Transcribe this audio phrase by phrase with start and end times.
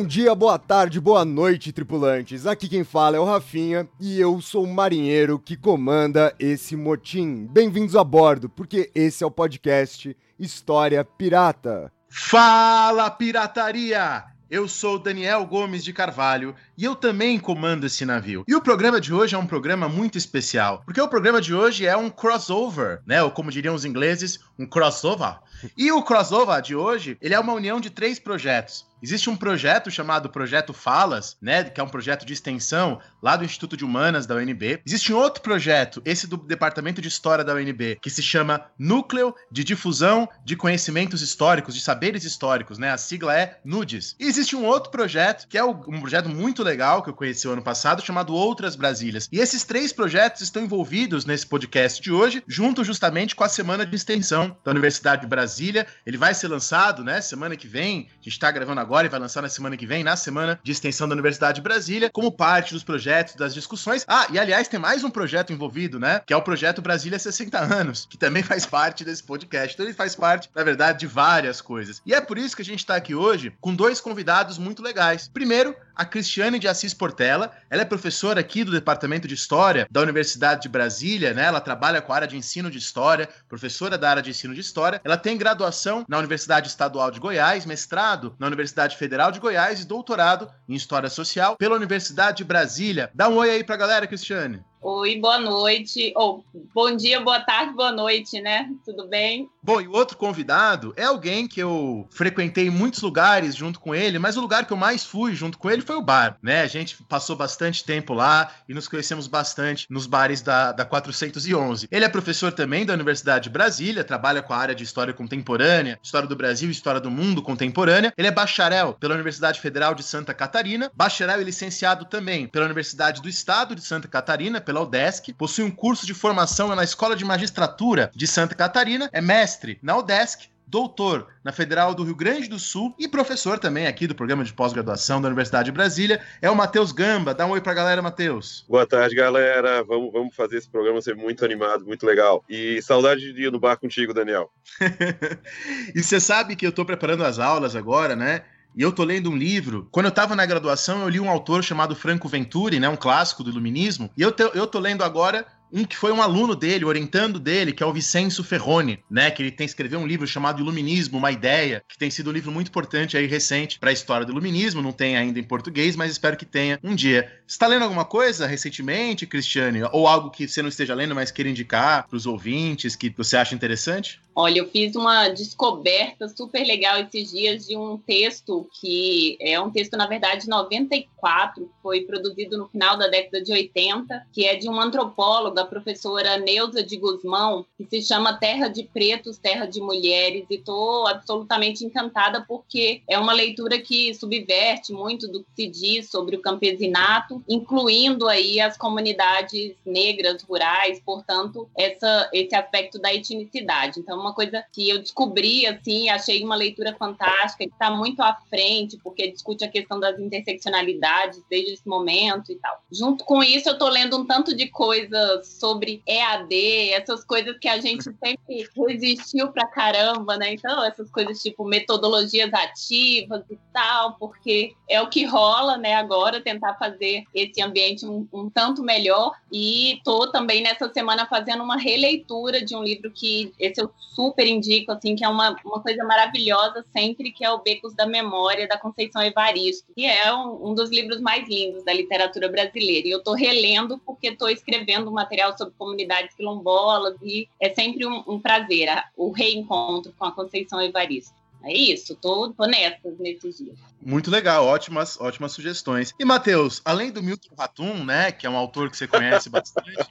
[0.00, 2.46] Bom dia, boa tarde, boa noite, tripulantes.
[2.46, 7.46] Aqui quem fala é o Rafinha e eu sou o marinheiro que comanda esse motim.
[7.50, 11.92] Bem-vindos a bordo, porque esse é o podcast História Pirata.
[12.08, 14.24] Fala, pirataria!
[14.50, 18.42] Eu sou Daniel Gomes de Carvalho e eu também comando esse navio.
[18.48, 21.86] E o programa de hoje é um programa muito especial, porque o programa de hoje
[21.86, 23.22] é um crossover, né?
[23.22, 25.36] Ou como diriam os ingleses, um crossover.
[25.76, 28.89] E o crossover de hoje, ele é uma união de três projetos.
[29.02, 33.44] Existe um projeto chamado Projeto Falas, né, que é um projeto de extensão lá do
[33.44, 34.80] Instituto de Humanas da UNB.
[34.86, 39.34] Existe um outro projeto, esse do Departamento de História da UNB, que se chama Núcleo
[39.50, 42.90] de Difusão de Conhecimentos Históricos, de Saberes Históricos, né?
[42.90, 44.16] A sigla é NUDES.
[44.18, 47.52] E existe um outro projeto, que é um projeto muito legal que eu conheci o
[47.52, 49.28] ano passado, chamado Outras Brasílias.
[49.32, 53.86] E esses três projetos estão envolvidos nesse podcast de hoje, junto justamente com a semana
[53.86, 55.86] de extensão da Universidade de Brasília.
[56.04, 58.08] Ele vai ser lançado, né, semana que vem.
[58.10, 60.58] A gente está gravando agora agora e vai lançar na semana que vem, na semana
[60.64, 64.04] de extensão da Universidade de Brasília, como parte dos projetos, das discussões.
[64.08, 66.20] Ah, e aliás, tem mais um projeto envolvido, né?
[66.26, 69.74] Que é o projeto Brasília 60 anos, que também faz parte desse podcast.
[69.74, 72.02] Então ele faz parte, na verdade, de várias coisas.
[72.04, 75.28] E é por isso que a gente está aqui hoje com dois convidados muito legais.
[75.32, 77.52] Primeiro, a Cristiane de Assis Portela.
[77.68, 81.44] Ela é professora aqui do Departamento de História da Universidade de Brasília, né?
[81.44, 84.62] Ela trabalha com a área de ensino de história, professora da área de ensino de
[84.62, 84.98] história.
[85.04, 89.86] Ela tem graduação na Universidade Estadual de Goiás, mestrado na Universidade Federal de Goiás e
[89.86, 93.10] doutorado em História Social pela Universidade de Brasília.
[93.14, 94.64] Dá um oi aí pra galera, Cristiane.
[94.82, 96.10] Oi, boa noite.
[96.16, 98.70] Ou oh, bom dia, boa tarde, boa noite, né?
[98.82, 99.46] Tudo bem?
[99.62, 104.18] Bom, e o outro convidado é alguém que eu frequentei muitos lugares junto com ele,
[104.18, 106.62] mas o lugar que eu mais fui junto com ele foi o bar, né?
[106.62, 111.86] A gente passou bastante tempo lá e nos conhecemos bastante nos bares da, da 411.
[111.90, 116.00] Ele é professor também da Universidade de Brasília, trabalha com a área de História Contemporânea,
[116.02, 118.14] História do Brasil História do Mundo Contemporânea.
[118.16, 123.20] Ele é bacharel pela Universidade Federal de Santa Catarina, bacharel e licenciado também pela Universidade
[123.20, 127.24] do Estado de Santa Catarina, pela UDESC, possui um curso de formação na Escola de
[127.24, 132.56] Magistratura de Santa Catarina, é mestre na UDESC, doutor na Federal do Rio Grande do
[132.56, 136.54] Sul e professor também aqui do programa de pós-graduação da Universidade de Brasília, é o
[136.54, 137.34] Matheus Gamba.
[137.34, 138.64] Dá um oi pra galera, Matheus.
[138.68, 139.82] Boa tarde, galera.
[139.82, 142.44] Vamos, vamos fazer esse programa ser muito animado, muito legal.
[142.48, 144.52] E saudade de ir no bar contigo, Daniel.
[145.92, 148.42] e você sabe que eu tô preparando as aulas agora, né?
[148.76, 149.88] E eu tô lendo um livro.
[149.90, 152.88] Quando eu tava na graduação, eu li um autor chamado Franco Venturi, né?
[152.88, 154.10] Um clássico do iluminismo.
[154.16, 157.72] E eu, te, eu tô lendo agora um que foi um aluno dele, orientando dele,
[157.72, 159.30] que é o Vicenço Ferroni, né?
[159.30, 162.50] Que ele tem escreveu um livro chamado Iluminismo, uma ideia, que tem sido um livro
[162.50, 164.82] muito importante aí recente para a história do iluminismo.
[164.82, 167.30] Não tem ainda em português, mas espero que tenha um dia.
[167.46, 169.82] Está lendo alguma coisa recentemente, Cristiane?
[169.92, 173.36] Ou algo que você não esteja lendo, mas queira indicar para os ouvintes que você
[173.36, 174.20] acha interessante?
[174.40, 179.70] Olha, eu fiz uma descoberta super legal esses dias de um texto que é um
[179.70, 184.66] texto, na verdade, 94, foi produzido no final da década de 80, que é de
[184.66, 189.78] uma antropóloga, a professora Neuza de Guzmão, que se chama Terra de Pretos, Terra de
[189.78, 195.66] Mulheres, e estou absolutamente encantada porque é uma leitura que subverte muito do que se
[195.66, 203.12] diz sobre o campesinato, incluindo aí as comunidades negras, rurais, portanto, essa, esse aspecto da
[203.12, 204.00] etnicidade.
[204.00, 208.22] Então, uma uma coisa que eu descobri, assim, achei uma leitura fantástica, que está muito
[208.22, 212.80] à frente, porque discute a questão das interseccionalidades desde esse momento e tal.
[212.90, 217.68] Junto com isso, eu estou lendo um tanto de coisas sobre EAD, essas coisas que
[217.68, 220.54] a gente sempre resistiu pra caramba, né?
[220.54, 226.40] Então, essas coisas tipo metodologias ativas e tal, porque é o que rola, né, agora,
[226.40, 229.32] tentar fazer esse ambiente um, um tanto melhor.
[229.52, 234.46] E estou também nessa semana fazendo uma releitura de um livro que esse eu super
[234.46, 238.68] indico, assim, que é uma, uma coisa maravilhosa sempre, que é o Becos da Memória,
[238.68, 243.06] da Conceição Evaristo, que é um, um dos livros mais lindos da literatura brasileira.
[243.08, 248.06] E eu estou relendo porque estou escrevendo um material sobre comunidades quilombolas e é sempre
[248.06, 251.39] um, um prazer o reencontro com a Conceição Evaristo.
[251.62, 253.76] É isso, tô, tô nessas nesses dias.
[254.00, 256.14] Muito legal, ótimas, ótimas sugestões.
[256.18, 260.08] E, Matheus, além do Milton Ratum, né, que é um autor que você conhece bastante,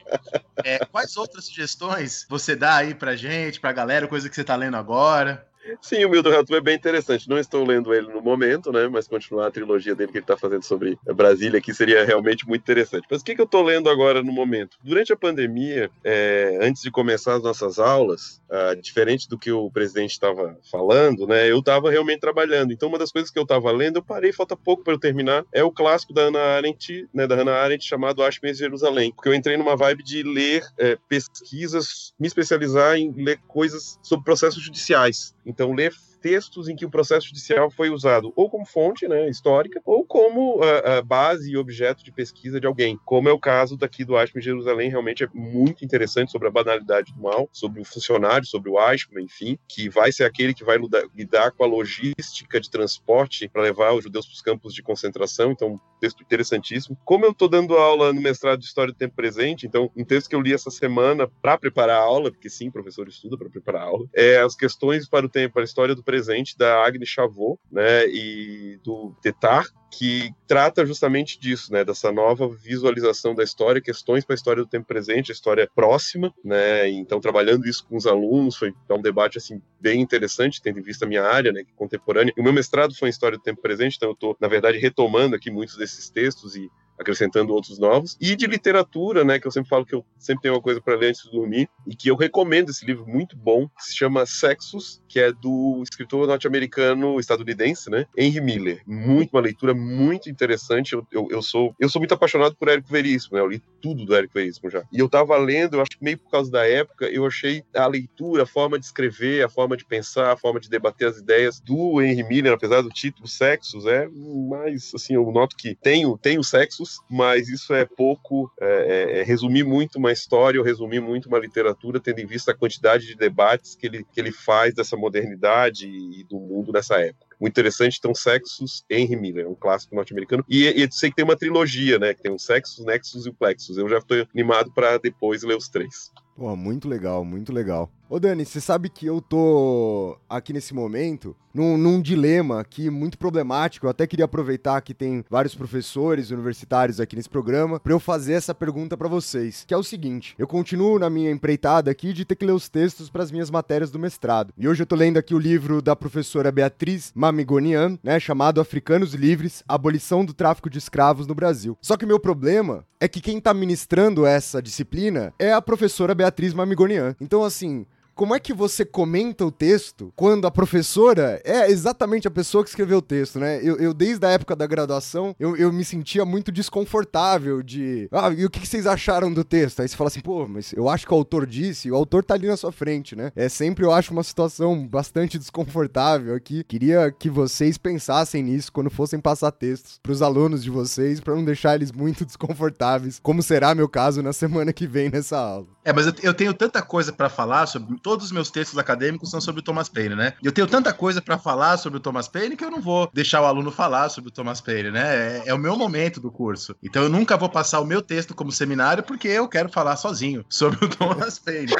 [0.64, 4.54] é, quais outras sugestões você dá aí pra gente, pra galera, coisa que você tá
[4.54, 5.49] lendo agora?
[5.80, 7.28] Sim, o Milton Ratum é bem interessante.
[7.28, 8.88] Não estou lendo ele no momento, né?
[8.88, 12.62] Mas continuar a trilogia dele que ele está fazendo sobre Brasília aqui seria realmente muito
[12.62, 13.06] interessante.
[13.10, 14.76] Mas o que, que eu estou lendo agora no momento?
[14.82, 19.70] Durante a pandemia, é, antes de começar as nossas aulas, ah, diferente do que o
[19.70, 21.48] presidente estava falando, né?
[21.48, 22.72] Eu estava realmente trabalhando.
[22.72, 25.44] Então, uma das coisas que eu estava lendo, eu parei, falta pouco para eu terminar,
[25.52, 27.26] é o clássico da Hannah Arendt, né?
[27.26, 32.12] Da Hannah Arendt chamado Ashman Jerusalém, porque eu entrei numa vibe de ler é, pesquisas,
[32.18, 35.32] me especializar em ler coisas sobre processos judiciais.
[35.50, 39.80] Então, ler textos em que o processo judicial foi usado ou como fonte né, histórica
[39.84, 43.76] ou como uh, uh, base e objeto de pesquisa de alguém, como é o caso
[43.76, 47.80] daqui do Eichmann em Jerusalém, realmente é muito interessante sobre a banalidade do mal, sobre
[47.80, 50.78] o funcionário, sobre o Eichmann, enfim, que vai ser aquele que vai
[51.14, 55.50] lidar, com a logística de transporte para levar os judeus para os campos de concentração,
[55.50, 56.96] então um texto interessantíssimo.
[57.04, 60.28] Como eu estou dando aula no mestrado de História do Tempo Presente, então um texto
[60.28, 63.82] que eu li essa semana para preparar a aula, porque sim, professor estuda para preparar
[63.82, 67.08] a aula, é as questões para o tempo, para a história do presente da Agnes
[67.08, 73.80] Chavot, né, e do Tetar, que trata justamente disso, né, dessa nova visualização da história,
[73.80, 77.96] questões para a história do tempo presente, a história próxima, né, então trabalhando isso com
[77.96, 81.52] os alunos, foi é um debate assim bem interessante, tendo em vista a minha área,
[81.52, 82.34] né, contemporânea.
[82.36, 85.36] O meu mestrado foi em história do tempo presente, então eu estou na verdade retomando
[85.36, 86.68] aqui muitos desses textos e
[87.00, 90.54] acrescentando outros novos, e de literatura, né, que eu sempre falo que eu sempre tenho
[90.54, 93.66] uma coisa para ler antes de dormir, e que eu recomendo esse livro muito bom,
[93.68, 98.82] que se chama Sexos, que é do escritor norte-americano estadunidense, né, Henry Miller.
[98.86, 100.92] Muito uma leitura muito interessante.
[100.92, 103.42] Eu, eu, eu, sou eu sou muito apaixonado por Érico Veríssimo, né?
[103.42, 104.82] Eu li tudo do Érico Veríssimo já.
[104.92, 107.86] E eu tava lendo, eu acho que meio por causa da época, eu achei a
[107.86, 111.60] leitura, a forma de escrever, a forma de pensar, a forma de debater as ideias
[111.60, 114.08] do Henry Miller, apesar do título Sexos, é
[114.48, 119.20] mais assim, eu noto que tem, tem o Sexos, mas isso é pouco, é, é,
[119.20, 123.06] é resumir muito uma história ou resumir muito uma literatura, tendo em vista a quantidade
[123.06, 127.29] de debates que ele, que ele faz dessa modernidade e do mundo nessa época.
[127.40, 130.44] Muito interessante, então, Sexus, Henry Miller, um clássico norte-americano.
[130.48, 132.12] E, e eu sei que tem uma trilogia, né?
[132.12, 133.78] Que tem o Sexus, Nexus e o Plexus.
[133.78, 136.10] Eu já estou animado para depois ler os três.
[136.36, 137.90] Pô, muito legal, muito legal.
[138.12, 143.16] Ô Dani, você sabe que eu tô aqui nesse momento num, num, dilema aqui muito
[143.16, 143.86] problemático.
[143.86, 148.32] Eu até queria aproveitar que tem vários professores universitários aqui nesse programa para eu fazer
[148.32, 152.24] essa pergunta para vocês, que é o seguinte: eu continuo na minha empreitada aqui de
[152.24, 154.52] ter que ler os textos para as minhas matérias do mestrado.
[154.58, 159.14] E hoje eu tô lendo aqui o livro da professora Beatriz Mamigonian, né, chamado Africanos
[159.14, 161.78] Livres: Abolição do Tráfico de Escravos no Brasil.
[161.80, 166.12] Só que o meu problema é que quem tá ministrando essa disciplina é a professora
[166.12, 167.14] Beatriz Mamigonian.
[167.20, 167.86] Então assim,
[168.20, 172.68] como é que você comenta o texto quando a professora é exatamente a pessoa que
[172.68, 173.60] escreveu o texto, né?
[173.62, 178.10] Eu, eu desde a época da graduação, eu, eu, me sentia muito desconfortável de.
[178.12, 179.80] Ah, e o que, vocês acharam do texto?
[179.80, 182.34] Aí você fala assim, pô, mas eu acho que o autor disse, o autor tá
[182.34, 183.32] ali na sua frente, né?
[183.34, 186.62] É sempre, eu acho, uma situação bastante desconfortável aqui.
[186.64, 191.42] Queria que vocês pensassem nisso quando fossem passar textos pros alunos de vocês, para não
[191.42, 195.68] deixar eles muito desconfortáveis, como será meu caso na semana que vem nessa aula.
[195.90, 199.40] É, mas eu, tenho tanta coisa para falar sobre todos os meus textos acadêmicos são
[199.40, 200.34] sobre o Thomas Paine, né?
[200.40, 203.42] Eu tenho tanta coisa para falar sobre o Thomas Paine que eu não vou deixar
[203.42, 205.40] o aluno falar sobre o Thomas Paine, né?
[205.40, 206.76] É, é, o meu momento do curso.
[206.80, 210.44] Então eu nunca vou passar o meu texto como seminário porque eu quero falar sozinho
[210.48, 211.74] sobre o Thomas Paine.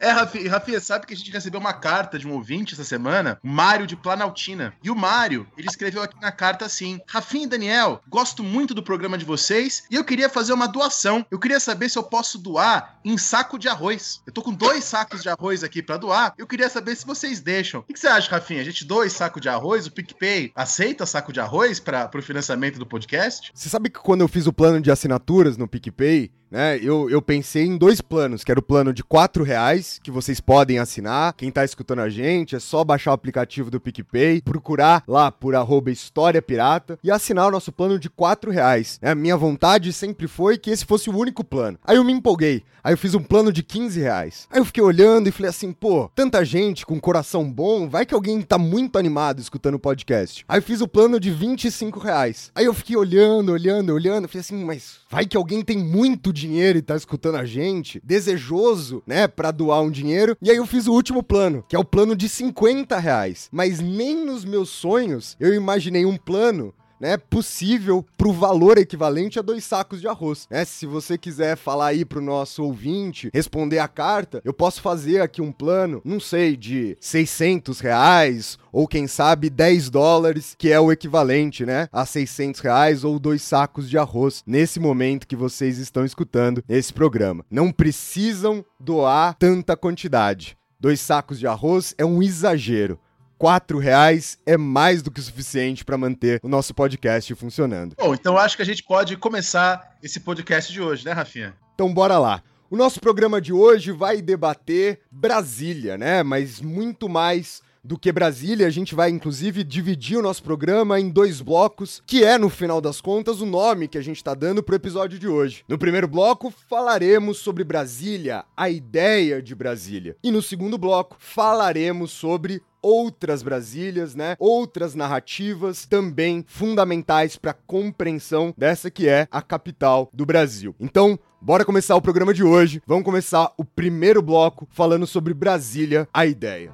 [0.00, 3.38] É, Rafinha, Rafinha, sabe que a gente recebeu uma carta de um ouvinte essa semana,
[3.42, 4.72] Mário de Planaltina.
[4.82, 8.82] E o Mário, ele escreveu aqui na carta assim: Rafinha e Daniel, gosto muito do
[8.82, 11.26] programa de vocês e eu queria fazer uma doação.
[11.30, 14.22] Eu queria saber se eu posso doar em saco de arroz.
[14.26, 16.34] Eu tô com dois sacos de arroz aqui para doar.
[16.38, 17.80] Eu queria saber se vocês deixam.
[17.80, 18.60] O que você acha, Rafinha?
[18.60, 19.86] A gente doa esse saco de arroz?
[19.86, 23.50] O PicPay aceita saco de arroz para o financiamento do podcast?
[23.54, 26.78] Você sabe que quando eu fiz o plano de assinaturas no PicPay, né?
[26.82, 30.40] Eu, eu pensei em dois planos, que era o plano de quatro reais, que vocês
[30.40, 31.34] podem assinar.
[31.34, 35.54] Quem tá escutando a gente, é só baixar o aplicativo do PicPay, procurar lá por
[35.54, 38.98] arroba História Pirata e assinar o nosso plano de quatro reais.
[39.02, 41.78] A minha vontade sempre foi que esse fosse o único plano.
[41.84, 42.62] Aí eu me empolguei.
[42.82, 44.46] Aí eu fiz um plano de 15 reais.
[44.50, 48.14] Aí eu fiquei olhando e falei assim, pô, tanta gente com coração bom, vai que
[48.14, 50.44] alguém tá muito animado escutando o podcast.
[50.48, 52.50] Aí eu fiz o plano de 25 reais.
[52.54, 56.78] Aí eu fiquei olhando, olhando, olhando, falei assim, mas vai que alguém tem muito dinheiro
[56.78, 60.36] e tá escutando a gente, desejoso, né, pra doar um dinheiro.
[60.40, 63.48] E aí eu fiz o último plano, que é o plano de 50 reais.
[63.52, 69.38] Mas nem nos meus sonhos eu imaginei um plano né, possível para o valor equivalente
[69.38, 70.46] a dois sacos de arroz.
[70.50, 70.64] Né?
[70.64, 75.20] Se você quiser falar aí para o nosso ouvinte, responder a carta, eu posso fazer
[75.20, 80.78] aqui um plano, não sei, de 600 reais ou quem sabe 10 dólares, que é
[80.78, 85.78] o equivalente, né, a 600 reais ou dois sacos de arroz nesse momento que vocês
[85.78, 87.44] estão escutando esse programa.
[87.50, 90.56] Não precisam doar tanta quantidade.
[90.80, 93.00] Dois sacos de arroz é um exagero.
[93.38, 97.94] Quatro reais é mais do que o suficiente para manter o nosso podcast funcionando.
[97.96, 101.54] Bom, então acho que a gente pode começar esse podcast de hoje, né, Rafinha?
[101.72, 102.42] Então bora lá.
[102.68, 106.24] O nosso programa de hoje vai debater Brasília, né?
[106.24, 108.66] Mas muito mais do que Brasília.
[108.66, 112.80] A gente vai, inclusive, dividir o nosso programa em dois blocos, que é, no final
[112.80, 115.64] das contas, o nome que a gente está dando para o episódio de hoje.
[115.68, 120.16] No primeiro bloco, falaremos sobre Brasília, a ideia de Brasília.
[120.22, 124.36] E no segundo bloco, falaremos sobre outras Brasílias, né?
[124.38, 130.74] Outras narrativas também fundamentais para a compreensão dessa que é a capital do Brasil.
[130.80, 132.82] Então, bora começar o programa de hoje.
[132.86, 136.72] Vamos começar o primeiro bloco falando sobre Brasília, a ideia.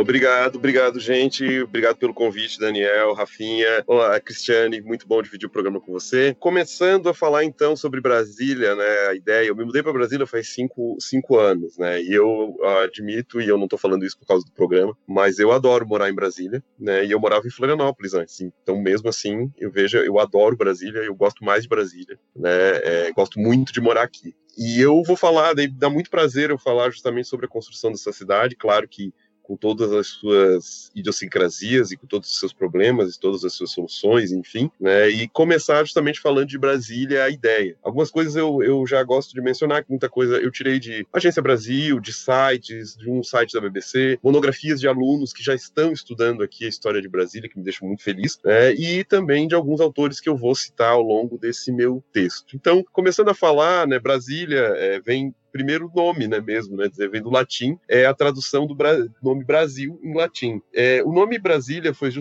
[0.00, 1.60] Obrigado, obrigado, gente.
[1.60, 3.84] Obrigado pelo convite, Daniel, Rafinha.
[3.86, 6.34] Olá, Cristiane, muito bom dividir o programa com você.
[6.40, 9.08] Começando a falar então sobre Brasília, né?
[9.10, 12.02] A ideia, eu me mudei para Brasília faz cinco, cinco anos, né?
[12.02, 15.52] E eu admito, e eu não estou falando isso por causa do programa, mas eu
[15.52, 17.04] adoro morar em Brasília, né?
[17.04, 18.40] E eu morava em Florianópolis antes.
[18.40, 22.50] Então, mesmo assim, eu vejo, eu adoro Brasília, eu gosto mais de Brasília, né?
[22.50, 24.34] É, gosto muito de morar aqui.
[24.56, 28.56] E eu vou falar, dá muito prazer eu falar justamente sobre a construção dessa cidade.
[28.56, 29.12] Claro que
[29.50, 33.72] com todas as suas idiosincrasias e com todos os seus problemas e todas as suas
[33.72, 35.08] soluções, enfim, né?
[35.08, 37.76] E começar justamente falando de Brasília, a ideia.
[37.82, 41.98] Algumas coisas eu, eu já gosto de mencionar, muita coisa eu tirei de Agência Brasil,
[41.98, 46.64] de sites, de um site da BBC, monografias de alunos que já estão estudando aqui
[46.64, 48.72] a história de Brasília, que me deixa muito feliz, né?
[48.74, 52.54] E também de alguns autores que eu vou citar ao longo desse meu texto.
[52.54, 57.22] Então, começando a falar, né, Brasília é, vem primeiro nome, né, mesmo, né, dizer, vem
[57.22, 60.60] do latim, é a tradução do Bra nome Brasil em latim.
[60.74, 62.20] É, o nome Brasília foi su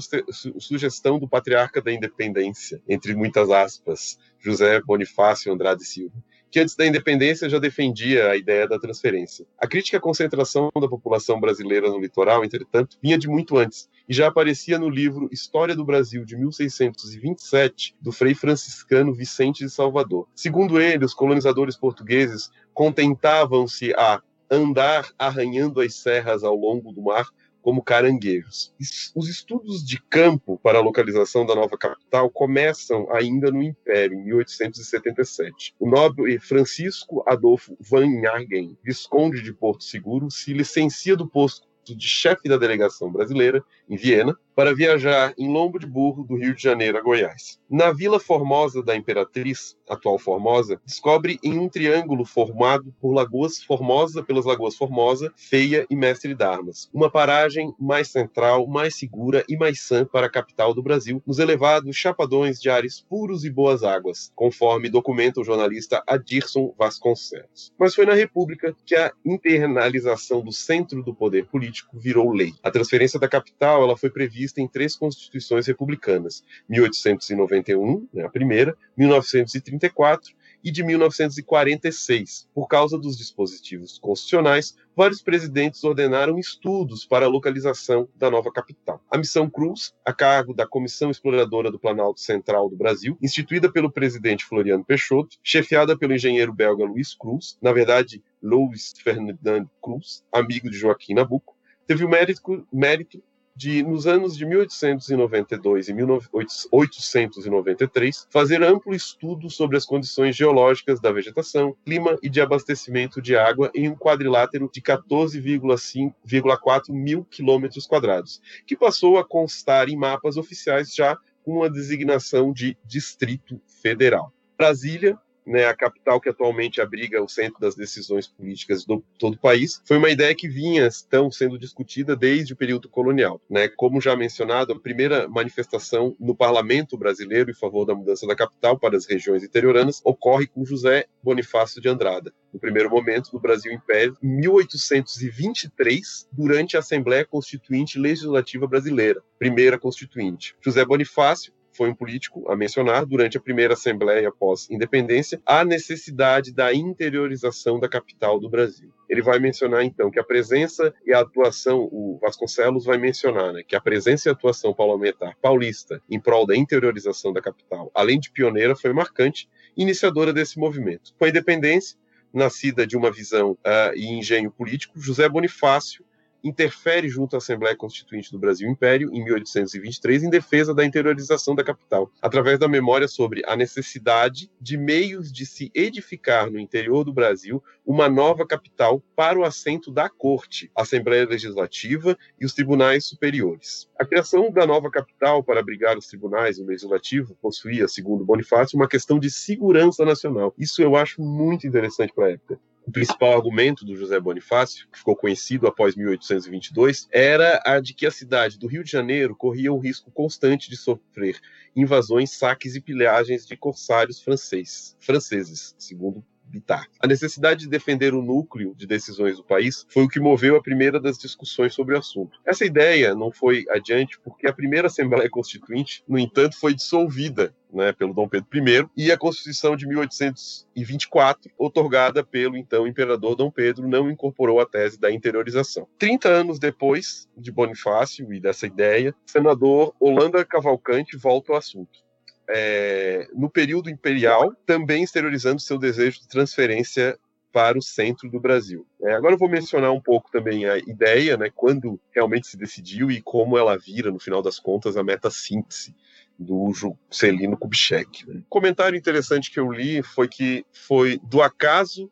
[0.60, 6.16] sugestão do patriarca da independência, entre muitas aspas, José Bonifácio Andrade Silva
[6.52, 9.46] que antes da independência já defendia a ideia da transferência.
[9.58, 14.14] A crítica à concentração da população brasileira no litoral, entretanto, vinha de muito antes e
[14.14, 20.28] já aparecia no livro História do Brasil de 1627 do frei franciscano Vicente de Salvador.
[20.34, 27.28] Segundo ele, os colonizadores portugueses contentavam-se a andar arranhando as serras ao longo do mar
[27.62, 28.74] como caranguejos.
[29.16, 34.24] Os estudos de campo para a localização da nova capital começam ainda no Império, em
[34.24, 35.76] 1877.
[35.80, 42.08] O nobre Francisco Adolfo Van Jagen, visconde de Porto Seguro, se licencia do posto de
[42.08, 46.62] chefe da delegação brasileira, em Viena, para viajar em lombo de burro do Rio de
[46.62, 47.58] Janeiro a Goiás.
[47.70, 54.22] Na Vila Formosa da Imperatriz, atual Formosa, descobre em um triângulo formado por Lagoas Formosa,
[54.22, 59.80] pelas Lagoas Formosa, Feia e Mestre d'Armas, uma paragem mais central, mais segura e mais
[59.80, 64.30] sã para a capital do Brasil, nos elevados chapadões de ares puros e boas águas,
[64.36, 67.72] conforme documenta o jornalista Adirson Vasconcelos.
[67.80, 72.52] Mas foi na República que a internalização do centro do poder político virou lei.
[72.62, 78.30] A transferência da capital ela foi prevista prevista em três constituições republicanas: 1891, né, a
[78.30, 82.50] primeira, 1934 e de 1946.
[82.54, 89.02] Por causa dos dispositivos constitucionais, vários presidentes ordenaram estudos para a localização da nova capital.
[89.10, 93.92] A Missão Cruz, a cargo da Comissão Exploradora do Planalto Central do Brasil, instituída pelo
[93.92, 100.70] presidente Floriano Peixoto, chefiada pelo engenheiro belga Luiz Cruz, na verdade, Louis Ferdinand Cruz, amigo
[100.70, 101.56] de Joaquim Nabuco,
[101.88, 103.24] teve o mérito, mérito
[103.60, 111.12] de, nos anos de 1892 e 1893, fazer amplo estudo sobre as condições geológicas da
[111.12, 118.42] vegetação, clima e de abastecimento de água em um quadrilátero de 14,4 mil quilômetros quadrados,
[118.66, 124.32] que passou a constar em mapas oficiais já com a designação de Distrito Federal.
[124.58, 129.40] Brasília né, a capital que atualmente abriga o centro das decisões políticas do todo o
[129.40, 133.42] país, foi uma ideia que vinha estão sendo discutida desde o período colonial.
[133.50, 133.68] Né?
[133.68, 138.78] Como já mencionado, a primeira manifestação no parlamento brasileiro em favor da mudança da capital
[138.78, 143.74] para as regiões interioranas ocorre com José Bonifácio de Andrada, no primeiro momento do Brasil
[143.74, 150.56] Império, em 1823, durante a Assembleia Constituinte Legislativa Brasileira, primeira constituinte.
[150.62, 156.74] José Bonifácio foi um político a mencionar durante a primeira Assembleia pós-independência a necessidade da
[156.74, 158.92] interiorização da capital do Brasil.
[159.08, 163.64] Ele vai mencionar então que a presença e a atuação, o Vasconcelos vai mencionar né,
[163.66, 168.20] que a presença e a atuação parlamentar paulista em prol da interiorização da capital, além
[168.20, 171.14] de pioneira, foi marcante, iniciadora desse movimento.
[171.18, 171.98] Com a independência,
[172.34, 176.04] nascida de uma visão uh, e engenho político, José Bonifácio
[176.44, 181.64] interfere junto à Assembleia Constituinte do Brasil Império, em 1823, em defesa da interiorização da
[181.64, 187.14] capital, através da memória sobre a necessidade de meios de se edificar no interior do
[187.14, 193.90] Brasil uma nova capital para o assento da Corte, Assembleia Legislativa e os tribunais superiores.
[194.00, 198.78] A criação da nova capital para abrigar os tribunais e o legislativo possuía, segundo Bonifácio,
[198.78, 200.54] uma questão de segurança nacional.
[200.58, 204.98] Isso eu acho muito interessante para a época o principal argumento do José Bonifácio, que
[204.98, 209.72] ficou conhecido após 1822, era a de que a cidade do Rio de Janeiro corria
[209.72, 211.40] o risco constante de sofrer
[211.76, 216.88] invasões, saques e pilhagens de corsários franceses, franceses segundo Bittar.
[217.00, 220.62] A necessidade de defender o núcleo de decisões do país foi o que moveu a
[220.62, 222.40] primeira das discussões sobre o assunto.
[222.46, 227.92] Essa ideia não foi adiante porque a primeira Assembleia Constituinte, no entanto, foi dissolvida né,
[227.92, 233.88] pelo Dom Pedro I, e a Constituição de 1824, otorgada pelo então imperador Dom Pedro,
[233.88, 235.88] não incorporou a tese da interiorização.
[235.98, 242.09] Trinta anos depois de Bonifácio e dessa ideia, o senador Holanda Cavalcante volta ao assunto
[242.50, 247.18] é, no período imperial, também exteriorizando seu desejo de transferência
[247.52, 248.86] para o centro do Brasil.
[249.02, 253.10] É, agora eu vou mencionar um pouco também a ideia, né, quando realmente se decidiu
[253.10, 255.96] e como ela vira, no final das contas, a meta-síntese
[256.38, 258.28] do Juscelino Kubitschek.
[258.28, 258.36] Né.
[258.36, 262.10] Um comentário interessante que eu li foi que foi do acaso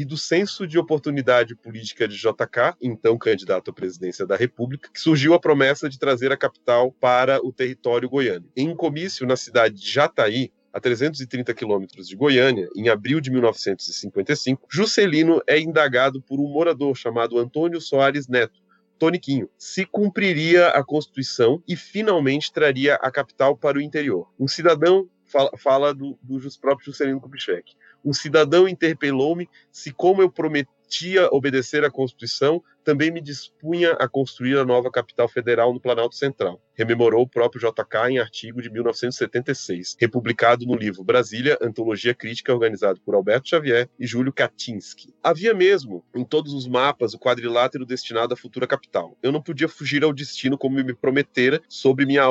[0.00, 4.98] e do senso de oportunidade política de JK, então candidato à presidência da República, que
[4.98, 8.48] surgiu a promessa de trazer a capital para o território goiano.
[8.56, 14.66] Em comício na cidade de Jataí, a 330 quilômetros de Goiânia, em abril de 1955,
[14.70, 18.58] Juscelino é indagado por um morador chamado Antônio Soares Neto,
[18.98, 24.32] Toniquinho, se cumpriria a Constituição e finalmente traria a capital para o interior.
[24.38, 30.30] Um cidadão fala, fala do, do próprio Juscelino Kubitschek um cidadão interpelou-me se, como eu
[30.30, 36.16] prometia obedecer à Constituição, também me dispunha a construir a nova capital federal no Planalto
[36.16, 36.60] Central.
[36.74, 43.00] Rememorou o próprio JK em artigo de 1976, republicado no livro Brasília, Antologia Crítica, organizado
[43.02, 45.14] por Alberto Xavier e Júlio Kaczynski.
[45.22, 49.16] Havia mesmo, em todos os mapas, o quadrilátero destinado à futura capital.
[49.22, 52.24] Eu não podia fugir ao destino como me prometera sobre minha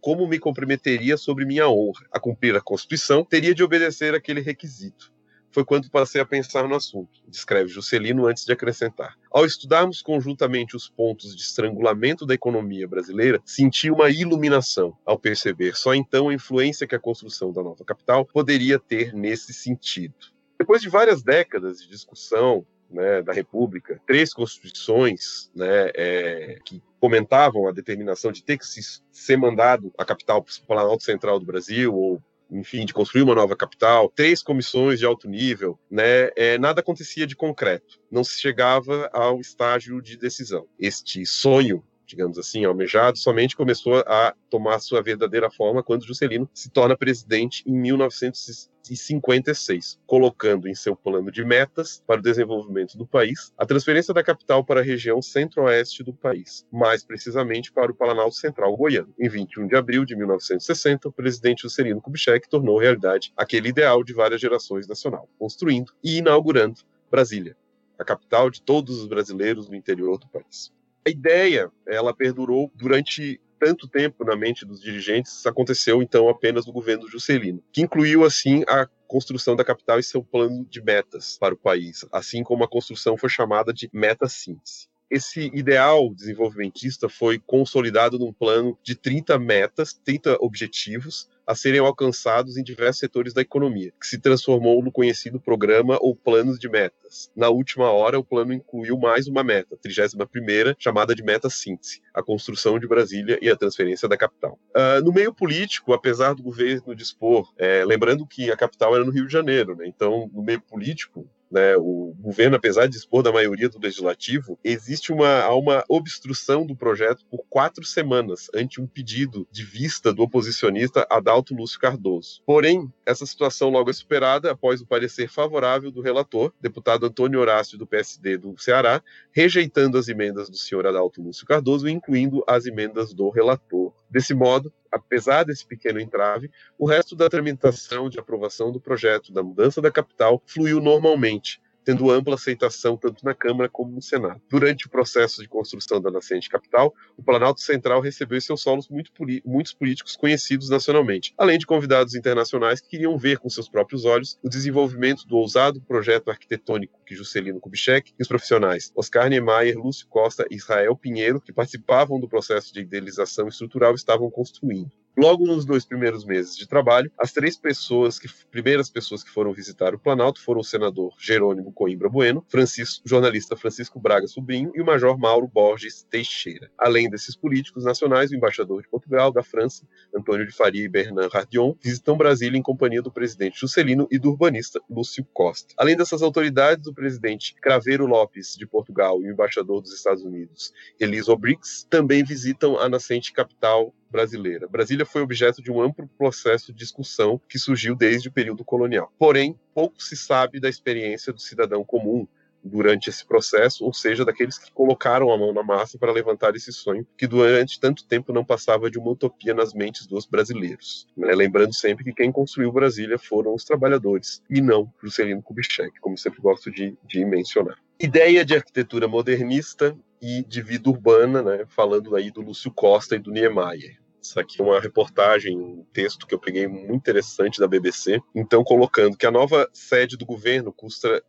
[0.00, 2.06] como me comprometeria sobre minha honra.
[2.10, 5.14] A cumprir a Constituição, teria de obedecer aquele requisito
[5.56, 9.16] foi quando passei a pensar no assunto, descreve Juscelino antes de acrescentar.
[9.30, 15.74] Ao estudarmos conjuntamente os pontos de estrangulamento da economia brasileira, senti uma iluminação ao perceber
[15.74, 20.14] só então a influência que a construção da nova capital poderia ter nesse sentido.
[20.58, 27.66] Depois de várias décadas de discussão né, da República, três constituições né, é, que comentavam
[27.66, 31.46] a determinação de ter que se, ser mandado a capital para o Planalto Central do
[31.46, 36.58] Brasil ou enfim, de construir uma nova capital, três comissões de alto nível, né, é,
[36.58, 40.66] nada acontecia de concreto, não se chegava ao estágio de decisão.
[40.78, 46.70] Este sonho digamos assim, almejado, somente começou a tomar sua verdadeira forma quando Juscelino se
[46.70, 53.52] torna presidente em 1956, colocando em seu plano de metas para o desenvolvimento do país
[53.58, 58.36] a transferência da capital para a região centro-oeste do país, mais precisamente para o Planalto
[58.36, 59.12] Central goiano.
[59.18, 64.12] Em 21 de abril de 1960, o presidente Juscelino Kubitschek tornou realidade aquele ideal de
[64.12, 67.56] várias gerações nacional, construindo e inaugurando Brasília,
[67.98, 70.72] a capital de todos os brasileiros no interior do país.
[71.06, 76.72] A ideia, ela perdurou durante tanto tempo na mente dos dirigentes, aconteceu então apenas no
[76.72, 81.54] governo Juscelino, que incluiu assim a construção da capital e seu plano de metas para
[81.54, 84.88] o país, assim como a construção foi chamada de meta-síntese.
[85.08, 92.56] Esse ideal desenvolvimentista foi consolidado num plano de 30 metas, 30 objetivos, a serem alcançados
[92.56, 97.30] em diversos setores da economia, que se transformou no conhecido programa ou planos de metas.
[97.36, 102.22] Na última hora, o plano incluiu mais uma meta, 31ª, chamada de meta síntese, a
[102.22, 104.58] construção de Brasília e a transferência da capital.
[104.74, 109.12] Uh, no meio político, apesar do governo dispor, é, lembrando que a capital era no
[109.12, 109.86] Rio de Janeiro, né?
[109.86, 115.12] então no meio político, né, o governo, apesar de dispor da maioria do legislativo, existe
[115.12, 121.06] uma, uma obstrução do projeto por quatro semanas ante um pedido de vista do oposicionista
[121.10, 122.42] Adalto Lúcio Cardoso.
[122.44, 127.78] Porém, essa situação logo é superada após o parecer favorável do relator, deputado Antônio Horácio
[127.78, 133.14] do PSD do Ceará, rejeitando as emendas do senhor Adalto Lúcio Cardoso incluindo as emendas
[133.14, 133.92] do relator.
[134.08, 139.42] Desse modo, apesar desse pequeno entrave, o resto da tramitação de aprovação do projeto da
[139.42, 144.42] mudança da capital fluiu normalmente, tendo ampla aceitação tanto na Câmara como no Senado.
[144.50, 148.88] Durante o processo de construção da nascente capital, o Planalto Central recebeu em seus solos
[148.88, 149.12] muito
[149.44, 154.36] muitos políticos conhecidos nacionalmente, além de convidados internacionais que queriam ver com seus próprios olhos
[154.42, 160.08] o desenvolvimento do ousado projeto arquitetônico que Juscelino Kubitschek e os profissionais Oscar Niemeyer, Lúcio
[160.08, 164.90] Costa e Israel Pinheiro, que participavam do processo de idealização estrutural, estavam construindo.
[165.16, 169.50] Logo nos dois primeiros meses de trabalho, as três pessoas que primeiras pessoas que foram
[169.50, 174.82] visitar o Planalto foram o senador Jerônimo Coimbra Bueno, Francisco, jornalista Francisco Braga Sobrinho e
[174.82, 176.70] o major Mauro Borges Teixeira.
[176.76, 181.32] Além desses políticos nacionais, o embaixador de Portugal, da França, Antônio de Faria e Bernard
[181.32, 185.72] Radion, visitam Brasília em companhia do presidente Juscelino e do urbanista Lúcio Costa.
[185.78, 190.74] Além dessas autoridades, o presidente Craveiro Lopes de Portugal e o embaixador dos Estados Unidos,
[191.00, 194.68] Elisa Briggs, também visitam a nascente capital brasileira.
[194.68, 199.12] Brasília foi objeto de um amplo processo de discussão que surgiu desde o período colonial.
[199.18, 202.26] Porém, pouco se sabe da experiência do cidadão comum
[202.66, 206.72] durante esse processo, ou seja, daqueles que colocaram a mão na massa para levantar esse
[206.72, 211.06] sonho que durante tanto tempo não passava de uma utopia nas mentes dos brasileiros.
[211.16, 211.32] Né?
[211.34, 216.40] Lembrando sempre que quem construiu Brasília foram os trabalhadores e não Juscelino Kubitschek, como sempre
[216.40, 217.76] gosto de, de mencionar.
[217.98, 223.18] Ideia de arquitetura modernista e de vida urbana, né, falando aí do Lúcio Costa e
[223.18, 223.98] do Niemeyer.
[224.26, 228.20] Isso aqui é uma reportagem, um texto que eu peguei muito interessante da BBC.
[228.34, 230.74] Então, colocando que a nova sede do governo,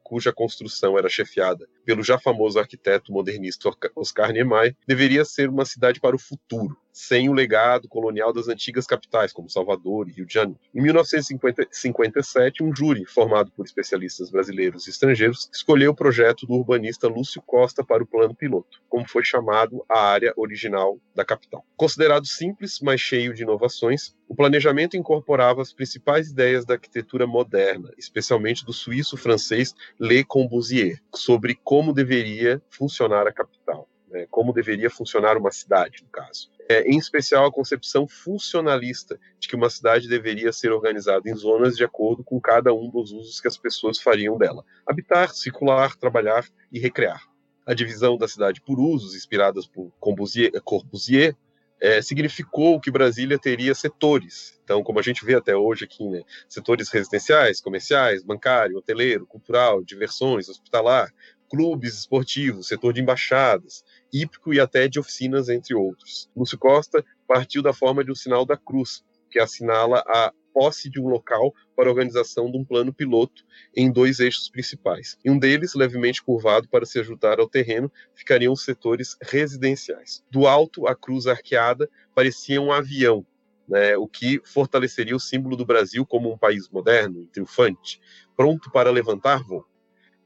[0.03, 5.99] cuja, construção era chefiada pelo já famoso arquiteto modernista Oscar Niemeyer, deveria ser uma cidade
[5.99, 10.33] para o futuro sem o legado colonial das antigas capitais, como Salvador e Rio de
[10.33, 10.59] Janeiro.
[10.73, 17.07] Em 1957, um júri, formado por especialistas brasileiros e estrangeiros, escolheu o projeto do urbanista
[17.07, 21.63] Lúcio Costa para o plano piloto, como foi chamado a área original da capital.
[21.75, 27.93] Considerado simples, mas cheio de inovações, o planejamento incorporava as principais ideias da arquitetura moderna,
[27.95, 35.37] especialmente do suíço-francês Le Corbusier, sobre como deveria funcionar a capital, né, como deveria funcionar
[35.37, 40.51] uma cidade, no caso é, em especial a concepção funcionalista de que uma cidade deveria
[40.51, 44.37] ser organizada em zonas de acordo com cada um dos usos que as pessoas fariam
[44.37, 47.21] dela: habitar, circular, trabalhar e recrear.
[47.65, 51.35] A divisão da cidade por usos, inspiradas por Corbusier,
[51.79, 54.59] é, significou que Brasília teria setores.
[54.63, 59.83] Então, como a gente vê até hoje aqui, né, setores residenciais, comerciais, bancário, hoteleiro, cultural,
[59.83, 61.13] diversões, hospitalar,
[61.49, 66.29] clubes esportivos, setor de embaixadas, hípico e até de oficinas, entre outros.
[66.35, 70.99] Lúcio Costa partiu da forma de um sinal da cruz, que assinala a posse de
[70.99, 75.15] um local para a organização de um plano piloto em dois eixos principais.
[75.23, 80.23] Em um deles, levemente curvado para se ajudar ao terreno, ficariam os setores residenciais.
[80.31, 83.23] Do alto, a cruz arqueada parecia um avião,
[83.67, 88.01] né, o que fortaleceria o símbolo do Brasil como um país moderno e triunfante,
[88.35, 89.63] pronto para levantar voo.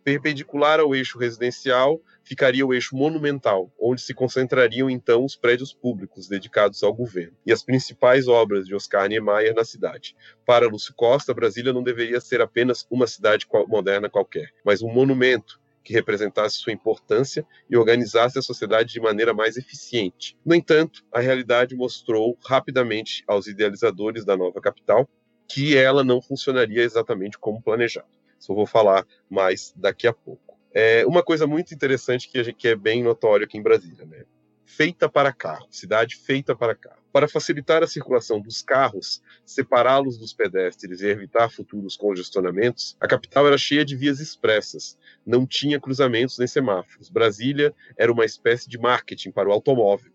[0.04, 6.28] Perpendicular ao eixo residencial ficaria o eixo monumental, onde se concentrariam então os prédios públicos
[6.28, 10.16] dedicados ao governo e as principais obras de Oscar Niemeyer na cidade.
[10.44, 15.62] Para Lúcio Costa, Brasília não deveria ser apenas uma cidade moderna qualquer, mas um monumento
[15.84, 20.36] que representasse sua importância e organizasse a sociedade de maneira mais eficiente.
[20.44, 25.08] No entanto, a realidade mostrou rapidamente aos idealizadores da nova capital
[25.48, 28.21] que ela não funcionaria exatamente como planejado.
[28.50, 30.58] Eu vou falar mais daqui a pouco.
[30.74, 34.24] É uma coisa muito interessante que, gente, que é bem notório aqui em Brasília, né?
[34.66, 37.02] Feita para carro, cidade feita para carro.
[37.12, 43.48] Para facilitar a circulação dos carros, separá-los dos pedestres e evitar futuros congestionamentos, a capital
[43.48, 47.10] era cheia de vias expressas, não tinha cruzamentos nem semáforos.
[47.10, 50.12] Brasília era uma espécie de marketing para o automóvel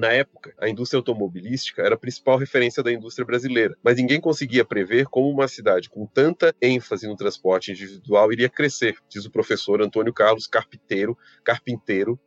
[0.00, 4.64] na época, a indústria automobilística era a principal referência da indústria brasileira, mas ninguém conseguia
[4.64, 9.82] prever como uma cidade com tanta ênfase no transporte individual iria crescer, diz o professor
[9.82, 12.18] Antônio Carlos Carpinteiro, Carpinteiro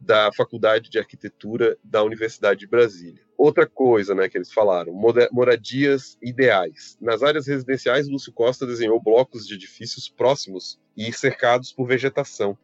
[0.00, 3.22] da Faculdade de Arquitetura da Universidade de Brasília.
[3.38, 4.92] Outra coisa né, que eles falaram,
[5.30, 6.98] moradias ideais.
[7.00, 12.58] Nas áreas residenciais, Lúcio Costa desenhou blocos de edifícios próximos e cercados por vegetação,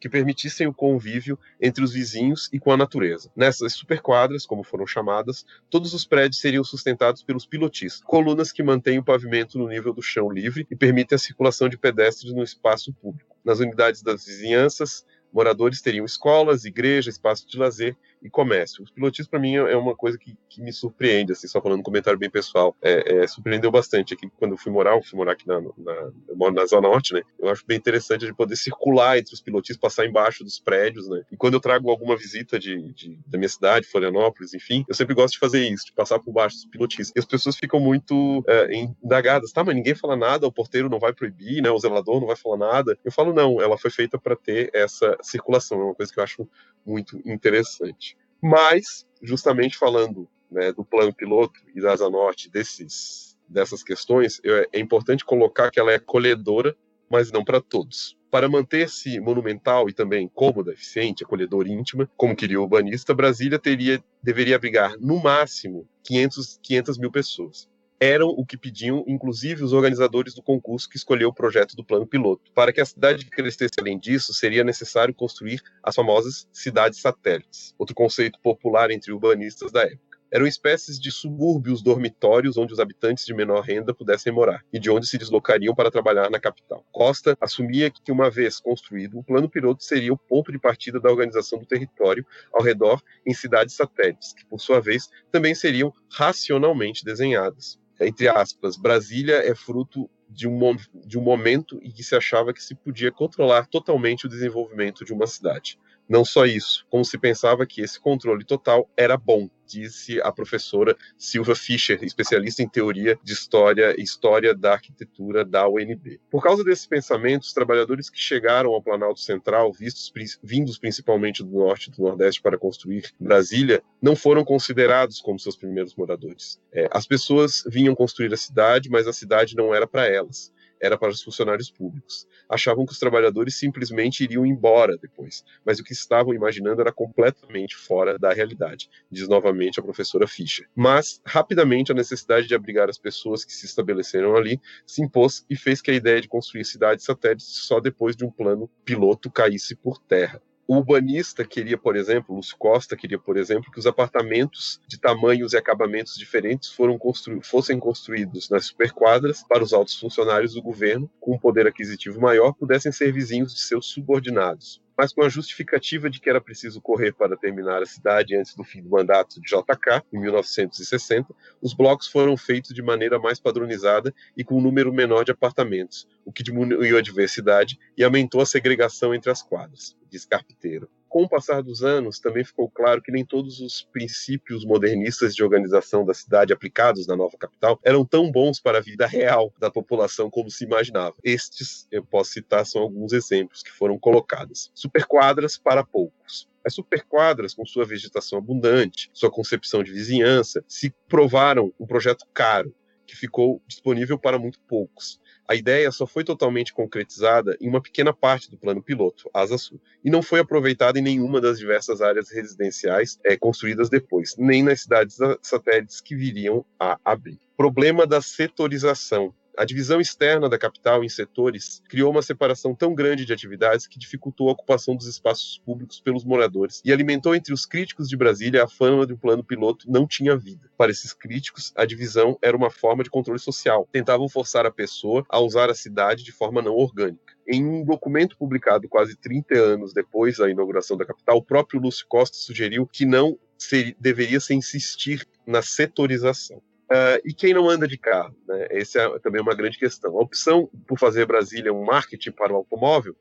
[0.00, 3.30] que permitissem o convívio entre os vizinhos e com a natureza.
[3.36, 8.98] Nessas superquadras, como foram chamadas, todos os prédios seriam sustentados pelos pilotis, colunas que mantêm
[8.98, 12.92] o pavimento no nível do chão livre e permitem a circulação de pedestres no espaço
[12.94, 13.36] público.
[13.44, 18.82] Nas unidades das vizinhanças, moradores teriam escolas, igreja, espaço de lazer e comércio.
[18.82, 21.82] Os pilotis, para mim, é uma coisa que, que, me surpreende, assim, só falando um
[21.82, 22.76] comentário bem pessoal.
[22.82, 25.92] É, é, surpreendeu bastante aqui quando eu fui morar, eu fui morar aqui na, na,
[26.28, 27.22] eu moro na Zona Norte, né?
[27.38, 31.22] Eu acho bem interessante de poder circular entre os pilotis, passar embaixo dos prédios, né?
[31.30, 35.14] E quando eu trago alguma visita de, de da minha cidade, Florianópolis, enfim, eu sempre
[35.14, 37.12] gosto de fazer isso, de passar por baixo dos pilotis.
[37.14, 40.98] E as pessoas ficam muito é, indagadas, tá, mas ninguém fala nada, o porteiro não
[40.98, 41.70] vai proibir, né?
[41.70, 42.98] O zelador não vai falar nada.
[43.04, 46.24] Eu falo, não, ela foi feita para ter essa circulação, é uma coisa que eu
[46.24, 46.48] acho
[46.84, 48.09] muito interessante.
[48.42, 54.40] Mas, justamente falando né, do plano piloto e da Asa Norte, desses, dessas questões,
[54.72, 56.76] é importante colocar que ela é acolhedora,
[57.08, 58.16] mas não para todos.
[58.30, 63.58] Para manter-se monumental e também cômoda, eficiente, acolhedora e íntima, como queria o urbanista, Brasília
[63.58, 67.68] teria, deveria abrigar, no máximo, 500, 500 mil pessoas
[68.00, 72.06] eram o que pediam, inclusive, os organizadores do concurso que escolheu o projeto do plano
[72.06, 72.50] piloto.
[72.54, 77.94] Para que a cidade crescesse além disso, seria necessário construir as famosas cidades satélites, outro
[77.94, 83.34] conceito popular entre urbanistas da época eram espécies de subúrbios dormitórios onde os habitantes de
[83.34, 86.86] menor renda pudessem morar e de onde se deslocariam para trabalhar na capital.
[86.92, 91.10] Costa assumia que, uma vez construído, o plano piloto seria o ponto de partida da
[91.10, 97.04] organização do território ao redor em cidades satélites, que, por sua vez, também seriam racionalmente
[97.04, 102.52] desenhadas entre aspas, Brasília é fruto de um, de um momento em que se achava
[102.52, 105.78] que se podia controlar totalmente o desenvolvimento de uma cidade.
[106.10, 110.96] Não só isso, como se pensava que esse controle total era bom, disse a professora
[111.16, 116.20] Silva Fischer, especialista em teoria de história e história da arquitetura da UNB.
[116.28, 121.60] Por causa desses pensamentos, os trabalhadores que chegaram ao Planalto Central, vistos, vindos principalmente do
[121.60, 126.60] norte e do nordeste para construir Brasília, não foram considerados como seus primeiros moradores.
[126.72, 130.96] É, as pessoas vinham construir a cidade, mas a cidade não era para elas era
[130.96, 132.26] para os funcionários públicos.
[132.48, 137.76] Achavam que os trabalhadores simplesmente iriam embora depois, mas o que estavam imaginando era completamente
[137.76, 140.68] fora da realidade, diz novamente a professora Fischer.
[140.74, 145.56] Mas, rapidamente, a necessidade de abrigar as pessoas que se estabeleceram ali se impôs e
[145.56, 149.74] fez que a ideia de construir cidades satélites só depois de um plano piloto caísse
[149.74, 150.42] por terra.
[150.70, 155.52] O urbanista queria, por exemplo, Lúcio Costa queria, por exemplo, que os apartamentos de tamanhos
[155.52, 161.34] e acabamentos diferentes constru fossem construídos nas superquadras para os altos funcionários do governo, com
[161.34, 166.20] um poder aquisitivo maior, pudessem ser vizinhos de seus subordinados mas com a justificativa de
[166.20, 170.04] que era preciso correr para terminar a cidade antes do fim do mandato de JK,
[170.12, 175.24] em 1960, os blocos foram feitos de maneira mais padronizada e com um número menor
[175.24, 180.26] de apartamentos, o que diminuiu a diversidade e aumentou a segregação entre as quadras, diz
[180.26, 185.34] Carpiteiro com o passar dos anos, também ficou claro que nem todos os princípios modernistas
[185.34, 189.52] de organização da cidade aplicados na nova capital eram tão bons para a vida real
[189.58, 191.16] da população como se imaginava.
[191.24, 194.70] Estes, eu posso citar, são alguns exemplos que foram colocados.
[194.72, 196.48] Superquadras para poucos.
[196.64, 202.72] As superquadras, com sua vegetação abundante, sua concepção de vizinhança, se provaram um projeto caro,
[203.04, 205.18] que ficou disponível para muito poucos.
[205.50, 209.80] A ideia só foi totalmente concretizada em uma pequena parte do plano piloto, Asa Sul,
[210.04, 214.82] e não foi aproveitada em nenhuma das diversas áreas residenciais é, construídas depois, nem nas
[214.82, 217.40] cidades satélites que viriam a abrir.
[217.56, 219.34] Problema da setorização.
[219.60, 223.98] A divisão externa da capital em setores criou uma separação tão grande de atividades que
[223.98, 228.64] dificultou a ocupação dos espaços públicos pelos moradores e alimentou entre os críticos de Brasília
[228.64, 230.70] a fama de um plano piloto não tinha vida.
[230.78, 233.86] Para esses críticos, a divisão era uma forma de controle social.
[233.92, 237.34] Tentavam forçar a pessoa a usar a cidade de forma não orgânica.
[237.46, 242.06] Em um documento publicado quase 30 anos depois da inauguração da capital, o próprio Lúcio
[242.08, 246.62] Costa sugeriu que não ser, deveria se insistir na setorização.
[246.90, 248.34] Uh, e quem não anda de carro?
[248.48, 248.66] Né?
[248.70, 250.18] Essa é também uma grande questão.
[250.18, 253.14] A opção por fazer Brasília um marketing para o automóvel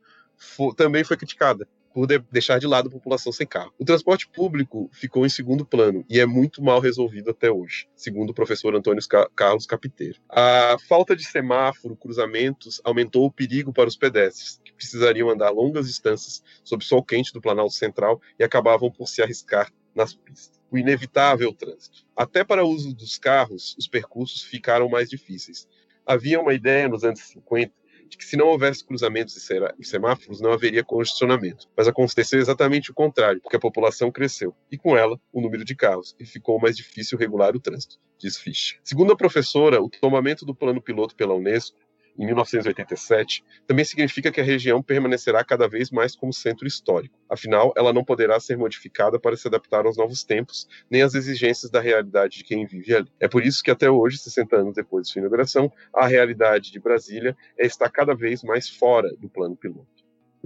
[0.75, 3.73] também foi criticada por de deixar de lado a população sem carro.
[3.77, 8.29] O transporte público ficou em segundo plano e é muito mal resolvido até hoje, segundo
[8.29, 9.01] o professor Antônio
[9.35, 10.19] Carlos Capiteiro.
[10.29, 15.87] A falta de semáforo, cruzamentos, aumentou o perigo para os pedestres, que precisariam andar longas
[15.87, 20.77] distâncias sob sol quente do Planalto Central e acabavam por se arriscar nas pistas o
[20.77, 22.05] inevitável trânsito.
[22.19, 25.65] Até para o uso dos carros, os percursos ficaram mais difíceis.
[26.05, 27.71] Havia uma ideia nos anos 50
[28.09, 31.69] de que se não houvesse cruzamentos e semáforos, não haveria congestionamento.
[31.77, 35.73] Mas aconteceu exatamente o contrário, porque a população cresceu, e com ela, o número de
[35.73, 38.77] carros, e ficou mais difícil regular o trânsito, diz Fish.
[38.83, 41.77] Segundo a professora, o tomamento do plano piloto pela Unesco
[42.17, 47.17] em 1987, também significa que a região permanecerá cada vez mais como centro histórico.
[47.29, 51.71] Afinal, ela não poderá ser modificada para se adaptar aos novos tempos, nem às exigências
[51.71, 53.11] da realidade de quem vive ali.
[53.19, 56.79] É por isso que até hoje, 60 anos depois de sua inauguração, a realidade de
[56.79, 59.87] Brasília é estar cada vez mais fora do plano piloto.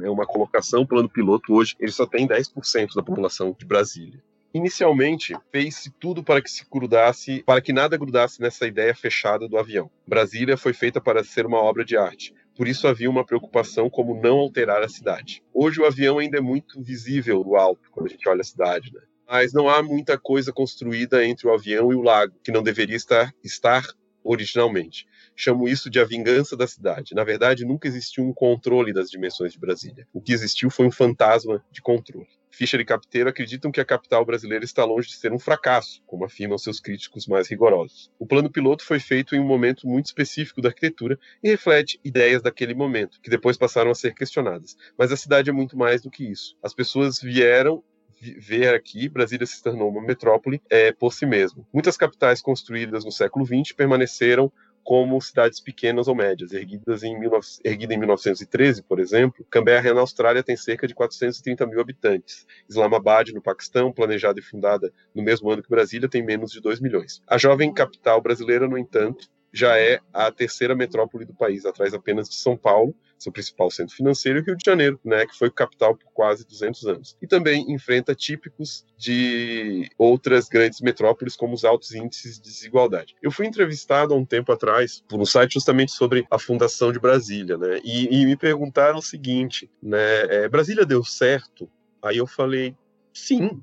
[0.01, 4.23] É uma colocação, plano piloto hoje, ele só tem 10% da população de Brasília.
[4.53, 9.57] Inicialmente, fez-se tudo para que se grudasse, para que nada grudasse nessa ideia fechada do
[9.57, 9.89] avião.
[10.07, 12.35] Brasília foi feita para ser uma obra de arte.
[12.55, 15.41] Por isso havia uma preocupação como não alterar a cidade.
[15.51, 18.93] Hoje o avião ainda é muito visível do alto, quando a gente olha a cidade,
[18.93, 19.01] né?
[19.27, 22.95] Mas não há muita coisa construída entre o avião e o lago, que não deveria
[22.95, 23.83] estar, estar
[24.23, 25.07] originalmente.
[25.35, 27.15] Chamo isso de a vingança da cidade.
[27.15, 30.07] Na verdade, nunca existiu um controle das dimensões de Brasília.
[30.13, 32.27] O que existiu foi um fantasma de controle.
[32.53, 36.23] Fischer e Capteiro acreditam que a capital brasileira está longe de ser um fracasso, como
[36.23, 38.11] afirmam seus críticos mais rigorosos.
[38.19, 42.43] O plano piloto foi feito em um momento muito específico da arquitetura e reflete ideias
[42.43, 44.77] daquele momento, que depois passaram a ser questionadas.
[44.95, 46.55] Mas a cidade é muito mais do que isso.
[46.61, 47.83] As pessoas vieram
[48.21, 51.67] ver aqui, Brasília se tornou uma metrópole é, por si mesmo.
[51.73, 54.51] Muitas capitais construídas no século XX permaneceram
[54.83, 59.45] como cidades pequenas ou médias, erguidas em, 19, erguida em 1913, por exemplo.
[59.49, 62.45] Canberra, na Austrália, tem cerca de 430 mil habitantes.
[62.69, 66.79] Islamabad, no Paquistão, planejada e fundada no mesmo ano que Brasília, tem menos de 2
[66.79, 67.21] milhões.
[67.27, 72.27] A jovem capital brasileira, no entanto, já é a terceira metrópole do país, atrás apenas
[72.27, 75.95] de São Paulo, seu principal centro financeiro, e Rio de Janeiro, né, que foi capital
[75.95, 77.17] por quase 200 anos.
[77.21, 83.15] E também enfrenta típicos de outras grandes metrópoles, como os altos índices de desigualdade.
[83.21, 86.99] Eu fui entrevistado há um tempo atrás por um site justamente sobre a fundação de
[86.99, 91.69] Brasília, né, e, e me perguntaram o seguinte, né, é, Brasília deu certo?
[92.01, 92.75] Aí eu falei,
[93.13, 93.61] sim,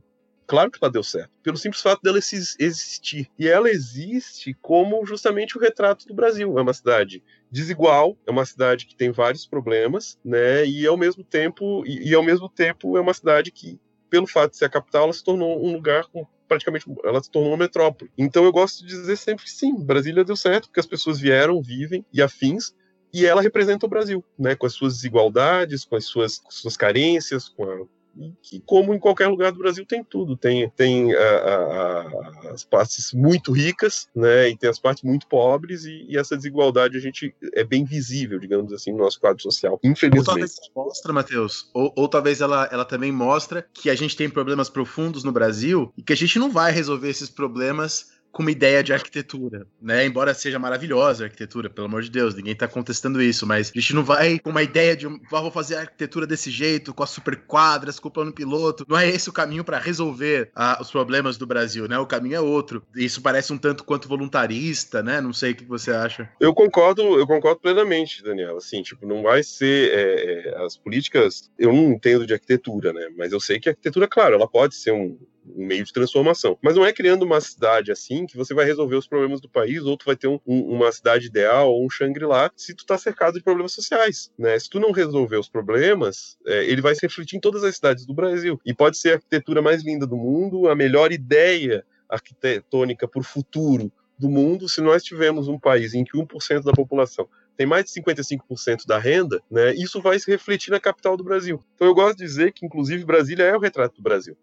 [0.50, 3.30] Claro que ela deu certo, pelo simples fato dela existir.
[3.38, 6.58] E ela existe como justamente o retrato do Brasil.
[6.58, 10.66] É uma cidade desigual, é uma cidade que tem vários problemas, né?
[10.66, 13.78] E ao mesmo tempo, e, e ao mesmo tempo é uma cidade que,
[14.10, 17.30] pelo fato de ser a capital, ela se tornou um lugar com praticamente ela se
[17.30, 18.10] tornou uma metrópole.
[18.18, 21.62] Então eu gosto de dizer sempre que sim, Brasília deu certo, porque as pessoas vieram,
[21.62, 22.74] vivem e afins,
[23.14, 26.76] e ela representa o Brasil, né, com as suas desigualdades, com as suas, com suas
[26.76, 30.36] carências, com a, e que, como em qualquer lugar do Brasil, tem tudo.
[30.36, 35.84] Tem, tem a, a, as partes muito ricas, né, e tem as partes muito pobres,
[35.84, 39.78] e, e, essa desigualdade a gente é bem visível, digamos assim, no nosso quadro social.
[39.82, 40.20] Infelizmente.
[40.20, 44.28] Ou talvez mostra, Matheus, ou, ou talvez ela, ela também mostra que a gente tem
[44.28, 48.50] problemas profundos no Brasil e que a gente não vai resolver esses problemas com uma
[48.50, 50.06] ideia de arquitetura, né?
[50.06, 53.78] Embora seja maravilhosa a arquitetura, pelo amor de Deus, ninguém tá contestando isso, mas a
[53.80, 57.02] gente não vai com uma ideia de, ah, vou fazer a arquitetura desse jeito, com
[57.02, 58.84] as super quadras, com o plano piloto.
[58.88, 61.98] Não é esse o caminho para resolver ah, os problemas do Brasil, né?
[61.98, 62.82] O caminho é outro.
[62.94, 65.20] Isso parece um tanto quanto voluntarista, né?
[65.20, 66.28] Não sei o que você acha.
[66.38, 68.56] Eu concordo, eu concordo plenamente, Daniel.
[68.56, 71.50] Assim, tipo, não vai ser é, é as políticas.
[71.58, 73.08] Eu não entendo de arquitetura, né?
[73.16, 76.58] Mas eu sei que a arquitetura, claro, ela pode ser um, um meio de transformação.
[76.62, 79.82] Mas não é criando uma cidade assim que você vai resolver os problemas do país,
[79.82, 82.98] ou tu vai ter um, um, uma cidade ideal ou um Shangri-La se tu tá
[82.98, 84.58] cercado de problemas sociais, né?
[84.58, 88.06] Se tu não resolver os problemas, é, ele vai se refletir em todas as cidades
[88.06, 88.60] do Brasil.
[88.64, 93.24] E pode ser a arquitetura mais linda do mundo, a melhor ideia arquitetônica para o
[93.24, 97.26] futuro do mundo, se nós tivermos um país em que 1% da população
[97.56, 101.62] tem mais de 55% da renda, né, isso vai se refletir na capital do Brasil.
[101.74, 104.36] Então eu gosto de dizer que, inclusive, Brasília é o retrato do Brasil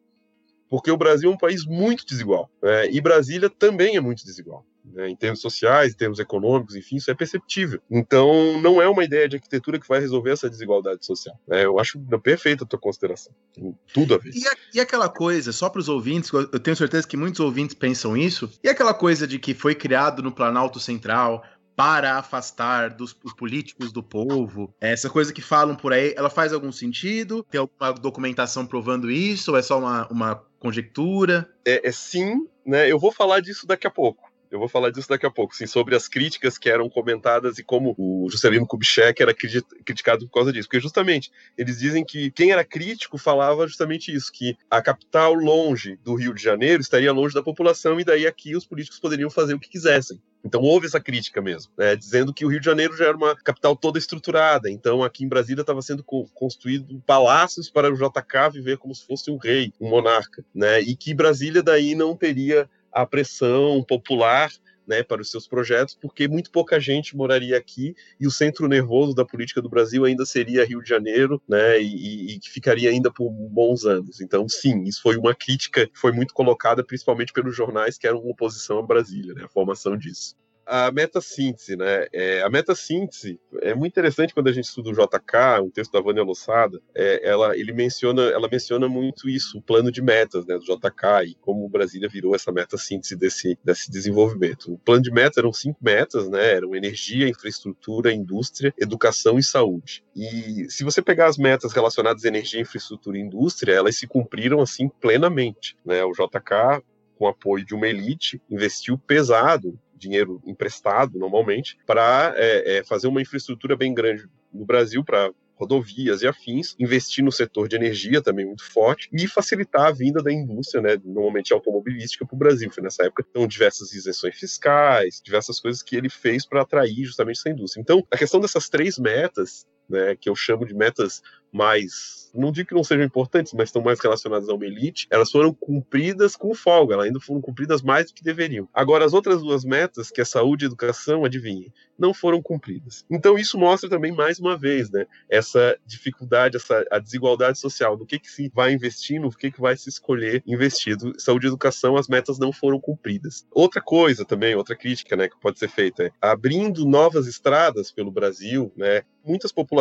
[0.69, 2.49] porque o Brasil é um país muito desigual.
[2.61, 2.89] Né?
[2.91, 4.65] E Brasília também é muito desigual.
[4.93, 5.09] Né?
[5.09, 7.81] Em termos sociais, em termos econômicos, enfim, isso é perceptível.
[7.89, 11.39] Então, não é uma ideia de arquitetura que vai resolver essa desigualdade social.
[11.47, 11.65] Né?
[11.65, 13.33] Eu acho perfeita a tua consideração.
[13.53, 14.31] Tem tudo a ver.
[14.33, 17.75] E, a, e aquela coisa, só para os ouvintes, eu tenho certeza que muitos ouvintes
[17.75, 21.43] pensam isso, e aquela coisa de que foi criado no Planalto Central
[21.77, 24.73] para afastar dos os políticos do povo.
[24.81, 27.45] Essa coisa que falam por aí, ela faz algum sentido?
[27.51, 29.51] Tem alguma documentação provando isso?
[29.51, 31.47] Ou é só uma, uma conjectura?
[31.63, 32.91] É, é sim, né?
[32.91, 34.27] Eu vou falar disso daqui a pouco.
[34.49, 37.63] Eu vou falar disso daqui a pouco, sim, sobre as críticas que eram comentadas e
[37.63, 40.67] como o Juscelino Kubitschek era criticado por causa disso.
[40.69, 45.97] Porque justamente eles dizem que quem era crítico falava justamente isso, que a capital longe
[45.97, 49.53] do Rio de Janeiro estaria longe da população e daí aqui os políticos poderiam fazer
[49.53, 50.19] o que quisessem.
[50.47, 53.35] Então houve essa crítica mesmo, né, dizendo que o Rio de Janeiro já era uma
[53.35, 58.77] capital toda estruturada, então aqui em Brasília estava sendo construído palácios para o JK viver
[58.77, 63.05] como se fosse um rei, um monarca, né, e que Brasília daí não teria a
[63.05, 64.49] pressão popular
[64.87, 69.13] né, para os seus projetos, porque muito pouca gente moraria aqui e o centro nervoso
[69.13, 73.29] da política do Brasil ainda seria Rio de Janeiro, né, e, que ficaria ainda por
[73.29, 74.21] bons anos.
[74.21, 78.19] Então, sim, isso foi uma crítica que foi muito colocada, principalmente pelos jornais que eram
[78.19, 80.35] oposição a Brasília, né, a formação disso
[80.67, 82.07] a metassíntese, né?
[82.11, 86.01] É, a metassíntese é muito interessante quando a gente estuda o JK, um texto da
[86.01, 90.57] Vânia Lossada, é, ela, ele menciona, ela menciona muito isso, o plano de metas, né,
[90.57, 94.73] do JK e como o Brasília virou essa metassíntese desse, desse desenvolvimento.
[94.73, 96.55] O plano de metas eram cinco metas, né?
[96.55, 100.03] Eram energia, infraestrutura, indústria, educação e saúde.
[100.15, 104.61] E se você pegar as metas relacionadas à energia, infraestrutura e indústria, elas se cumpriram
[104.61, 106.03] assim plenamente, né?
[106.03, 106.83] O JK
[107.17, 113.21] com apoio de uma elite, investiu pesado dinheiro emprestado normalmente, para é, é, fazer uma
[113.21, 118.45] infraestrutura bem grande no Brasil para rodovias e afins, investir no setor de energia também
[118.45, 122.69] muito forte e facilitar a vinda da indústria, né, normalmente automobilística, para o Brasil.
[122.71, 127.39] Foi nessa época, então, diversas isenções fiscais, diversas coisas que ele fez para atrair justamente
[127.39, 127.81] essa indústria.
[127.81, 131.21] Então, a questão dessas três metas, né, que eu chamo de metas
[131.51, 135.31] mais, não digo que não sejam importantes, mas estão mais relacionadas a uma elite, elas
[135.31, 138.67] foram cumpridas com folga, elas ainda foram cumpridas mais do que deveriam.
[138.73, 143.05] Agora, as outras duas metas, que é saúde e educação, adivinhem, não foram cumpridas.
[143.09, 148.05] Então, isso mostra também, mais uma vez, né, essa dificuldade, essa a desigualdade social, do
[148.05, 151.13] que, que se vai investir, no que, que vai se escolher investido.
[151.17, 153.47] Saúde e educação, as metas não foram cumpridas.
[153.51, 158.11] Outra coisa também, outra crítica né, que pode ser feita é abrindo novas estradas pelo
[158.11, 159.76] Brasil, né, muitas populações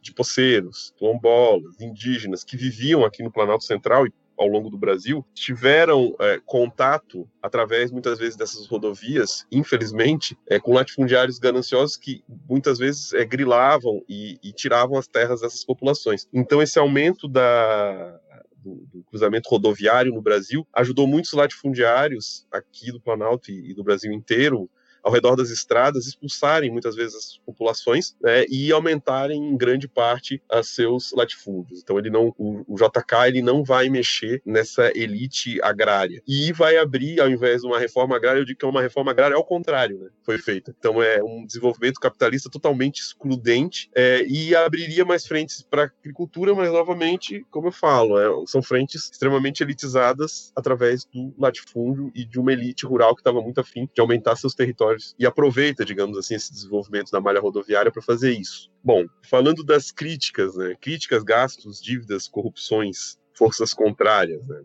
[0.00, 5.24] de poceiros, quilombolas, indígenas que viviam aqui no Planalto Central e ao longo do Brasil
[5.34, 12.78] tiveram é, contato através muitas vezes dessas rodovias, infelizmente, é, com latifundiários gananciosos que muitas
[12.78, 16.26] vezes é, grilavam e, e tiravam as terras dessas populações.
[16.32, 18.18] Então esse aumento da,
[18.56, 23.84] do, do, cruzamento rodoviário no Brasil ajudou muitos latifundiários aqui do Planalto e, e do
[23.84, 24.68] Brasil inteiro
[25.02, 30.40] ao redor das estradas expulsarem muitas vezes as populações né, e aumentarem em grande parte
[30.52, 31.80] os seus latifúndios.
[31.82, 36.76] Então ele não, o, o, JK ele não vai mexer nessa elite agrária e vai
[36.76, 39.44] abrir, ao invés de uma reforma agrária, eu digo que é uma reforma agrária ao
[39.44, 40.74] contrário, né, foi feita.
[40.78, 46.70] Então é um desenvolvimento capitalista totalmente excludente é, e abriria mais frentes para agricultura, mas
[46.70, 52.52] novamente, como eu falo, é, são frentes extremamente elitizadas através do latifúndio e de uma
[52.52, 56.52] elite rural que estava muito afim de aumentar seus territórios e aproveita, digamos assim, esse
[56.52, 58.70] desenvolvimento da malha rodoviária para fazer isso.
[58.82, 60.74] Bom, falando das críticas, né?
[60.80, 64.62] Críticas, gastos, dívidas, corrupções, forças contrárias, né?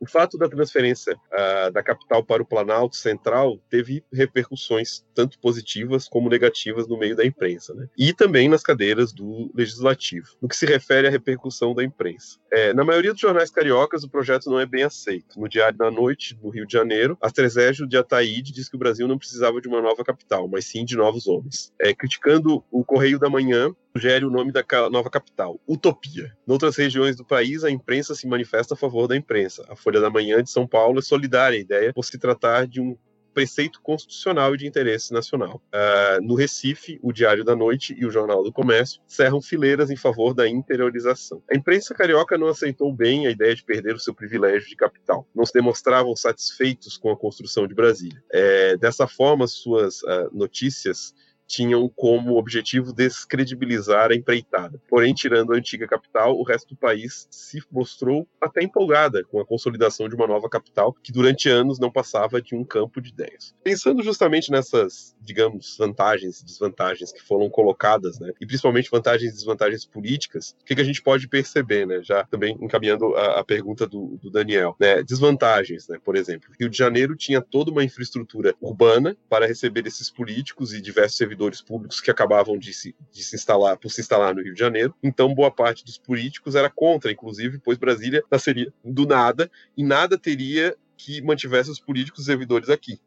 [0.00, 6.08] O fato da transferência uh, da capital para o Planalto Central teve repercussões tanto positivas
[6.08, 7.88] como negativas no meio da imprensa, né?
[7.96, 12.38] e também nas cadeiras do Legislativo, no que se refere à repercussão da imprensa.
[12.52, 15.40] É, na maioria dos jornais cariocas, o projeto não é bem aceito.
[15.40, 19.08] No Diário da Noite, do Rio de Janeiro, Astrezégio de Ataíde diz que o Brasil
[19.08, 21.72] não precisava de uma nova capital, mas sim de novos homens.
[21.80, 26.36] É, criticando o Correio da Manhã, sugere o nome da nova capital, Utopia.
[26.46, 29.64] Em outras regiões do país, a imprensa se manifesta a favor da imprensa.
[29.68, 32.80] A Folha da Manhã de São Paulo é solidária à ideia por se tratar de
[32.80, 32.96] um
[33.32, 35.60] preceito constitucional e de interesse nacional.
[35.74, 39.96] Uh, no Recife, o Diário da Noite e o Jornal do Comércio cerram fileiras em
[39.96, 41.42] favor da interiorização.
[41.50, 45.26] A imprensa carioca não aceitou bem a ideia de perder o seu privilégio de capital.
[45.34, 48.22] Não se demonstravam satisfeitos com a construção de Brasília.
[48.32, 51.12] É, dessa forma, suas uh, notícias
[51.46, 54.80] tinham como objetivo descredibilizar a empreitada.
[54.88, 59.46] Porém, tirando a antiga capital, o resto do país se mostrou até empolgada com a
[59.46, 63.54] consolidação de uma nova capital que durante anos não passava de um campo de ideias.
[63.62, 69.34] Pensando justamente nessas, digamos, vantagens e desvantagens que foram colocadas, né, e principalmente vantagens e
[69.34, 73.44] desvantagens políticas, o que, que a gente pode perceber, né, já também encaminhando a, a
[73.44, 77.84] pergunta do, do, Daniel, né, desvantagens, né, por exemplo, Rio de Janeiro tinha toda uma
[77.84, 82.94] infraestrutura urbana para receber esses políticos e diversos servidores servidores públicos que acabavam de se,
[83.10, 84.94] de se instalar por se instalar no Rio de Janeiro.
[85.02, 90.16] Então, boa parte dos políticos era contra, inclusive, pois Brasília nasceria do nada e nada
[90.16, 93.00] teria que mantivesse os políticos servidores aqui.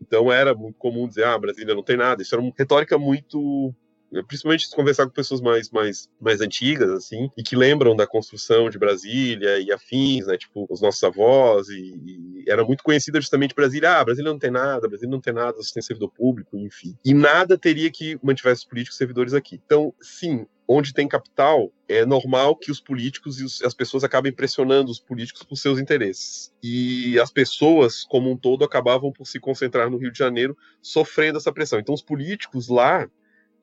[0.00, 2.22] Então era muito comum dizer, ah, Brasília não tem nada.
[2.22, 3.74] Isso era uma retórica muito
[4.26, 8.68] principalmente se conversar com pessoas mais, mais, mais antigas, assim, e que lembram da construção
[8.68, 11.94] de Brasília e afins, né, tipo, os nossos avós, e,
[12.44, 15.56] e era muito conhecida justamente Brasília, ah, Brasília não tem nada, Brasília não tem nada,
[15.56, 16.96] você tem servidor público, enfim.
[17.04, 19.60] E nada teria que mantivesse os políticos servidores aqui.
[19.64, 24.88] Então, sim, onde tem capital, é normal que os políticos e as pessoas acabem pressionando
[24.88, 26.52] os políticos por seus interesses.
[26.62, 31.38] E as pessoas, como um todo, acabavam por se concentrar no Rio de Janeiro, sofrendo
[31.38, 31.80] essa pressão.
[31.80, 33.10] Então, os políticos lá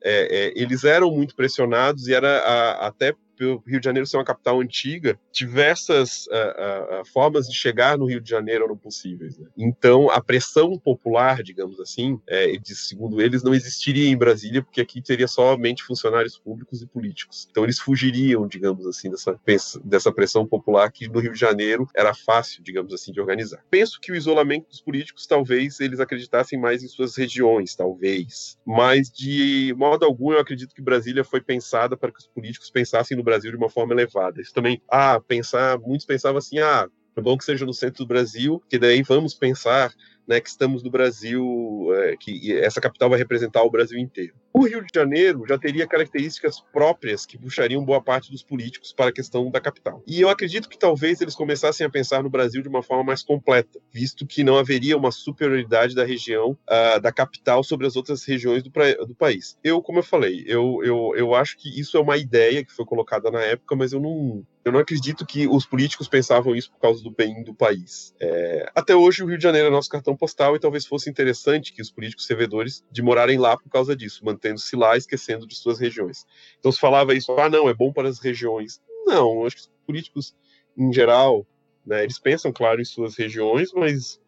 [0.02, 4.16] é, é, eles eram muito pressionados e era a, até pelo Rio de Janeiro ser
[4.16, 9.38] uma capital antiga, diversas uh, uh, formas de chegar no Rio de Janeiro eram possíveis.
[9.38, 9.46] Né?
[9.56, 15.00] Então, a pressão popular, digamos assim, é, segundo eles, não existiria em Brasília, porque aqui
[15.00, 17.46] teria somente funcionários públicos e políticos.
[17.50, 19.38] Então, eles fugiriam, digamos assim, dessa,
[19.84, 23.64] dessa pressão popular que no Rio de Janeiro era fácil, digamos assim, de organizar.
[23.70, 28.58] Penso que o isolamento dos políticos, talvez eles acreditassem mais em suas regiões, talvez.
[28.66, 33.16] Mas, de modo algum, eu acredito que Brasília foi pensada para que os políticos pensassem
[33.16, 34.40] no Brasil de uma forma elevada.
[34.40, 38.08] Isso também, ah, pensar, muitos pensavam assim, ah, é bom que seja no centro do
[38.08, 39.92] Brasil, que daí vamos pensar
[40.28, 44.34] né, que estamos no Brasil, é, que essa capital vai representar o Brasil inteiro.
[44.52, 49.08] O Rio de Janeiro já teria características próprias que puxariam boa parte dos políticos para
[49.08, 50.02] a questão da capital.
[50.06, 53.22] E eu acredito que talvez eles começassem a pensar no Brasil de uma forma mais
[53.22, 58.24] completa, visto que não haveria uma superioridade da região, uh, da capital, sobre as outras
[58.24, 58.70] regiões do,
[59.06, 59.56] do país.
[59.64, 62.84] Eu, como eu falei, eu, eu, eu acho que isso é uma ideia que foi
[62.84, 66.78] colocada na época, mas eu não, eu não acredito que os políticos pensavam isso por
[66.78, 68.14] causa do bem do país.
[68.20, 71.72] É, até hoje, o Rio de Janeiro é nosso cartão postal e talvez fosse interessante
[71.72, 75.78] que os políticos servidores de morarem lá por causa disso, mantendo-se lá, esquecendo de suas
[75.78, 76.26] regiões.
[76.58, 78.80] Então se falava isso, ah, não, é bom para as regiões.
[79.06, 80.36] Não, acho que os políticos,
[80.76, 81.46] em geral,
[81.86, 84.20] né, eles pensam, claro, em suas regiões, mas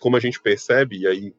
[0.00, 1.34] como a gente percebe, e aí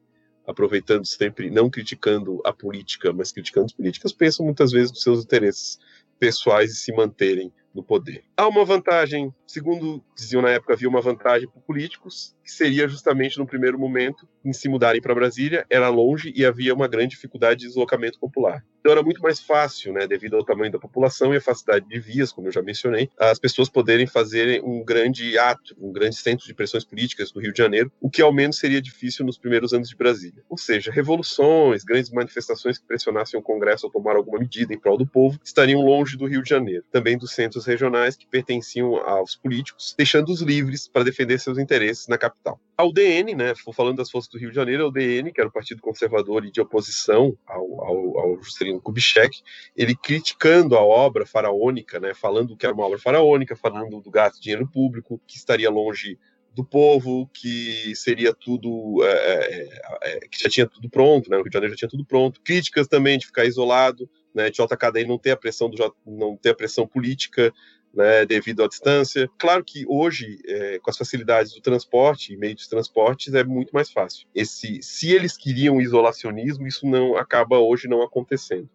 [0.50, 5.24] aproveitando sempre, não criticando a política, mas criticando as políticas, pensam muitas vezes nos seus
[5.24, 5.78] interesses
[6.18, 8.24] pessoais e se manterem no poder.
[8.36, 13.40] Há uma vantagem, segundo diziam na época, havia uma vantagem para políticos, que seria justamente
[13.40, 17.62] no primeiro momento em se mudarem para Brasília, era longe e havia uma grande dificuldade
[17.62, 18.64] de deslocamento popular.
[18.80, 22.00] Então era muito mais fácil, né, devido ao tamanho da população e a facilidade de
[22.00, 26.46] vias, como eu já mencionei, as pessoas poderem fazer um grande ato, um grande centro
[26.46, 29.74] de pressões políticas no Rio de Janeiro, o que ao menos seria difícil nos primeiros
[29.74, 30.42] anos de Brasília.
[30.48, 34.98] Ou seja, revoluções, grandes manifestações que pressionassem o Congresso a tomar alguma medida em prol
[34.98, 39.36] do povo, estariam longe do Rio de Janeiro, também dos centros regionais que pertenciam aos
[39.42, 42.60] políticos, deixando-os livres para defender seus interesses na capital.
[42.78, 45.52] A UDN, né, falando das forças do Rio de Janeiro, a UDN, que era o
[45.52, 49.42] Partido Conservador e de oposição ao, ao, ao Juscelino Kubitschek,
[49.76, 54.36] ele criticando a obra faraônica, né, falando que era uma obra faraônica, falando do gasto
[54.36, 56.18] de dinheiro público, que estaria longe
[56.60, 59.70] do povo, que seria tudo, é, é,
[60.04, 61.38] é, que já tinha tudo pronto, né?
[61.38, 62.42] O Rio de Janeiro já tinha tudo pronto.
[62.42, 64.50] Críticas também de ficar isolado, né?
[64.50, 67.54] De JKD não ter a pressão do não ter a pressão política,
[67.94, 68.26] né?
[68.26, 69.30] Devido à distância.
[69.38, 73.72] Claro que hoje, é, com as facilidades do transporte e meio de transportes, é muito
[73.72, 74.28] mais fácil.
[74.34, 78.70] Esse, se eles queriam isolacionismo, isso não acaba hoje não acontecendo.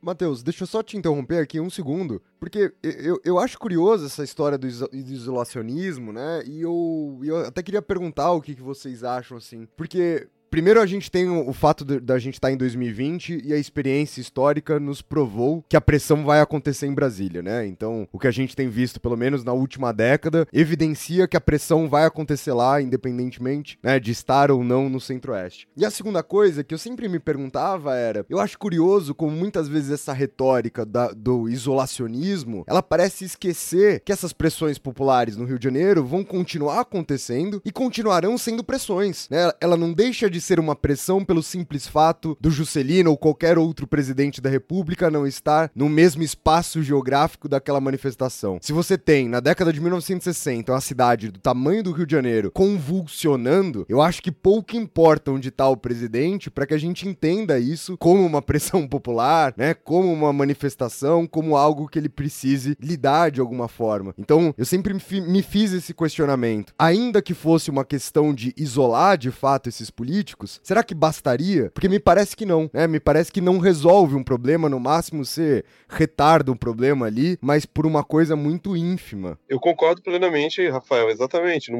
[0.00, 4.22] Matheus, deixa eu só te interromper aqui um segundo, porque eu, eu acho curioso essa
[4.22, 6.42] história do, isolacionismo, né?
[6.46, 9.66] E eu, eu até queria perguntar o que, que vocês acham, assim.
[9.76, 13.58] Porque Primeiro, a gente tem o, fato da gente estar tá em 2020 e a
[13.58, 17.66] experiência histórica nos provou que a pressão vai acontecer em Brasília, né?
[17.66, 21.40] Então, o que a gente tem visto, pelo menos na última década, evidencia que a
[21.40, 25.68] pressão vai acontecer lá, independentemente né, de estar ou não no Centro-Oeste.
[25.76, 29.68] E a segunda coisa que eu sempre me perguntava era: eu acho curioso como muitas
[29.68, 35.58] vezes essa retórica da, do isolacionismo ela parece esquecer que essas pressões populares no Rio
[35.58, 39.50] de Janeiro vão continuar acontecendo e continuarão sendo pressões, né?
[39.60, 43.58] Ela não deixa de de ser uma pressão pelo simples fato do Juscelino ou qualquer
[43.58, 48.58] outro presidente da República não estar no mesmo espaço geográfico daquela manifestação.
[48.62, 52.52] Se você tem, na década de 1960, uma cidade do tamanho do Rio de Janeiro
[52.52, 57.58] convulsionando, eu acho que pouco importa onde está o presidente para que a gente entenda
[57.58, 63.32] isso como uma pressão popular, né, como uma manifestação, como algo que ele precise lidar
[63.32, 64.14] de alguma forma.
[64.16, 66.72] Então, eu sempre me fiz esse questionamento.
[66.78, 71.70] Ainda que fosse uma questão de isolar de fato esses políticos, políticos, será que bastaria?
[71.70, 72.86] Porque me parece que não, né?
[72.86, 77.64] Me parece que não resolve um problema, no máximo você retarda um problema ali, mas
[77.64, 79.38] por uma coisa muito ínfima.
[79.48, 81.72] Eu concordo plenamente, Rafael, exatamente.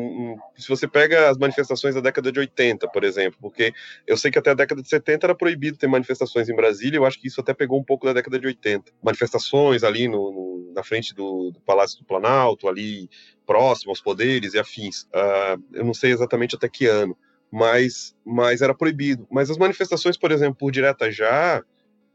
[0.56, 3.72] se você pega as manifestações da década de 80, por exemplo, porque
[4.06, 7.04] eu sei que até a década de 70 era proibido ter manifestações em Brasília, eu
[7.04, 8.92] acho que isso até pegou um pouco da década de 80.
[9.02, 13.08] Manifestações ali no, no na frente do, do Palácio do Planalto, ali
[13.44, 15.02] próximo aos poderes e afins.
[15.04, 17.16] Uh, eu não sei exatamente até que ano,
[17.50, 19.26] mas, mas era proibido.
[19.30, 21.62] Mas as manifestações, por exemplo, por direta já,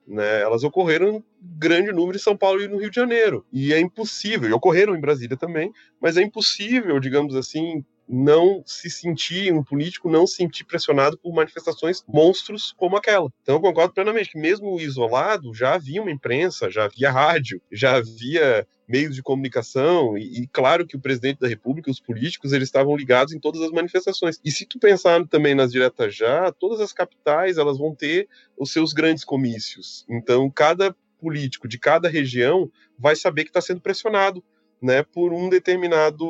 [0.08, 3.46] né, elas ocorreram em grande número em São Paulo e no Rio de Janeiro.
[3.52, 5.72] E é impossível, e ocorreram em Brasília também,
[6.02, 11.34] mas é impossível, digamos assim, não se sentir, um político não se sentir pressionado por
[11.34, 13.30] manifestações monstros como aquela.
[13.42, 17.96] Então eu concordo plenamente que mesmo isolado já havia uma imprensa, já havia rádio, já
[17.96, 22.68] havia meios de comunicação e, e, claro que o presidente da República, os políticos, eles
[22.68, 24.40] estavam ligados em todas as manifestações.
[24.44, 28.28] E se tu pensar também nas diretas já, todas as capitais elas vão ter
[28.58, 30.06] os seus grandes comícios.
[30.10, 32.70] Então cada político de cada região
[33.00, 34.44] vai saber que está sendo pressionado
[34.82, 36.28] né, por um determinado,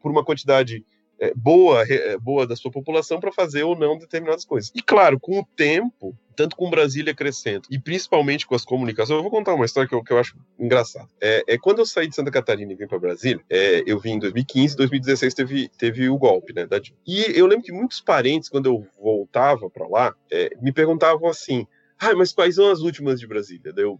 [0.00, 0.82] por uma quantidade
[1.18, 4.70] é, boa, é, boa da sua população para fazer ou não determinadas coisas.
[4.74, 9.22] E claro, com o tempo, tanto com Brasília crescendo e principalmente com as comunicações, eu
[9.22, 11.08] vou contar uma história que eu, que eu acho engraçada.
[11.20, 14.12] É, é, quando eu saí de Santa Catarina e vim para Brasília, é, eu vim
[14.12, 18.48] em 2015, 2016 teve, teve o golpe, né, da E eu lembro que muitos parentes,
[18.48, 21.66] quando eu voltava para lá, é, me perguntavam assim:
[21.98, 23.72] ah, mas quais são as últimas de Brasília?
[23.72, 23.98] Daí eu,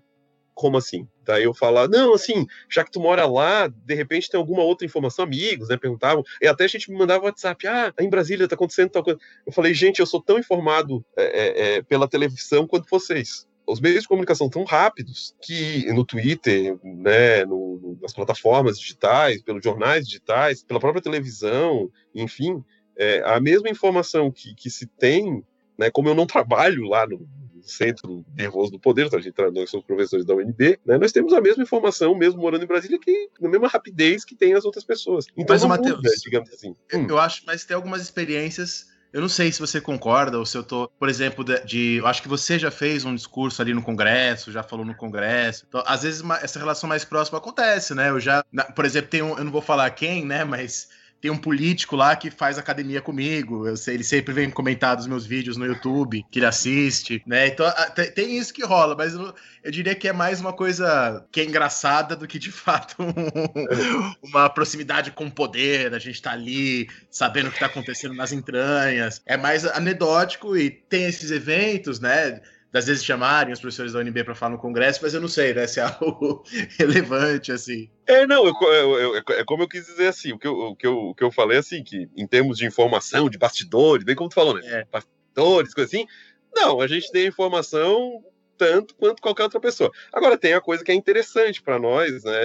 [0.56, 1.06] como assim?
[1.22, 4.86] Daí eu falar, não, assim, já que tu mora lá, de repente tem alguma outra
[4.86, 8.54] informação, amigos, né, perguntavam, e até a gente me mandava WhatsApp, ah, em Brasília tá
[8.54, 9.20] acontecendo tal coisa.
[9.46, 13.46] Eu falei, gente, eu sou tão informado é, é, é pela televisão quanto vocês.
[13.66, 19.62] Os meios de comunicação tão rápidos que no Twitter, né, no, nas plataformas digitais, pelos
[19.62, 22.64] jornais digitais, pela própria televisão, enfim,
[22.96, 25.44] é, a mesma informação que, que se tem,
[25.76, 27.28] né, como eu não trabalho lá no,
[27.66, 31.32] centro nervoso do poder, então a gente, nós somos professores da UNB, né, nós temos
[31.32, 34.84] a mesma informação, mesmo morando em Brasília, que na mesma rapidez que tem as outras
[34.84, 35.26] pessoas.
[35.36, 36.74] Então, mas, Matheus, digamos assim.
[36.90, 37.06] Eu, hum.
[37.08, 40.62] eu acho, mas tem algumas experiências eu não sei se você concorda ou se eu
[40.62, 43.82] tô, por exemplo, de, de, eu acho que você já fez um discurso ali no
[43.82, 45.64] Congresso, já falou no Congresso.
[45.66, 48.10] Então, às vezes uma, essa relação mais próxima acontece, né?
[48.10, 50.88] Eu já, na, por exemplo, tem um, eu não vou falar quem, né, mas
[51.26, 53.66] tem um político lá que faz academia comigo.
[53.66, 57.48] Eu sei, ele sempre vem comentar dos meus vídeos no YouTube, que ele assiste, né?
[57.48, 57.66] Então
[58.14, 61.44] tem isso que rola, mas eu, eu diria que é mais uma coisa que é
[61.44, 65.92] engraçada do que de fato um, uma proximidade com o poder.
[65.94, 69.20] A gente tá ali sabendo o que tá acontecendo nas entranhas.
[69.26, 72.40] É mais anedótico e tem esses eventos, né?
[72.76, 75.54] Das vezes chamarem os professores da UNB para falar no Congresso, mas eu não sei,
[75.54, 76.44] né, se é algo
[76.78, 77.88] relevante, assim.
[78.06, 80.76] É, não, eu, eu, eu, é como eu quis dizer assim, o que eu, o,
[80.76, 84.14] que eu, o que eu falei assim, que em termos de informação, de bastidores, bem
[84.14, 84.84] como tu falou, né, é.
[84.92, 86.06] bastidores, coisa assim,
[86.54, 88.22] não, a gente tem informação
[88.58, 89.90] tanto quanto qualquer outra pessoa.
[90.12, 92.36] Agora, tem a coisa que é interessante para nós, né,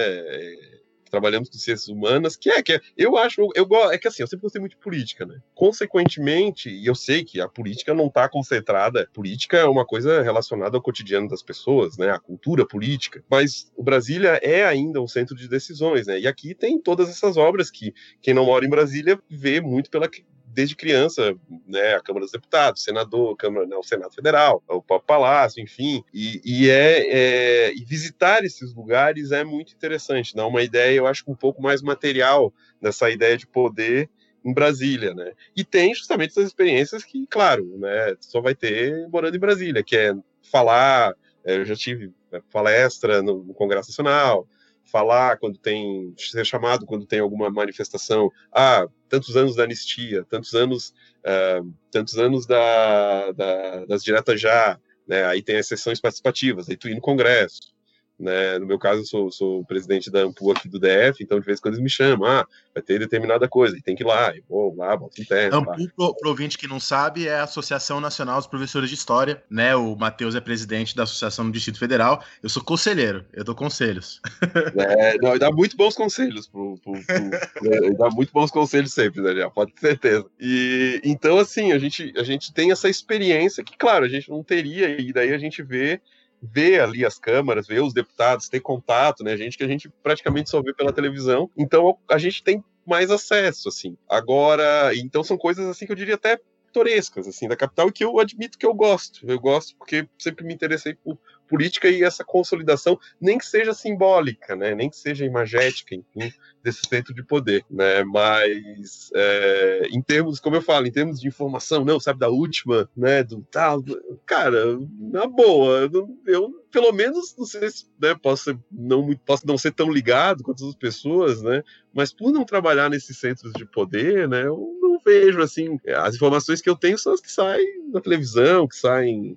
[1.12, 4.22] trabalhamos com ciências humanas, que é que é, eu acho, eu, eu é que assim,
[4.22, 5.40] eu sempre gostei muito de política, né?
[5.54, 10.76] Consequentemente, e eu sei que a política não está concentrada, política é uma coisa relacionada
[10.76, 12.10] ao cotidiano das pessoas, né?
[12.10, 16.18] A cultura política, mas Brasília é ainda um centro de decisões, né?
[16.18, 17.92] E aqui tem todas essas obras que
[18.22, 20.08] quem não mora em Brasília vê muito pela
[20.52, 21.34] desde criança,
[21.66, 26.40] né, a Câmara dos Deputados, senador, Câmara, o Senado Federal, o próprio Palácio, enfim, e,
[26.44, 31.24] e é, é, e visitar esses lugares é muito interessante, dá uma ideia, eu acho,
[31.26, 34.10] um pouco mais material dessa ideia de poder
[34.44, 35.32] em Brasília, né?
[35.56, 39.96] E tem justamente essas experiências que, claro, né, só vai ter morando em Brasília, que
[39.96, 40.14] é
[40.50, 44.48] falar, é, eu já tive né, palestra no Congresso Nacional,
[44.92, 48.30] falar quando tem ser chamado quando tem alguma manifestação.
[48.52, 54.78] Ah tantos anos da anistia tantos anos uh, tantos anos da, da, das diretas já
[55.06, 55.24] né?
[55.24, 57.72] Aí tem as sessões participativas aí tu ir no congresso
[58.18, 58.58] né?
[58.58, 61.58] No meu caso, eu sou, sou presidente da Ampu aqui do DF, então de vez
[61.58, 64.34] em quando eles me chamam, ah, vai ter determinada coisa, e tem que ir lá,
[64.36, 65.58] e vou lá, boto interno.
[65.58, 69.42] Ampu, pro, pro ouvinte que não sabe, é a Associação Nacional dos Professores de História,
[69.50, 69.74] né?
[69.74, 74.20] O Matheus é presidente da Associação do Distrito Federal, eu sou conselheiro, eu dou conselhos.
[74.74, 79.20] É, não, dá muito bons conselhos, pro, pro, pro, é, dá muito bons conselhos sempre,
[79.20, 80.26] né, já, pode ter certeza.
[80.40, 84.42] E, então, assim, a gente, a gente tem essa experiência que, claro, a gente não
[84.42, 86.00] teria, e daí a gente vê
[86.42, 89.36] ver ali as câmaras, ver os deputados, ter contato, né?
[89.36, 91.48] Gente que a gente praticamente só vê pela televisão.
[91.56, 93.96] Então a gente tem mais acesso, assim.
[94.08, 98.18] Agora, então são coisas assim que eu diria até pitorescas, assim, da capital que eu
[98.18, 99.20] admito que eu gosto.
[99.28, 101.18] Eu gosto porque sempre me interessei por
[101.52, 104.74] política e essa consolidação, nem que seja simbólica, né?
[104.74, 106.32] Nem que seja imagética, enfim
[106.62, 108.04] desse centro de poder, né?
[108.04, 112.88] Mas é, em termos, como eu falo, em termos de informação, não, sabe, da última,
[112.96, 113.22] né?
[113.22, 113.82] Do tal,
[114.24, 115.90] cara, na boa,
[116.26, 120.42] eu pelo menos não sei se né, posso, ser, não, posso não ser tão ligado
[120.42, 121.62] com as pessoas, né?
[121.92, 124.46] Mas por não trabalhar nesses centros de poder, né?
[124.46, 125.78] Eu não vejo assim.
[125.98, 129.36] As informações que eu tenho são as que saem na televisão, que saem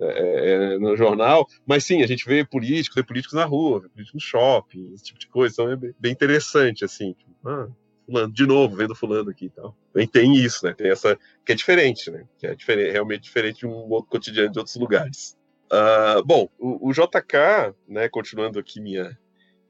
[0.00, 3.88] é, é, no jornal, mas sim, a gente vê políticos, vê políticos na rua, vê
[3.88, 7.68] políticos no shopping, esse tipo de coisa, então é bem, interessante, assim, tipo, ah,
[8.06, 9.76] fulano, de novo, vendo fulano aqui e tal.
[9.92, 13.60] Também tem isso, né, tem essa, que é diferente, né, que é diferente, realmente diferente
[13.60, 15.36] de um outro cotidiano de outros lugares.
[15.70, 19.16] Uh, bom, o, o, JK, né, continuando aqui minha,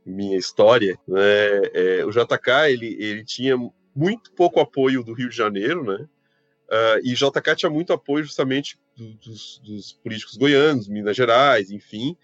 [0.07, 1.21] minha história, né,
[1.75, 3.57] é, o JK, ele, ele tinha
[3.95, 6.09] muito pouco apoio do Rio de Janeiro, né,
[6.73, 12.17] Uh, e JK tinha muito apoio justamente do, dos, dos, políticos goianos, Minas Gerais, enfim.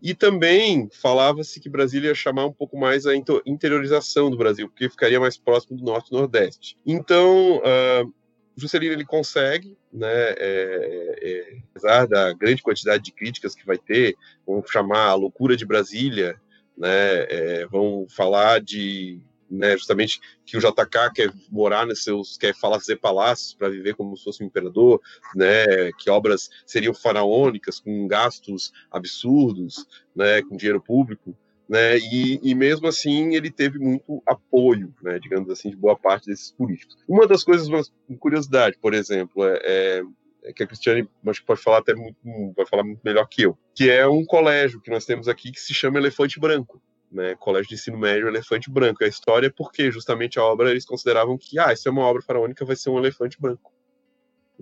[0.00, 3.12] E também falava-se que Brasília ia chamar um pouco mais a
[3.44, 6.76] interiorização do Brasil, porque ficaria mais próximo do Norte e Nordeste.
[6.86, 8.14] Então, uh,
[8.56, 14.14] Juscelino ele consegue, né, é, é, apesar da grande quantidade de críticas que vai ter,
[14.46, 16.40] vão chamar a loucura de Brasília,
[16.76, 19.20] né, é, vão falar de
[19.50, 24.16] né, justamente que o JK quer morar nos seus, quer fazer palácios para viver como
[24.16, 25.00] se fosse um imperador,
[25.34, 31.36] né, que obras seriam faraônicas com gastos absurdos, né, com dinheiro público,
[31.68, 36.26] né, e, e mesmo assim ele teve muito apoio, né, digamos assim, de boa parte
[36.26, 36.96] desses políticos.
[37.08, 37.82] Uma das coisas, uma
[38.18, 40.02] curiosidade, por exemplo, é, é
[40.46, 42.16] é que a Cristiane acho que pode falar até muito,
[42.56, 45.60] vai falar muito melhor que eu, que é um colégio que nós temos aqui que
[45.60, 46.80] se chama Elefante Branco
[47.10, 49.04] né, Colégio de Ensino Médio Elefante Branco.
[49.04, 52.22] A história é porque justamente a obra eles consideravam que, ah, isso é uma obra
[52.22, 53.72] faraônica, vai ser um elefante branco.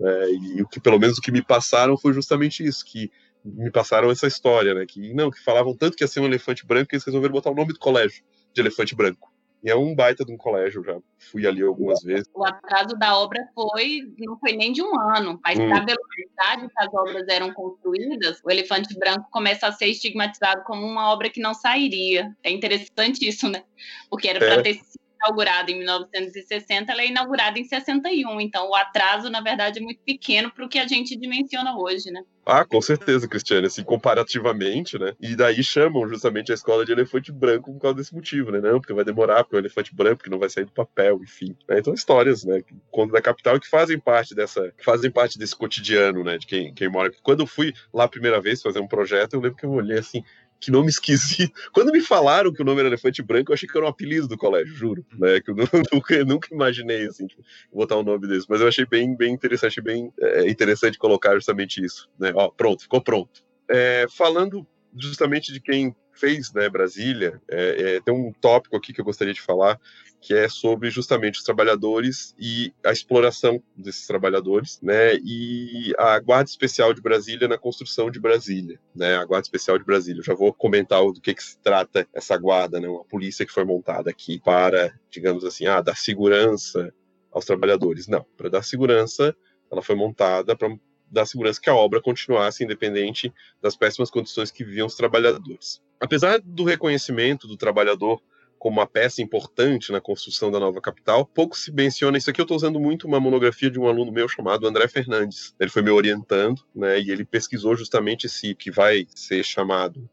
[0.01, 3.11] É, e o que, pelo menos, o que me passaram foi justamente isso, que
[3.45, 6.67] me passaram essa história, né, que não, que falavam tanto que ia ser um elefante
[6.67, 9.34] branco que eles resolveram botar o nome do colégio de elefante branco.
[9.65, 12.29] E é um baita de um colégio, já fui ali algumas vezes.
[12.35, 15.67] O atraso da obra foi, não foi nem de um ano, mas hum.
[15.67, 20.87] na velocidade que as obras eram construídas, o Elefante Branco começa a ser estigmatizado como
[20.87, 22.37] uma obra que não sairia.
[22.43, 23.65] É interessante isso, né?
[24.11, 24.63] Porque era para é.
[24.63, 28.41] ter sido inaugurada em 1960, ela é inaugurada em 61.
[28.41, 32.11] Então, o atraso, na verdade, é muito pequeno para o que a gente dimensiona hoje,
[32.11, 32.23] né?
[32.47, 35.15] Ah, com certeza, Cristiane, assim, comparativamente, né?
[35.19, 38.61] E daí chamam justamente a escola de elefante branco por causa desse motivo, né?
[38.61, 41.21] Não, porque vai demorar, porque é o elefante branco que não vai sair do papel,
[41.23, 41.57] enfim.
[41.67, 41.79] Né?
[41.79, 42.63] Então, histórias, né?
[42.91, 46.37] Conto da capital que fazem parte dessa, fazem parte desse cotidiano, né?
[46.37, 47.11] De quem, quem mora.
[47.23, 49.99] Quando eu fui lá a primeira vez fazer um projeto, eu lembro que eu olhei
[49.99, 50.23] assim,
[50.65, 51.53] que nome esquisito.
[51.73, 54.27] Quando me falaram que o nome era Elefante Branco, eu achei que era um apelido
[54.27, 55.07] do colégio, juro.
[55.19, 55.41] Né?
[55.41, 55.57] Que eu
[55.93, 57.43] nunca, nunca imaginei, assim, tipo,
[57.73, 58.47] botar um nome desse.
[58.49, 62.09] Mas eu achei bem, bem interessante, bem é, interessante colocar justamente isso.
[62.19, 62.33] Né?
[62.35, 63.45] Ó, pronto, ficou pronto.
[63.69, 69.01] É, falando justamente de quem fez né, Brasília, é, é, tem um tópico aqui que
[69.01, 69.81] eu gostaria de falar,
[70.21, 76.49] que é sobre justamente os trabalhadores e a exploração desses trabalhadores, né, e a Guarda
[76.49, 80.21] Especial de Brasília na construção de Brasília, né, a Guarda Especial de Brasília.
[80.21, 83.53] Eu já vou comentar do que, que se trata essa guarda, né, uma polícia que
[83.53, 86.93] foi montada aqui para, digamos assim, ah, dar segurança
[87.31, 88.07] aos trabalhadores.
[88.07, 89.37] Não, para dar segurança,
[89.71, 90.75] ela foi montada para
[91.11, 93.33] dar segurança que a obra continuasse independente
[93.63, 95.81] das péssimas condições que viviam os trabalhadores.
[96.01, 98.21] Apesar do reconhecimento do trabalhador
[98.59, 102.17] como uma peça importante na construção da nova capital, pouco se menciona.
[102.17, 105.55] Isso aqui eu estou usando muito uma monografia de um aluno meu chamado André Fernandes.
[105.61, 110.09] Ele foi me orientando, né, e ele pesquisou justamente esse que vai ser chamado,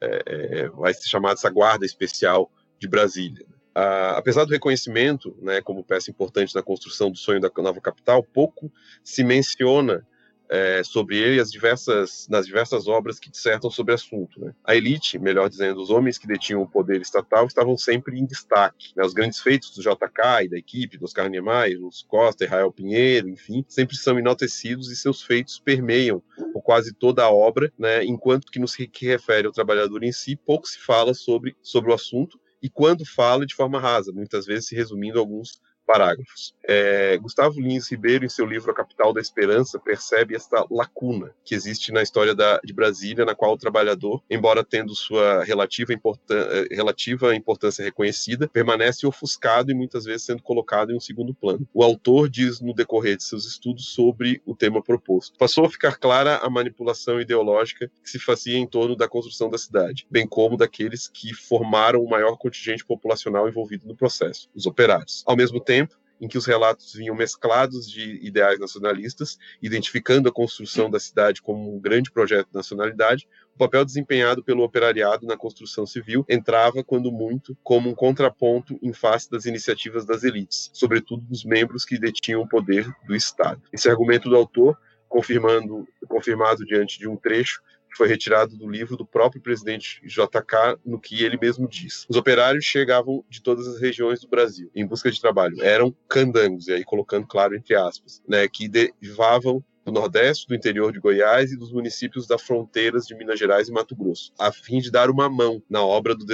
[0.00, 3.46] é, é, vai ser chamado essa guarda especial de Brasília.
[3.72, 8.22] Ah, apesar do reconhecimento, né, como peça importante na construção do sonho da nova capital,
[8.22, 8.70] pouco
[9.04, 10.04] se menciona
[10.52, 14.38] é, sobre ele as diversas, nas diversas obras que dissertam sobre o assunto.
[14.38, 14.54] Né?
[14.62, 18.92] A elite, melhor dizendo, os homens que detinham o poder estatal estavam sempre em destaque.
[18.94, 19.02] Né?
[19.02, 23.30] Os grandes feitos do JK e da equipe, dos Oscar Niemeyer, os Costa, Israel Pinheiro,
[23.30, 26.22] enfim, sempre são enaltecidos e seus feitos permeiam
[26.64, 28.04] quase toda a obra, né?
[28.04, 31.94] enquanto que nos que refere ao trabalhador em si, pouco se fala sobre, sobre o
[31.94, 36.54] assunto, e quando fala de forma rasa, muitas vezes se resumindo alguns parágrafos.
[36.64, 41.54] É, Gustavo Lins Ribeiro, em seu livro A Capital da Esperança, percebe esta lacuna que
[41.54, 46.36] existe na história da, de Brasília, na qual o trabalhador, embora tendo sua relativa, importan
[46.36, 51.66] eh, relativa importância reconhecida, permanece ofuscado e muitas vezes sendo colocado em um segundo plano.
[51.74, 55.36] O autor diz no decorrer de seus estudos sobre o tema proposto.
[55.38, 59.58] Passou a ficar clara a manipulação ideológica que se fazia em torno da construção da
[59.58, 65.22] cidade, bem como daqueles que formaram o maior contingente populacional envolvido no processo, os operários.
[65.26, 70.32] Ao mesmo tempo, tempo em que os relatos vinham mesclados de ideais nacionalistas, identificando a
[70.32, 75.36] construção da cidade como um grande projeto de nacionalidade, o papel desempenhado pelo operariado na
[75.36, 81.22] construção civil entrava, quando muito, como um contraponto em face das iniciativas das elites, sobretudo
[81.22, 83.60] dos membros que detinham o poder do Estado.
[83.72, 87.60] Esse argumento do autor confirmando, confirmado diante de um trecho
[87.92, 92.06] que foi retirado do livro do próprio presidente JK, no que ele mesmo diz.
[92.08, 95.62] Os operários chegavam de todas as regiões do Brasil em busca de trabalho.
[95.62, 100.92] Eram candangos, e aí colocando claro entre aspas, né, que derivavam do Nordeste, do interior
[100.92, 104.78] de Goiás e dos municípios das fronteiras de Minas Gerais e Mato Grosso, a fim
[104.78, 106.24] de dar uma mão na obra do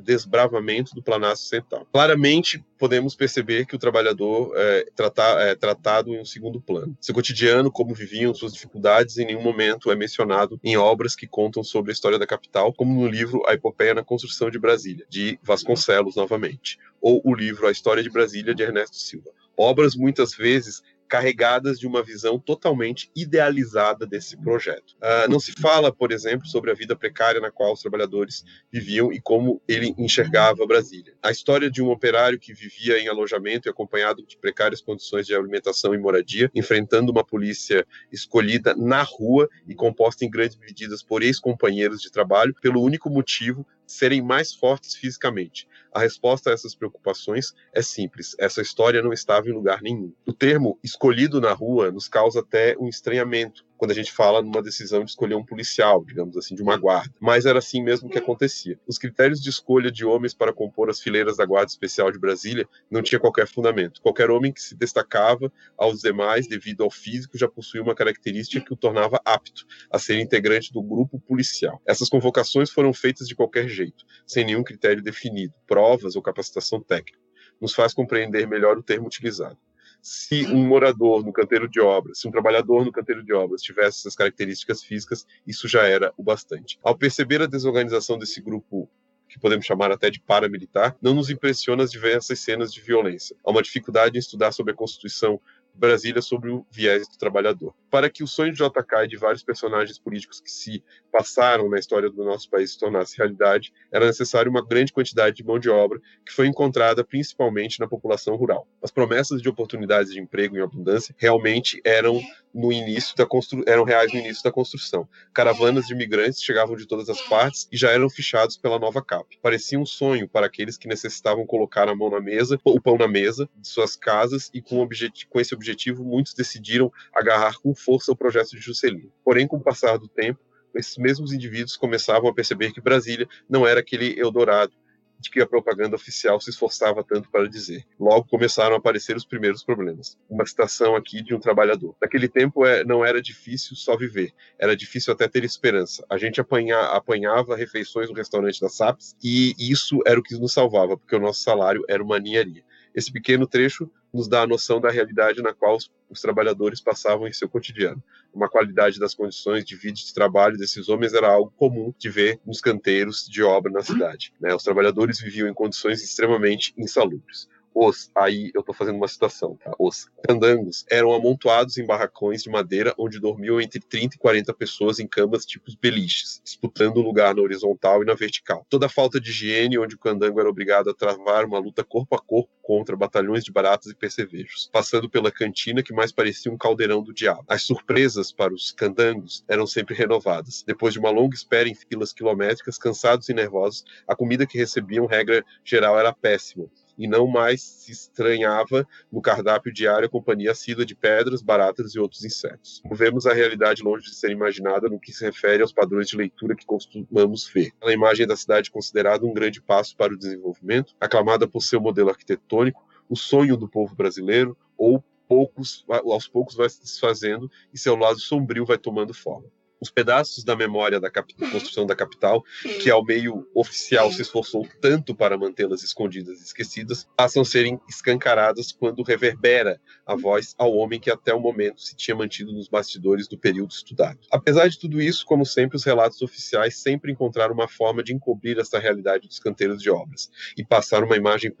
[0.00, 1.86] desbravamento do Planalto Central.
[1.92, 6.96] Claramente, podemos perceber que o trabalhador é, trata, é tratado em um segundo plano.
[7.00, 11.64] Seu cotidiano, como viviam suas dificuldades, em nenhum momento é mencionado em obras que contam
[11.64, 15.38] sobre a história da capital, como no livro A Epopeia na Construção de Brasília, de
[15.42, 19.30] Vasconcelos, novamente, ou o livro A História de Brasília, de Ernesto Silva.
[19.56, 24.94] Obras muitas vezes carregadas de uma visão totalmente idealizada desse projeto.
[25.02, 29.12] Uh, não se fala, por exemplo, sobre a vida precária na qual os trabalhadores viviam
[29.12, 31.14] e como ele enxergava Brasília.
[31.22, 35.34] A história de um operário que vivia em alojamento e acompanhado de precárias condições de
[35.34, 41.22] alimentação e moradia, enfrentando uma polícia escolhida na rua e composta em grandes medidas por
[41.22, 45.66] ex-companheiros de trabalho, pelo único motivo serem mais fortes fisicamente.
[45.92, 50.12] A resposta a essas preocupações é simples: essa história não estava em lugar nenhum.
[50.26, 54.60] O termo escolhido na rua nos causa até um estranhamento, quando a gente fala numa
[54.60, 57.14] decisão de escolher um policial, digamos assim, de uma guarda.
[57.20, 58.78] Mas era assim mesmo que acontecia.
[58.86, 62.68] Os critérios de escolha de homens para compor as fileiras da Guarda Especial de Brasília
[62.90, 64.02] não tinha qualquer fundamento.
[64.02, 68.72] Qualquer homem que se destacava aos demais devido ao físico já possuía uma característica que
[68.72, 71.80] o tornava apto a ser integrante do grupo policial.
[71.86, 77.18] Essas convocações foram feitas de qualquer jeito, sem nenhum critério definido, provas ou capacitação técnica.
[77.60, 79.58] Nos faz compreender melhor o termo utilizado
[80.00, 84.00] se um morador no canteiro de obras, se um trabalhador no canteiro de obras tivesse
[84.00, 86.78] essas características físicas, isso já era o bastante.
[86.82, 88.88] Ao perceber a desorganização desse grupo
[89.28, 93.36] que podemos chamar até de paramilitar, não nos impressiona as diversas cenas de violência.
[93.44, 95.40] Há uma dificuldade em estudar sobre a Constituição
[95.74, 97.74] Brasília sobre o viés do trabalhador.
[97.90, 101.78] Para que o sonho de JK e de vários personagens políticos que se passaram na
[101.78, 105.70] história do nosso país se tornasse realidade, era necessário uma grande quantidade de mão de
[105.70, 108.66] obra que foi encontrada principalmente na população rural.
[108.82, 112.20] As promessas de oportunidades de emprego em abundância realmente eram
[112.54, 113.62] no início da constru...
[113.66, 115.08] eram reais no início da construção.
[115.32, 119.38] Caravanas de imigrantes chegavam de todas as partes e já eram fichados pela nova CAP.
[119.40, 123.08] Parecia um sonho para aqueles que necessitavam colocar a mão na mesa, o pão na
[123.08, 128.12] mesa de suas casas e com, objetivo, com esse objetivo muitos decidiram agarrar com força
[128.12, 129.12] o projeto de Juscelino.
[129.24, 130.40] Porém, com o passar do tempo,
[130.74, 134.72] esses mesmos indivíduos começavam a perceber que Brasília não era aquele Eldorado
[135.20, 137.84] de que a propaganda oficial se esforçava tanto para dizer.
[137.98, 140.16] Logo começaram a aparecer os primeiros problemas.
[140.28, 141.96] Uma citação aqui de um trabalhador.
[142.00, 146.04] Naquele tempo é, não era difícil só viver, era difícil até ter esperança.
[146.08, 150.52] A gente apanha, apanhava refeições no restaurante da SAPS e isso era o que nos
[150.52, 152.62] salvava, porque o nosso salário era uma ninharia.
[152.94, 157.26] Esse pequeno trecho nos dá a noção da realidade na qual os, os, trabalhadores passavam
[157.26, 158.02] em seu cotidiano.
[158.32, 162.08] Uma qualidade das condições de vida e de trabalho desses homens era algo comum de
[162.08, 164.32] ver nos canteiros de obra na cidade.
[164.40, 164.54] Né?
[164.54, 167.48] Os trabalhadores viviam em condições extremamente insalubres.
[167.80, 169.72] Os, aí eu estou fazendo uma citação, tá?
[169.78, 174.98] Os candangos eram amontoados em barracões de madeira onde dormiam entre 30 e 40 pessoas
[174.98, 178.66] em camas tipos beliches, disputando lugar na horizontal e na vertical.
[178.68, 182.16] Toda a falta de higiene, onde o candango era obrigado a travar uma luta corpo
[182.16, 186.58] a corpo contra batalhões de baratas e percevejos, passando pela cantina que mais parecia um
[186.58, 187.44] caldeirão do diabo.
[187.46, 190.64] As surpresas para os candangos eram sempre renovadas.
[190.66, 195.06] Depois de uma longa espera em filas quilométricas, cansados e nervosos, a comida que recebiam,
[195.06, 196.68] regra geral, era péssima
[196.98, 202.00] e não mais se estranhava no cardápio diário a companhia assídua de pedras, baratas e
[202.00, 202.82] outros insetos.
[202.90, 206.56] Vemos a realidade longe de ser imaginada no que se refere aos padrões de leitura
[206.56, 207.70] que costumamos ver.
[207.82, 212.10] A imagem da cidade considerada um grande passo para o desenvolvimento, aclamada por seu modelo
[212.10, 217.94] arquitetônico, o sonho do povo brasileiro, ou poucos, aos poucos vai se desfazendo e seu
[217.96, 219.48] lado sombrio vai tomando forma
[219.80, 222.44] os pedaços da memória da construção da capital,
[222.82, 227.80] que ao meio oficial se esforçou tanto para mantê-las escondidas e esquecidas, passam a serem
[227.88, 232.68] escancaradas quando reverbera a voz ao homem que até o momento se tinha mantido nos
[232.68, 234.18] bastidores do período estudado.
[234.30, 238.58] Apesar de tudo isso, como sempre, os relatos oficiais sempre encontraram uma forma de encobrir
[238.58, 241.52] essa realidade dos canteiros de obras e passar uma imagem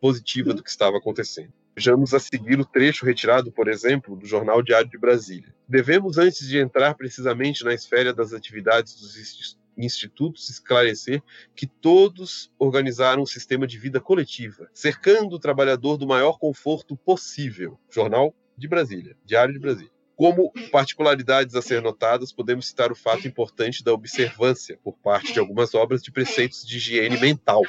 [0.00, 1.52] positiva do que estava acontecendo.
[1.78, 5.54] Vejamos a seguir o trecho retirado, por exemplo, do Jornal Diário de Brasília.
[5.68, 11.22] Devemos, antes de entrar precisamente na esfera das atividades dos institutos, esclarecer
[11.54, 17.78] que todos organizaram um sistema de vida coletiva, cercando o trabalhador do maior conforto possível.
[17.90, 19.92] Jornal de Brasília, Diário de Brasília.
[20.16, 25.38] Como particularidades a ser notadas, podemos citar o fato importante da observância, por parte de
[25.38, 27.60] algumas obras, de preceitos de higiene mental,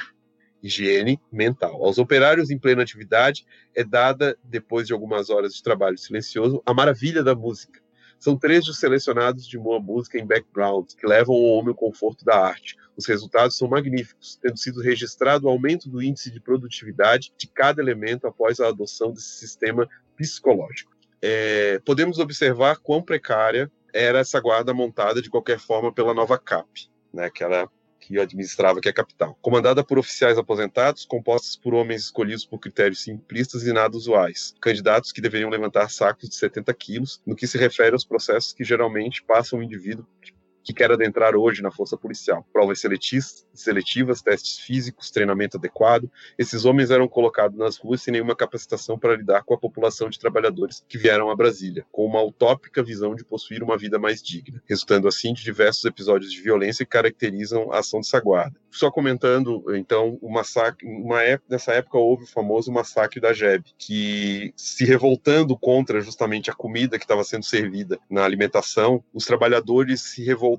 [0.62, 1.84] higiene mental.
[1.84, 6.74] Aos operários em plena atividade é dada, depois de algumas horas de trabalho silencioso, a
[6.74, 7.80] maravilha da música.
[8.18, 12.36] São trechos selecionados de uma música em background que levam ao homem o conforto da
[12.36, 12.76] arte.
[12.96, 17.80] Os resultados são magníficos, tendo sido registrado o aumento do índice de produtividade de cada
[17.80, 20.90] elemento após a adoção desse sistema psicológico.
[21.22, 26.88] É, podemos observar quão precária era essa guarda montada de qualquer forma pela nova CAP,
[27.12, 27.68] né, que era
[28.08, 29.36] que administrava que é a capital.
[29.42, 34.54] Comandada por oficiais aposentados, compostas por homens escolhidos por critérios simplistas e nada usuais.
[34.60, 38.64] Candidatos que deveriam levantar sacos de 70 quilos, no que se refere aos processos que
[38.64, 40.32] geralmente passam o indivíduo que
[40.72, 42.46] quer adentrar hoje na força policial.
[42.52, 46.10] Provas seletivas, testes físicos, treinamento adequado.
[46.38, 50.18] Esses homens eram colocados nas ruas sem nenhuma capacitação para lidar com a população de
[50.18, 54.62] trabalhadores que vieram a Brasília, com uma utópica visão de possuir uma vida mais digna,
[54.66, 58.58] resultando assim de diversos episódios de violência que caracterizam a ação dessa guarda.
[58.70, 63.64] Só comentando, então, o massacre, uma época, nessa época houve o famoso massacre da JEB,
[63.78, 70.02] que se revoltando contra justamente a comida que estava sendo servida na alimentação, os trabalhadores
[70.02, 70.57] se revoltaram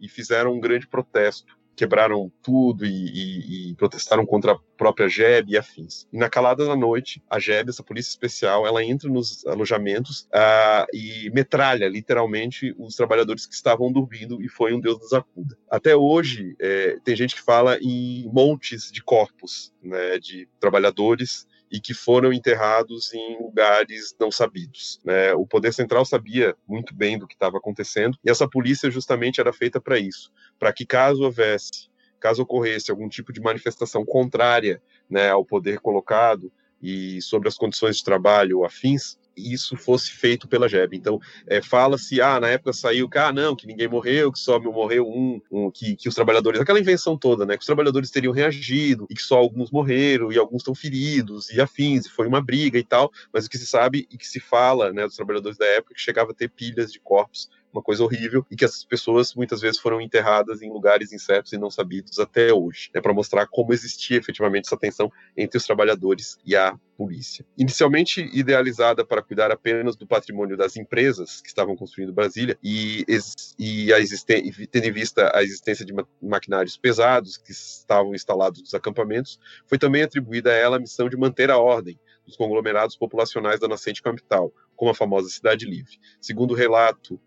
[0.00, 5.52] e fizeram um grande protesto quebraram tudo e, e, e, protestaram contra a própria JEB
[5.52, 6.08] e afins.
[6.12, 10.86] E na calada da noite, a JEB, essa polícia especial, ela entra nos alojamentos uh,
[10.92, 15.56] e metralha, literalmente, os trabalhadores que estavam dormindo e foi um Deus nos acuda.
[15.70, 21.80] Até hoje, é, tem gente que fala em montes de corpos né, de trabalhadores e
[21.80, 25.00] que foram enterrados em lugares não sabidos.
[25.04, 25.32] Né?
[25.34, 29.52] O poder central sabia muito bem do que estava acontecendo e essa polícia justamente era
[29.52, 31.88] feita para isso, para que caso houvesse,
[32.18, 36.52] caso ocorresse algum tipo de manifestação contrária né, ao poder colocado
[36.82, 40.96] e sobre as condições de trabalho afins, isso fosse feito pela JEB.
[40.96, 44.58] Então, é, fala-se, ah, na época saiu que, ah, não, que ninguém morreu, que só
[44.60, 48.32] morreu um, um que, que, os trabalhadores, aquela invenção toda, né, que os trabalhadores teriam
[48.32, 52.40] reagido e que só alguns morreram e alguns estão feridos e afins, e foi uma
[52.40, 55.58] briga e tal, mas o que se sabe e que se fala, né, dos trabalhadores
[55.58, 58.84] da época, que chegava a ter pilhas de corpos uma coisa horrível, e que essas
[58.84, 63.12] pessoas muitas vezes foram enterradas em lugares incertos e não sabidos até hoje, né, para
[63.12, 67.46] mostrar como existia efetivamente essa tensão entre os trabalhadores e a polícia.
[67.56, 73.06] Inicialmente idealizada para cuidar apenas do patrimônio das empresas que estavam construindo Brasília e,
[73.56, 73.98] e, a
[74.70, 80.02] tendo em vista a existência de maquinários pesados que estavam instalados nos acampamentos, foi também
[80.02, 84.52] atribuída a ela a missão de manter a ordem dos conglomerados populacionais da nascente capital,
[84.76, 85.98] como a famosa Cidade Livre.
[86.20, 87.18] Segundo o relato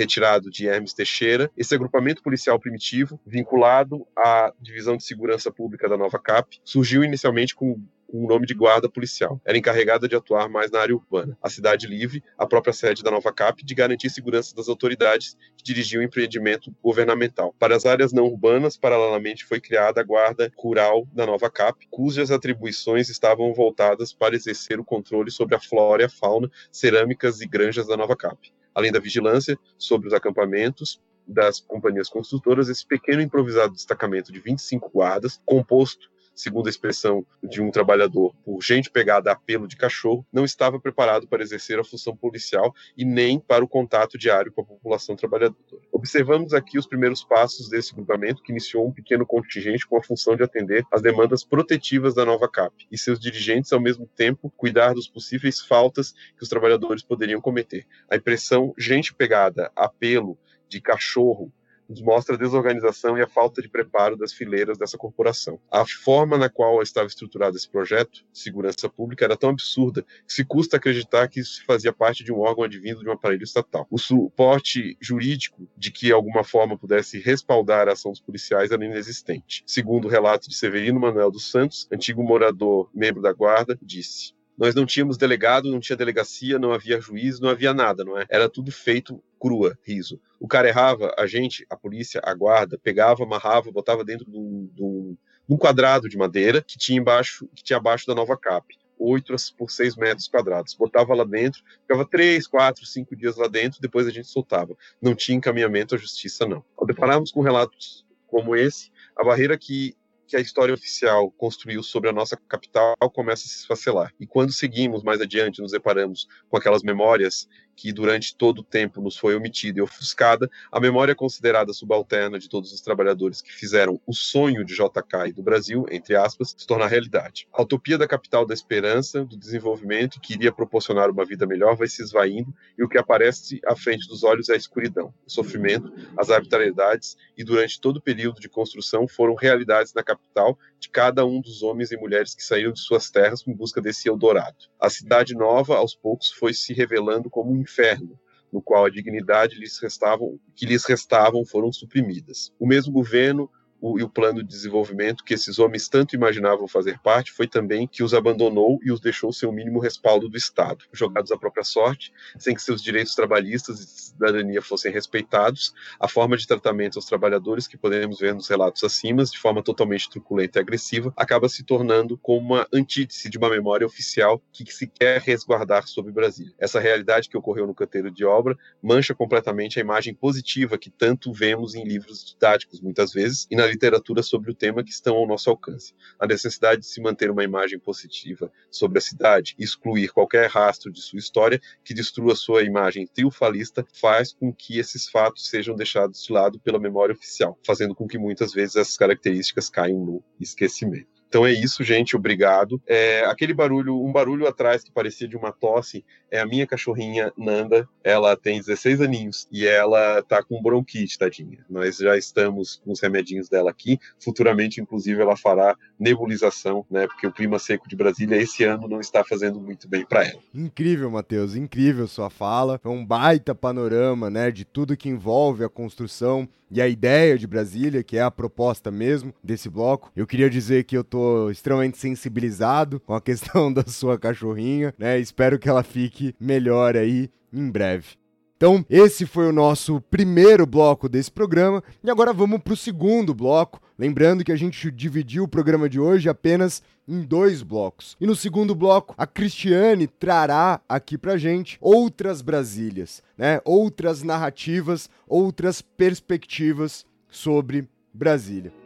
[0.00, 1.50] retirado de Hermes Teixeira.
[1.56, 7.54] Esse agrupamento policial primitivo, vinculado à Divisão de Segurança Pública da Nova CAP, surgiu inicialmente
[7.54, 7.78] com
[8.10, 9.40] com o nome de guarda policial.
[9.44, 11.38] Era encarregada de atuar mais na área urbana.
[11.40, 15.62] A cidade livre, a própria sede da Nova CAP, de garantir segurança das autoridades que
[15.62, 17.54] dirigiam o empreendimento governamental.
[17.56, 22.32] Para as áreas não urbanas, paralelamente foi criada a guarda rural da Nova CAP, cujas
[22.32, 27.86] atribuições estavam voltadas para exercer o controle sobre a flora a fauna, cerâmicas e granjas
[27.86, 33.74] da Nova CAP além da vigilância sobre os acampamentos das companhias construtoras, esse pequeno improvisado
[33.74, 39.36] destacamento de 25 guardas, composto segundo a expressão de um trabalhador, por gente pegada a
[39.36, 43.68] pelo de cachorro, não estava preparado para exercer a função policial e nem para o
[43.68, 45.60] contato diário com a população trabalhadora.
[45.92, 50.36] Observamos aqui os primeiros passos desse grupamento, que iniciou um pequeno contingente com a função
[50.36, 54.94] de atender às demandas protetivas da nova CAP e seus dirigentes, ao mesmo tempo, cuidar
[54.94, 57.86] dos possíveis faltas que os trabalhadores poderiam cometer.
[58.10, 61.52] A impressão gente pegada a pelo de cachorro
[61.90, 65.60] nos mostra a desorganização e a falta de preparo das fileiras dessa corporação.
[65.68, 70.32] A forma na qual estava estruturado esse projeto de segurança pública era tão absurda que
[70.32, 73.88] se custa acreditar que isso fazia parte de um órgão advindo de um aparelho estatal.
[73.90, 79.64] O suporte jurídico de que alguma forma pudesse respaldar a ação dos policiais era inexistente.
[79.66, 84.74] Segundo o relato de Severino Manuel dos Santos, antigo morador, membro da guarda, disse: nós
[84.74, 88.26] não tínhamos delegado, não tinha delegacia, não havia juiz, não havia nada, não é?
[88.28, 90.20] Era tudo feito crua, riso.
[90.38, 95.16] O cara errava, a gente, a polícia, a guarda, pegava, amarrava, botava dentro de um,
[95.56, 98.66] quadrado de madeira que tinha embaixo, que tinha abaixo da nova cap.
[98.98, 100.74] 8 por 6 metros quadrados.
[100.74, 104.76] Botava lá dentro, ficava 3, 4, 5 dias lá dentro, depois a gente soltava.
[105.00, 106.62] Não tinha encaminhamento à justiça, não.
[106.76, 109.96] Ao depararmos com relatos como esse, a barreira que
[110.30, 114.14] que a história oficial construiu sobre a nossa capital começa a se esfacelar.
[114.18, 117.48] E quando seguimos mais adiante, nos deparamos com aquelas memórias
[117.80, 122.46] que durante todo o tempo nos foi omitida e ofuscada, a memória considerada subalterna de
[122.46, 126.66] todos os trabalhadores que fizeram o sonho de JK e do Brasil, entre aspas, se
[126.66, 127.48] tornar realidade.
[127.50, 131.88] A utopia da capital da esperança, do desenvolvimento que iria proporcionar uma vida melhor vai
[131.88, 135.90] se esvaindo e o que aparece à frente dos olhos é a escuridão, o sofrimento,
[136.18, 141.24] as arbitrariedades e durante todo o período de construção foram realidades na capital de cada
[141.24, 144.56] um dos homens e mulheres que saíram de suas terras em busca desse Eldorado.
[144.78, 148.18] A cidade nova, aos poucos, foi se revelando como um inferno,
[148.52, 152.52] no qual a dignidade lhes restavam, que lhes restavam foram suprimidas.
[152.58, 153.48] O mesmo governo
[153.80, 157.86] o, e o plano de desenvolvimento que esses homens tanto imaginavam fazer parte foi também
[157.86, 161.64] que os abandonou e os deixou sem o mínimo respaldo do Estado, jogados à própria
[161.64, 167.06] sorte, sem que seus direitos trabalhistas e cidadania fossem respeitados, a forma de tratamento aos
[167.06, 171.64] trabalhadores que podemos ver nos relatos acima, de forma totalmente truculenta e agressiva, acaba se
[171.64, 176.52] tornando como uma antítese de uma memória oficial que se quer resguardar sobre Brasília.
[176.58, 181.32] Essa realidade que ocorreu no canteiro de obra mancha completamente a imagem positiva que tanto
[181.32, 185.26] vemos em livros didáticos, muitas vezes, e na literatura sobre o tema que estão ao
[185.26, 185.94] nosso alcance.
[186.18, 191.00] A necessidade de se manter uma imagem positiva sobre a cidade, excluir qualquer rastro de
[191.00, 196.32] sua história que destrua sua imagem triunfalista, faz com que esses fatos sejam deixados de
[196.32, 201.19] lado pela memória oficial, fazendo com que muitas vezes essas características caiam no esquecimento.
[201.30, 202.16] Então é isso, gente.
[202.16, 202.82] Obrigado.
[202.88, 207.32] É, aquele barulho, um barulho atrás que parecia de uma tosse, é a minha cachorrinha
[207.38, 207.88] Nanda.
[208.02, 211.64] Ela tem 16 aninhos e ela tá com bronquite, tadinha.
[211.70, 213.96] Nós já estamos com os remedinhos dela aqui.
[214.18, 217.06] Futuramente, inclusive, ela fará nebulização, né?
[217.06, 220.40] Porque o clima seco de Brasília esse ano não está fazendo muito bem para ela.
[220.52, 221.54] Incrível, Matheus.
[221.54, 222.80] Incrível sua fala.
[222.84, 224.50] É um baita panorama, né?
[224.50, 228.90] De tudo que envolve a construção e a ideia de Brasília, que é a proposta
[228.90, 230.10] mesmo desse bloco.
[230.14, 231.19] Eu queria dizer que eu tô
[231.50, 235.18] extremamente sensibilizado com a questão da sua cachorrinha, né?
[235.18, 238.20] Espero que ela fique melhor aí em breve.
[238.60, 243.32] Então, esse foi o nosso primeiro bloco desse programa e agora vamos para o segundo
[243.32, 243.80] bloco.
[243.98, 248.18] Lembrando que a gente dividiu o programa de hoje apenas em dois blocos.
[248.20, 253.62] E no segundo bloco, a Cristiane trará aqui pra gente outras Brasílias, né?
[253.64, 258.79] Outras narrativas, outras perspectivas sobre Brasília.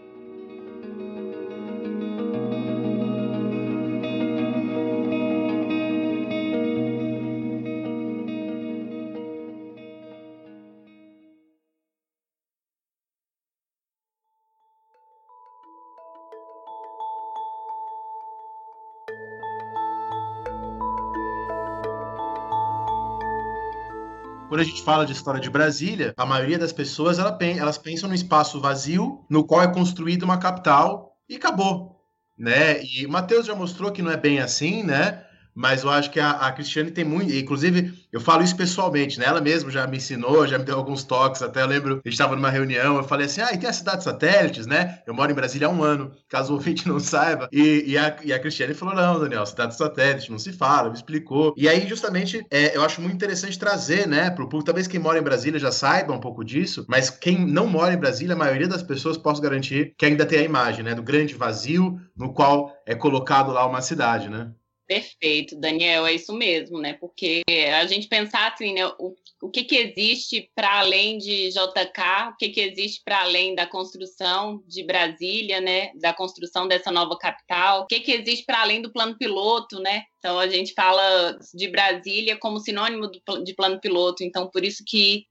[24.55, 28.15] Quando a gente fala de história de Brasília, a maioria das pessoas elas pensam no
[28.15, 32.01] espaço vazio no qual é construída uma capital e acabou,
[32.39, 32.81] né?
[32.85, 35.24] E Matheus já mostrou que não é bem assim, né?
[35.55, 37.33] Mas eu acho que a, a Cristiane tem muito.
[37.33, 39.27] Inclusive, eu falo isso pessoalmente, né?
[39.27, 41.43] Ela mesma já me ensinou, já me deu alguns toques.
[41.43, 43.73] Até eu lembro, a gente estava numa reunião, eu falei assim: ah, e tem a
[43.73, 45.01] cidade satélites, né?
[45.07, 47.49] Eu moro em Brasília há um ano, caso o ouvinte não saiba.
[47.53, 50.97] E, e, a, e a Cristiane falou: não, Daniel, cidade satélite, não se fala, me
[50.97, 51.55] explicou.
[51.57, 55.01] E aí, justamente, é, eu acho muito interessante trazer, né, para o público, talvez quem
[55.01, 58.39] mora em Brasília já saiba um pouco disso, mas quem não mora em Brasília, a
[58.39, 62.33] maioria das pessoas posso garantir que ainda tem a imagem, né, do grande vazio no
[62.33, 64.51] qual é colocado lá uma cidade, né?
[64.87, 66.93] Perfeito, Daniel, é isso mesmo, né?
[66.93, 67.43] Porque
[67.75, 68.87] a gente pensar assim, né?
[68.99, 73.55] O, o que, que existe para além de JK, o que, que existe para além
[73.55, 75.91] da construção de Brasília, né?
[75.95, 80.03] Da construção dessa nova capital, o que, que existe para além do plano piloto, né?
[80.19, 84.85] Então a gente fala de Brasília como sinônimo do, de plano piloto, então por isso
[84.87, 85.25] que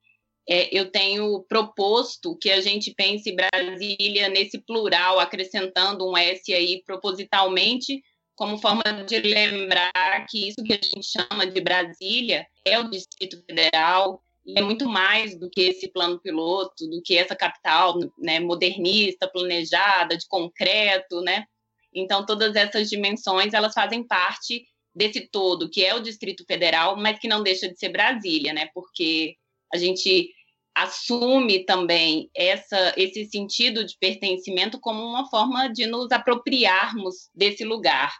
[0.50, 6.82] é, eu tenho proposto que a gente pense Brasília nesse plural, acrescentando um S aí
[6.86, 8.02] propositalmente
[8.36, 13.44] como forma de lembrar que isso que a gente chama de Brasília é o Distrito
[13.46, 18.40] Federal e é muito mais do que esse plano piloto, do que essa capital né,
[18.40, 21.46] modernista, planejada, de concreto, né?
[21.94, 27.20] Então, todas essas dimensões, elas fazem parte desse todo, que é o Distrito Federal, mas
[27.20, 28.68] que não deixa de ser Brasília, né?
[28.74, 29.36] Porque
[29.74, 30.30] a gente
[30.76, 38.14] assume também essa, esse sentido de pertencimento como uma forma de nos apropriarmos desse lugar.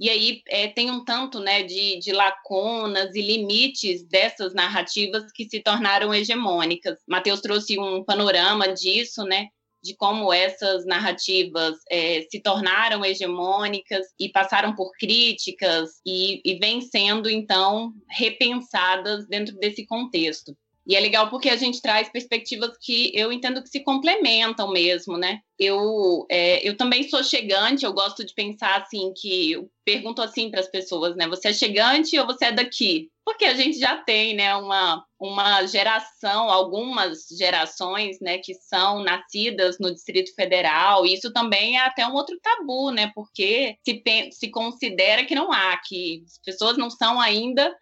[0.00, 5.46] E aí é, tem um tanto né, de, de lacunas e limites dessas narrativas que
[5.46, 6.98] se tornaram hegemônicas.
[7.06, 9.48] Mateus trouxe um panorama disso, né?
[9.82, 16.82] de como essas narrativas é, se tornaram hegemônicas e passaram por críticas e, e vêm
[16.82, 20.54] sendo, então, repensadas dentro desse contexto.
[20.90, 25.16] E é legal porque a gente traz perspectivas que eu entendo que se complementam mesmo,
[25.16, 25.38] né?
[25.56, 30.50] Eu, é, eu também sou chegante, eu gosto de pensar assim que eu pergunto assim
[30.50, 31.28] para as pessoas, né?
[31.28, 33.08] Você é chegante ou você é daqui?
[33.24, 39.76] Porque a gente já tem, né, uma, uma geração, algumas gerações, né, que são nascidas
[39.78, 41.06] no Distrito Federal.
[41.06, 43.12] E isso também é até um outro tabu, né?
[43.14, 47.72] Porque se, se considera que não há, que as pessoas não são ainda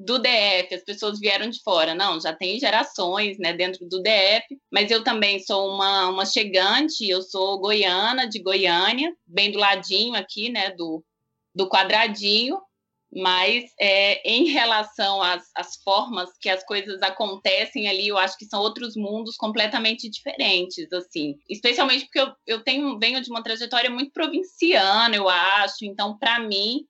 [0.00, 1.94] do DF, as pessoas vieram de fora.
[1.94, 7.08] Não, já tem gerações né, dentro do DF, mas eu também sou uma, uma chegante,
[7.08, 11.04] eu sou goiana, de Goiânia, bem do ladinho aqui, né, do,
[11.54, 12.58] do quadradinho,
[13.12, 18.46] Mas é, em relação às, às, formas que as coisas acontecem ali, eu acho que
[18.46, 21.36] são outros mundos completamente diferentes, assim.
[21.48, 25.84] Especialmente porque eu, eu tenho, venho de uma trajetória muito provinciana, eu acho.
[25.84, 26.86] Então, para mim,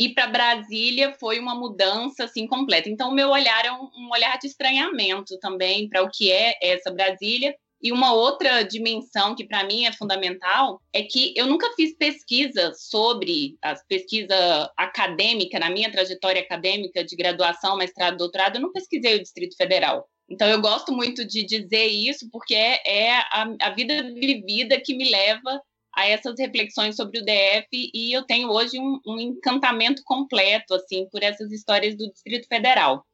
[0.00, 2.88] ir para Brasília foi uma mudança assim completa.
[2.88, 6.54] Então, o meu olhar é um, um olhar de estranhamento também para o que é
[6.62, 11.70] essa Brasília e uma outra dimensão que para mim é fundamental é que eu nunca
[11.74, 18.62] fiz pesquisa sobre a pesquisa acadêmica, na minha trajetória acadêmica de graduação, mestrado, doutorado, eu
[18.62, 20.06] não pesquisei o Distrito Federal.
[20.28, 24.94] Então eu gosto muito de dizer isso porque é, é a, a vida vivida que
[24.94, 25.60] me leva
[26.00, 31.08] a essas reflexões sobre o DF e eu tenho hoje um, um encantamento completo assim
[31.10, 33.04] por essas histórias do Distrito Federal.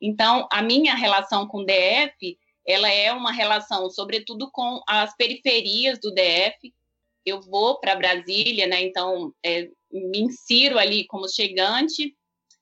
[0.00, 5.98] Então a minha relação com o DF ela é uma relação, sobretudo, com as periferias
[5.98, 6.72] do DF.
[7.24, 8.82] Eu vou para Brasília, né?
[8.82, 12.14] Então, é, me insiro ali como chegante,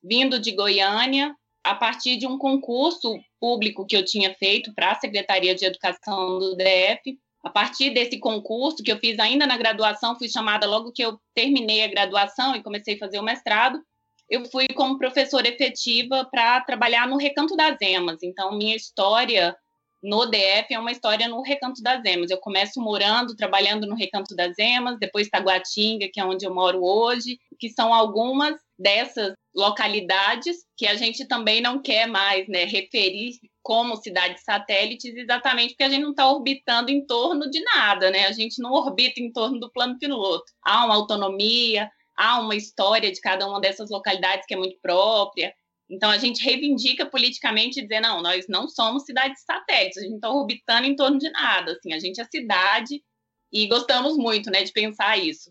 [0.03, 4.99] vindo de Goiânia, a partir de um concurso público que eu tinha feito para a
[4.99, 7.19] Secretaria de Educação do DF.
[7.45, 11.19] A partir desse concurso, que eu fiz ainda na graduação, fui chamada logo que eu
[11.35, 13.81] terminei a graduação e comecei a fazer o mestrado,
[14.29, 18.23] eu fui como professora efetiva para trabalhar no Recanto das Emas.
[18.23, 19.57] Então, minha história
[20.03, 22.31] no DF é uma história no Recanto das Emas.
[22.31, 26.83] Eu começo morando, trabalhando no Recanto das Emas, depois Taguatinga, que é onde eu moro
[26.83, 33.33] hoje, que são algumas dessas localidades que a gente também não quer mais né, referir
[33.61, 38.27] como cidades satélites, exatamente porque a gente não está orbitando em torno de nada, né?
[38.27, 40.45] A gente não orbita em torno do plano piloto.
[40.63, 45.53] Há uma autonomia, há uma história de cada uma dessas localidades que é muito própria.
[45.91, 50.31] Então, a gente reivindica politicamente dizer, não, nós não somos cidades satélites, a gente está
[50.31, 53.03] orbitando em torno de nada, assim, a gente é cidade
[53.51, 55.51] e gostamos muito, né, de pensar isso.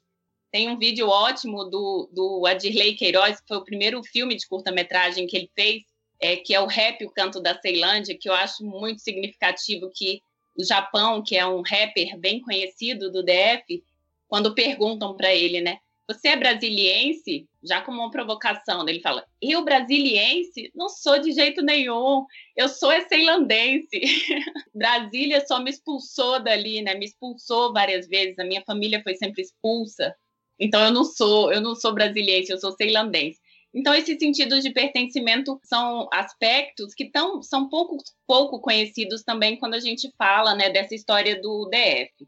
[0.52, 5.26] Tem um vídeo ótimo do, do Adirley Queiroz, que foi o primeiro filme de curta-metragem
[5.26, 5.84] que ele fez,
[6.20, 10.22] é, que é o Rap, o Canto da Ceilândia, que eu acho muito significativo que
[10.56, 13.84] o Japão, que é um rapper bem conhecido do DF,
[14.28, 17.48] quando perguntam para ele, né, você é brasiliense?
[17.62, 18.94] Já como uma provocação, né?
[18.94, 20.72] ele fala: Eu brasiliense?
[20.74, 22.26] Não sou de jeito nenhum.
[22.56, 24.02] Eu sou ceilandense.
[24.74, 26.96] Brasília só me expulsou dali, né?
[26.96, 28.40] Me expulsou várias vezes.
[28.40, 30.16] A minha família foi sempre expulsa.
[30.60, 33.40] Então eu não sou, eu não sou brasiliense, eu sou ceilandense.
[33.74, 39.76] Então esses sentidos de pertencimento são aspectos que tão, são pouco pouco conhecidos também quando
[39.76, 42.28] a gente fala, né, dessa história do DF.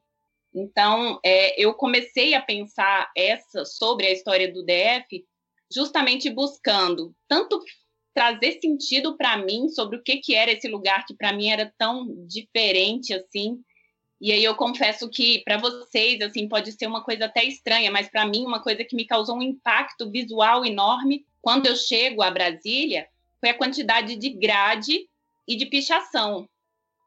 [0.53, 5.23] Então, é, eu comecei a pensar essa sobre a história do DF,
[5.71, 7.61] justamente buscando tanto
[8.13, 11.71] trazer sentido para mim sobre o que, que era esse lugar que para mim era
[11.77, 13.61] tão diferente assim.
[14.19, 18.09] E aí eu confesso que para vocês assim pode ser uma coisa até estranha, mas
[18.09, 22.31] para mim uma coisa que me causou um impacto visual enorme quando eu chego a
[22.31, 23.07] Brasília
[23.39, 25.07] foi a quantidade de grade
[25.47, 26.49] e de pichação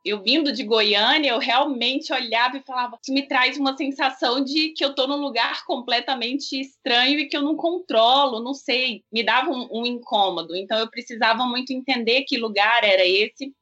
[0.05, 4.71] eu vindo de Goiânia, eu realmente olhava e falava, isso me traz uma sensação de
[4.71, 9.23] que eu estou num lugar completamente estranho e que eu não controlo, não sei, me
[9.23, 10.57] dava um, um, incômodo.
[10.57, 13.55] Então eu precisava muito entender que lugar era esse.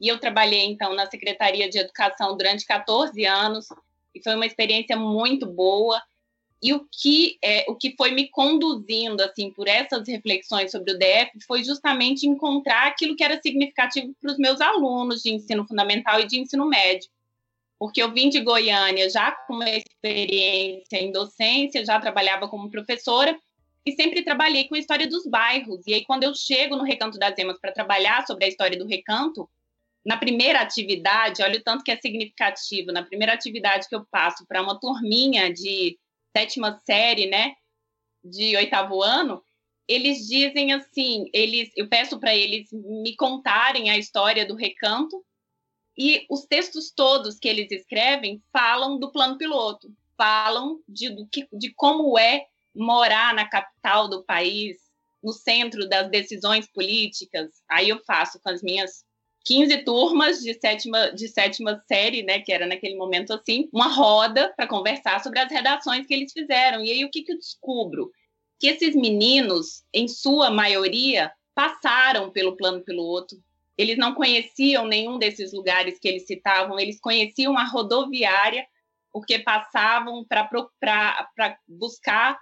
[0.00, 3.66] E eu trabalhei então na Secretaria de Educação durante 14 anos
[4.14, 6.02] e foi uma experiência muito boa.
[6.62, 10.98] E o que, é, o que foi me conduzindo assim por essas reflexões sobre o
[10.98, 16.20] DF foi justamente encontrar aquilo que era significativo para os meus alunos de ensino fundamental
[16.20, 17.10] e de ensino médio.
[17.80, 23.36] Porque eu vim de Goiânia já com uma experiência em docência, já trabalhava como professora
[23.84, 25.84] e sempre trabalhei com a história dos bairros.
[25.84, 28.86] E aí, quando eu chego no Recanto das Emas para trabalhar sobre a história do
[28.86, 29.50] recanto,
[30.06, 34.46] na primeira atividade, olha o tanto que é significativo, na primeira atividade que eu passo
[34.46, 35.98] para uma turminha de
[36.36, 37.54] sétima série, né,
[38.24, 39.42] de oitavo ano,
[39.86, 45.24] eles dizem assim, eles, eu peço para eles me contarem a história do recanto
[45.96, 51.46] e os textos todos que eles escrevem falam do plano piloto, falam de, do que,
[51.52, 54.78] de como é morar na capital do país,
[55.22, 57.62] no centro das decisões políticas.
[57.68, 59.04] Aí eu faço com as minhas
[59.44, 64.52] 15 turmas de sétima, de sétima série, né, que era naquele momento assim, uma roda
[64.56, 66.82] para conversar sobre as redações que eles fizeram.
[66.82, 68.10] E aí o que, que eu descubro?
[68.58, 73.36] Que esses meninos, em sua maioria, passaram pelo plano piloto.
[73.76, 78.64] Eles não conheciam nenhum desses lugares que eles citavam, eles conheciam a rodoviária,
[79.12, 80.48] porque passavam para
[81.66, 82.38] buscar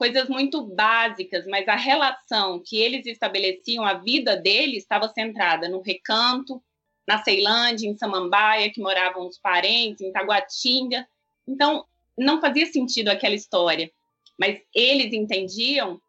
[0.00, 5.82] coisas muito básicas, mas a relação que eles estabeleciam, a vida deles estava centrada no
[5.82, 6.62] recanto,
[7.06, 11.06] na Ceilândia, em Samambaia, que moravam os parentes, em Taguatinga.
[11.46, 11.84] Então,
[12.16, 13.92] não fazia sentido aquela história,
[14.38, 16.00] mas eles entendiam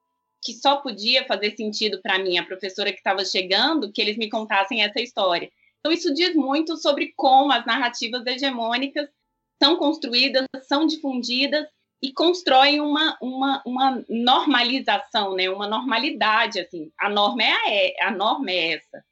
[0.41, 4.29] que só podia fazer sentido para mim, a professora que estava chegando, que eles me
[4.29, 5.51] contassem essa história.
[5.81, 9.09] Então, isso diz muito sobre como as narrativas hegemônicas
[9.61, 11.67] são construídas, são difundidas
[12.01, 15.49] e constroem uma, uma, uma normalização, né?
[15.49, 16.59] uma normalidade.
[16.59, 16.91] Assim.
[16.99, 19.03] A, norma é a, é, a norma é essa.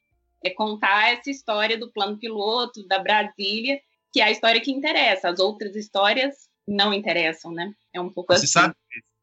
[0.44, 3.80] É contar essa história do plano piloto, da Brasília,
[4.12, 5.28] que é a história que interessa.
[5.28, 7.72] As outras histórias não interessam, né?
[7.94, 8.52] É um pouco Você assim.
[8.52, 8.74] sabe,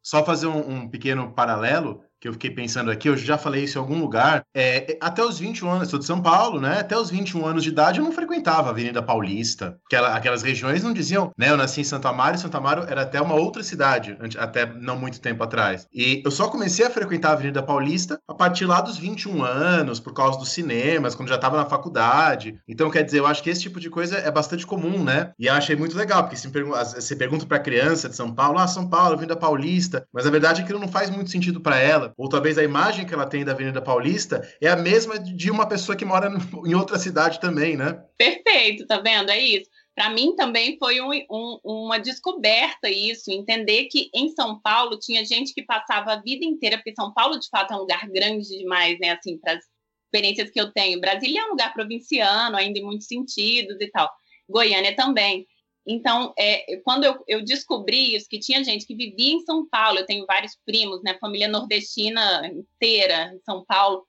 [0.02, 3.78] só fazer um, um pequeno paralelo, que eu fiquei pensando aqui, eu já falei isso
[3.78, 6.80] em algum lugar, é, até os 21 anos, sou de São Paulo, né?
[6.80, 9.78] Até os 21 anos de idade eu não frequentava a Avenida Paulista.
[9.86, 11.50] Aquela, aquelas regiões não diziam, né?
[11.50, 14.98] Eu nasci em Santo Amaro e Santo Amaro era até uma outra cidade, até não
[14.98, 15.88] muito tempo atrás.
[15.94, 20.00] E eu só comecei a frequentar a Avenida Paulista a partir lá dos 21 anos,
[20.00, 22.60] por causa dos cinemas, quando já estava na faculdade.
[22.68, 25.32] Então, quer dizer, eu acho que esse tipo de coisa é bastante comum, né?
[25.38, 28.68] E eu achei muito legal, porque se você pergunta para criança de São Paulo, ah,
[28.68, 32.07] São Paulo, Avenida Paulista, mas a verdade é que não faz muito sentido para ela,
[32.16, 35.68] ou talvez a imagem que ela tem da Avenida Paulista é a mesma de uma
[35.68, 36.30] pessoa que mora
[36.66, 38.04] em outra cidade também, né?
[38.18, 39.30] Perfeito, tá vendo?
[39.32, 39.70] É isso.
[39.96, 45.26] Para mim também foi um, um, uma descoberta isso, entender que em São Paulo tinha
[45.26, 48.48] gente que passava a vida inteira, porque São Paulo de fato é um lugar grande
[48.48, 49.12] demais, né?
[49.12, 49.64] Assim, para as
[50.06, 51.02] experiências que eu tenho.
[51.02, 54.10] Brasília é um lugar provinciano, ainda em muitos sentidos e tal.
[54.48, 55.48] Goiânia também.
[55.90, 60.00] Então, é, quando eu, eu, descobri isso, que tinha gente que vivia em São Paulo,
[60.00, 64.06] eu tenho vários primos, né, família nordestina inteira em São Paulo,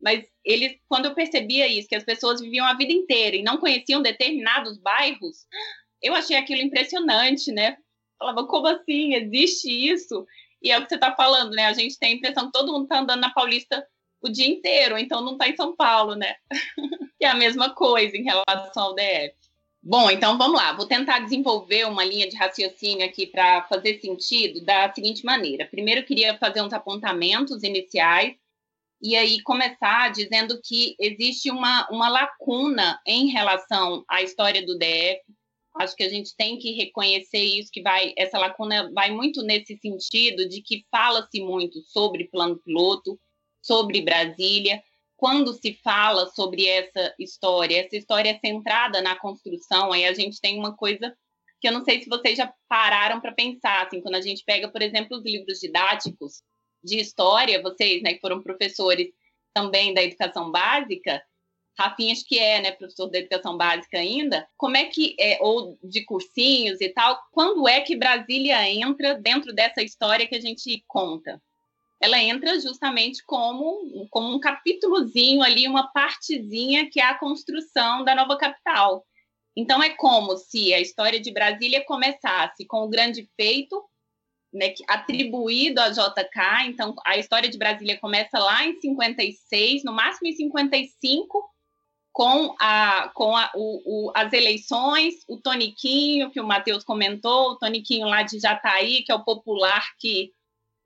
[0.00, 3.56] mas eles, quando eu percebia isso, que as pessoas viviam a vida inteira e não
[3.56, 5.44] conheciam determinados bairros,
[6.00, 7.76] eu achei aquilo impressionante, né?
[8.16, 9.14] Falava, como assim?
[9.14, 10.24] Existe isso?
[10.62, 11.66] E é o que você está falando, né?
[11.66, 13.84] A gente tem a impressão que todo mundo está andando na Paulista
[14.20, 16.36] o dia inteiro, então não está em São Paulo, né?
[17.18, 19.37] que é a mesma coisa em relação ao DF.
[19.88, 20.74] Bom, então vamos lá.
[20.74, 25.64] Vou tentar desenvolver uma linha de raciocínio aqui para fazer sentido da seguinte maneira.
[25.64, 28.36] Primeiro, eu queria fazer uns apontamentos iniciais
[29.00, 35.22] e aí começar dizendo que existe uma, uma lacuna em relação à história do DF.
[35.76, 39.74] Acho que a gente tem que reconhecer isso, que vai essa lacuna vai muito nesse
[39.78, 43.18] sentido de que fala-se muito sobre plano piloto,
[43.62, 44.82] sobre Brasília,
[45.18, 50.40] quando se fala sobre essa história, essa história é centrada na construção, aí a gente
[50.40, 51.12] tem uma coisa
[51.60, 54.68] que eu não sei se vocês já pararam para pensar, assim, quando a gente pega,
[54.68, 56.40] por exemplo, os livros didáticos
[56.84, 59.08] de história, vocês, né, que foram professores
[59.52, 61.20] também da educação básica,
[61.76, 65.76] Rafinha acho que é, né, professor da educação básica ainda, como é que, é, ou
[65.82, 70.84] de cursinhos e tal, quando é que Brasília entra dentro dessa história que a gente
[70.86, 71.42] conta?
[72.00, 78.14] Ela entra justamente como, como um capítulozinho ali, uma partezinha que é a construção da
[78.14, 79.04] nova capital.
[79.56, 83.84] Então é como se a história de Brasília começasse com o grande feito
[84.52, 86.66] né, atribuído a JK.
[86.66, 91.44] Então a história de Brasília começa lá em 56, no máximo em 55,
[92.12, 97.56] com, a, com a, o, o, as eleições, o Toniquinho, que o Matheus comentou, o
[97.56, 100.32] Toniquinho lá de Jataí, que é o popular que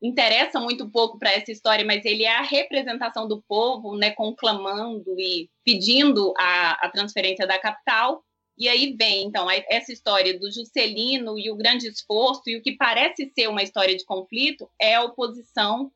[0.03, 5.15] interessa muito pouco para essa história, mas ele é a representação do povo, né, conclamando
[5.17, 8.25] e pedindo a, a transferência da capital.
[8.59, 12.77] E aí vem, então, essa história do Juscelino e o grande esforço, e o que
[12.77, 15.91] parece ser uma história de conflito é a oposição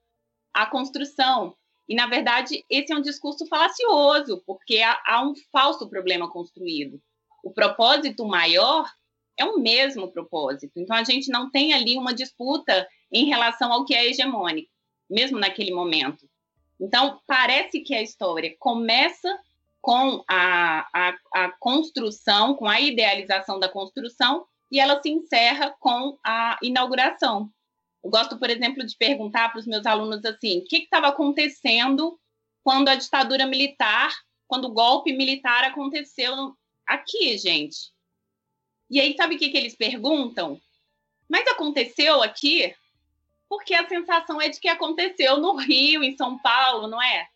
[0.54, 1.54] à construção.
[1.88, 7.00] E, na verdade, esse é um discurso falacioso, porque há, há um falso problema construído.
[7.44, 8.88] O propósito maior
[9.38, 10.72] é o mesmo propósito.
[10.76, 14.70] Então, a gente não tem ali uma disputa em relação ao que é hegemônico,
[15.08, 16.28] mesmo naquele momento.
[16.80, 19.38] Então, parece que a história começa
[19.80, 26.18] com a, a, a construção, com a idealização da construção, e ela se encerra com
[26.24, 27.50] a inauguração.
[28.02, 32.18] Eu gosto, por exemplo, de perguntar para os meus alunos assim: o que estava acontecendo
[32.62, 34.12] quando a ditadura militar,
[34.46, 36.34] quando o golpe militar aconteceu
[36.86, 37.92] aqui, gente?
[38.90, 40.60] E aí, sabe o que, que eles perguntam?
[41.28, 42.74] Mas aconteceu aqui?
[43.48, 47.26] Porque a sensação é de que aconteceu no Rio, em São Paulo, não é?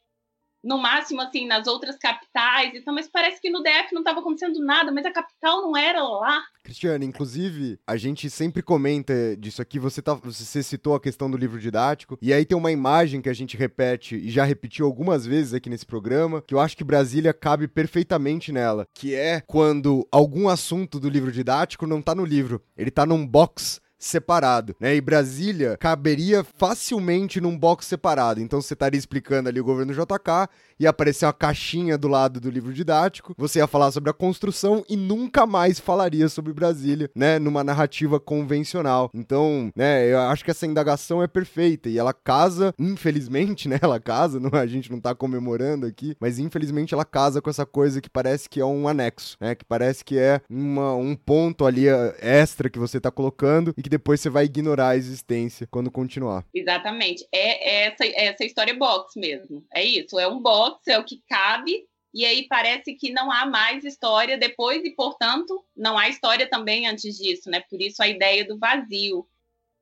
[0.62, 4.62] No máximo, assim, nas outras capitais, então, mas parece que no DF não estava acontecendo
[4.62, 6.43] nada, mas a capital não era lá.
[6.62, 11.37] Cristiane, inclusive, a gente sempre comenta disso aqui, você, tá, você citou a questão do
[11.39, 15.24] livro didático, e aí tem uma imagem que a gente repete e já repetiu algumas
[15.24, 20.07] vezes aqui nesse programa, que eu acho que Brasília cabe perfeitamente nela, que é quando
[20.12, 24.97] algum assunto do livro didático não tá no livro, ele tá num box separado, né?
[24.97, 28.41] E Brasília caberia facilmente num box separado.
[28.41, 30.49] Então você estaria explicando ali o governo JK,
[30.81, 34.83] ia aparecer uma caixinha do lado do livro didático, você ia falar sobre a construção
[34.89, 37.39] e nunca mais falaria sobre Brasília, né?
[37.39, 39.11] Numa narrativa convencional.
[39.13, 43.79] Então, né, eu acho que essa indagação é perfeita e ela casa, infelizmente, né?
[43.83, 47.67] Ela casa, não, a gente não tá comemorando aqui, mas infelizmente ela casa com essa
[47.67, 49.55] coisa que parece que é um anexo, né?
[49.55, 53.83] Que parece que é uma, um ponto ali eh, extra que você tá colocando e
[53.83, 56.47] que depois você vai ignorar a existência quando continuar.
[56.55, 57.27] Exatamente.
[57.33, 59.67] É, é essa, é essa história box mesmo.
[59.75, 60.19] É isso.
[60.19, 61.85] É um box, é o que cabe.
[62.15, 66.87] E aí parece que não há mais história depois e, portanto, não há história também
[66.87, 67.61] antes disso, né?
[67.69, 69.27] Por isso a ideia do vazio.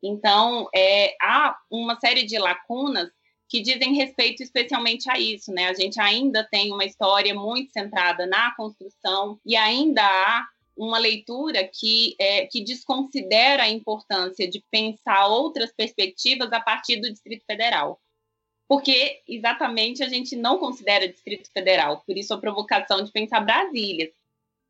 [0.02, 3.10] Então, é, há uma série de lacunas
[3.46, 5.68] que dizem respeito especialmente a isso, né?
[5.68, 10.46] A gente ainda tem uma história muito centrada na construção e ainda há
[10.78, 17.10] uma leitura que, é, que desconsidera a importância de pensar outras perspectivas a partir do
[17.10, 18.00] Distrito Federal.
[18.68, 24.12] Porque exatamente a gente não considera Distrito Federal, por isso a provocação de pensar Brasília.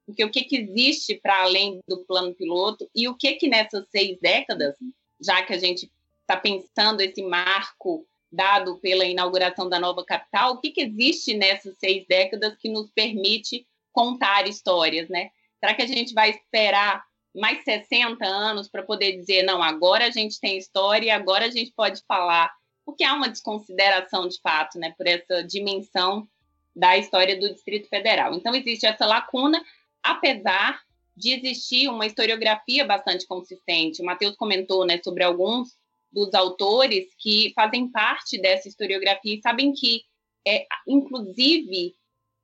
[0.07, 3.87] Porque o que, que existe para além do plano piloto e o que, que nessas
[3.91, 4.77] seis décadas,
[5.21, 10.61] já que a gente está pensando esse marco dado pela inauguração da nova capital, o
[10.61, 15.31] que, que existe nessas seis décadas que nos permite contar histórias, né?
[15.61, 17.05] Será que a gente vai esperar
[17.35, 21.73] mais 60 anos para poder dizer, não, agora a gente tem história, agora a gente
[21.73, 22.53] pode falar?
[22.85, 26.27] Porque há uma desconsideração de fato, né, por essa dimensão
[26.75, 28.35] da história do Distrito Federal.
[28.35, 29.63] Então, existe essa lacuna,
[30.03, 30.81] apesar
[31.17, 34.01] de existir uma historiografia bastante consistente.
[34.01, 35.77] O Matheus comentou né, sobre alguns
[36.13, 40.03] dos autores que fazem parte dessa historiografia e sabem que,
[40.47, 41.95] é, inclusive,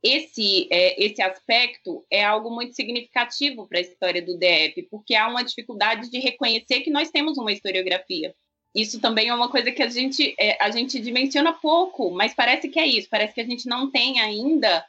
[0.05, 5.27] esse, é, esse aspecto é algo muito significativo para a história do DF, porque há
[5.27, 8.35] uma dificuldade de reconhecer que nós temos uma historiografia.
[8.75, 12.69] Isso também é uma coisa que a gente, é, a gente dimensiona pouco, mas parece
[12.69, 14.85] que é isso, parece que a gente não tem ainda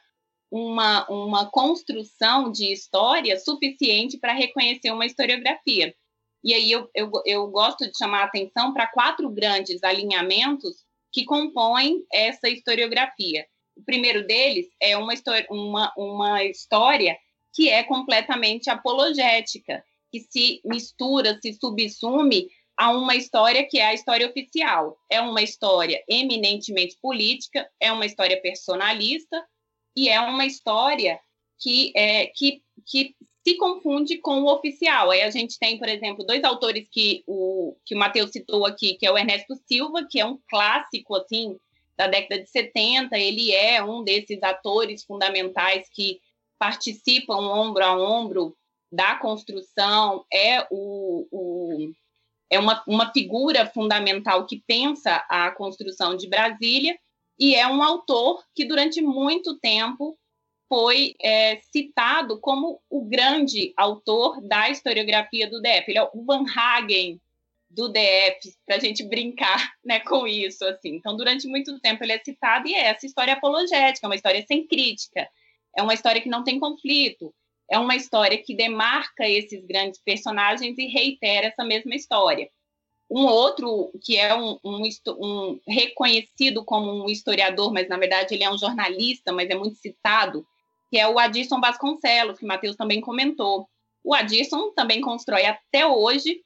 [0.50, 5.94] uma, uma construção de história suficiente para reconhecer uma historiografia.
[6.44, 11.24] E aí eu, eu, eu gosto de chamar a atenção para quatro grandes alinhamentos que
[11.24, 13.46] compõem essa historiografia.
[13.76, 15.14] O primeiro deles é uma,
[15.50, 17.16] uma, uma história
[17.54, 23.94] que é completamente apologética, que se mistura, se subsume a uma história que é a
[23.94, 24.98] história oficial.
[25.10, 29.42] É uma história eminentemente política, é uma história personalista
[29.96, 31.18] e é uma história
[31.58, 33.14] que, é, que, que
[33.46, 35.10] se confunde com o oficial.
[35.10, 38.94] Aí a gente tem, por exemplo, dois autores que o, que o Matheus citou aqui,
[38.94, 41.56] que é o Ernesto Silva, que é um clássico, assim,
[41.96, 46.20] da década de 70, ele é um desses atores fundamentais que
[46.58, 48.56] participam ombro a ombro
[48.90, 51.92] da construção, é, o, o,
[52.50, 56.98] é uma, uma figura fundamental que pensa a construção de Brasília,
[57.38, 60.18] e é um autor que durante muito tempo
[60.68, 65.84] foi é, citado como o grande autor da historiografia do DF.
[65.88, 67.20] Ele é o Van Hagen
[67.68, 70.64] do DF, para a gente brincar né, com isso.
[70.64, 70.96] assim.
[70.96, 74.44] Então, durante muito tempo ele é citado e é essa história apologética, é uma história
[74.46, 75.28] sem crítica,
[75.76, 77.34] é uma história que não tem conflito,
[77.70, 82.48] é uma história que demarca esses grandes personagens e reitera essa mesma história.
[83.10, 84.82] Um outro, que é um, um,
[85.18, 89.76] um reconhecido como um historiador, mas na verdade ele é um jornalista, mas é muito
[89.76, 90.44] citado,
[90.90, 93.68] que é o Adilson Vasconcelos, que o Matheus também comentou.
[94.02, 96.40] O Adilson também constrói até hoje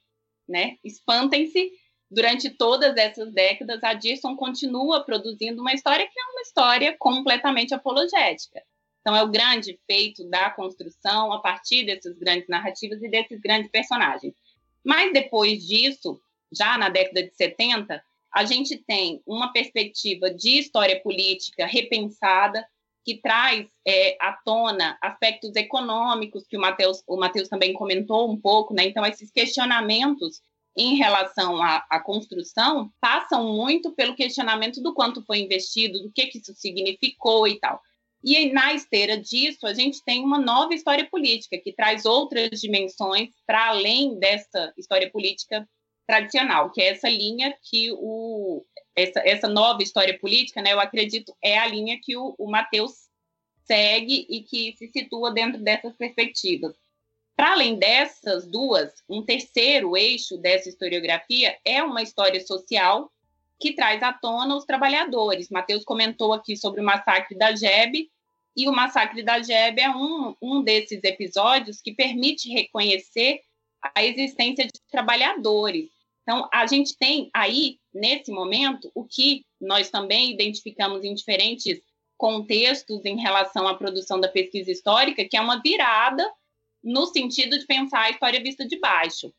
[0.51, 0.77] né?
[0.83, 1.71] Espantem-se,
[2.09, 7.73] durante todas essas décadas, a Dirson continua produzindo uma história que é uma história completamente
[7.73, 8.61] apologética.
[8.99, 13.71] Então, é o grande feito da construção a partir dessas grandes narrativas e desses grandes
[13.71, 14.35] personagens.
[14.83, 16.21] Mas depois disso,
[16.51, 18.03] já na década de 70,
[18.33, 22.65] a gente tem uma perspectiva de história política repensada,
[23.03, 28.39] que traz é, à tona aspectos econômicos, que o Matheus o Mateus também comentou um
[28.39, 28.85] pouco, né?
[28.85, 30.41] Então, esses questionamentos
[30.75, 36.27] em relação à, à, construção passam muito pelo questionamento do quanto foi investido, do que,
[36.27, 37.81] que isso significou e tal.
[38.23, 43.29] E na esteira disso, a gente tem uma nova história política, que traz outras dimensões
[43.45, 45.67] para além dessa história política
[46.07, 48.63] tradicional, que é essa linha que o,
[48.95, 53.09] essa, essa nova história política, né, eu acredito, é a linha que o, o Matheus
[53.63, 56.75] segue e que se situa dentro dessas perspectivas.
[57.35, 63.11] Para além dessas duas, um terceiro eixo dessa historiografia é uma história social
[63.59, 65.49] que traz à tona os trabalhadores.
[65.49, 68.11] Matheus comentou aqui sobre o massacre da Jebe,
[68.55, 73.41] e o massacre da Jebe é um, um desses episódios que permite reconhecer
[73.95, 75.89] a existência de trabalhadores.
[76.21, 81.81] Então, a gente tem aí, nesse momento, o que nós também identificamos em diferentes
[82.17, 86.27] contextos em relação à produção da pesquisa histórica, que é uma virada
[86.83, 89.33] no sentido de pensar a história vista de baixo.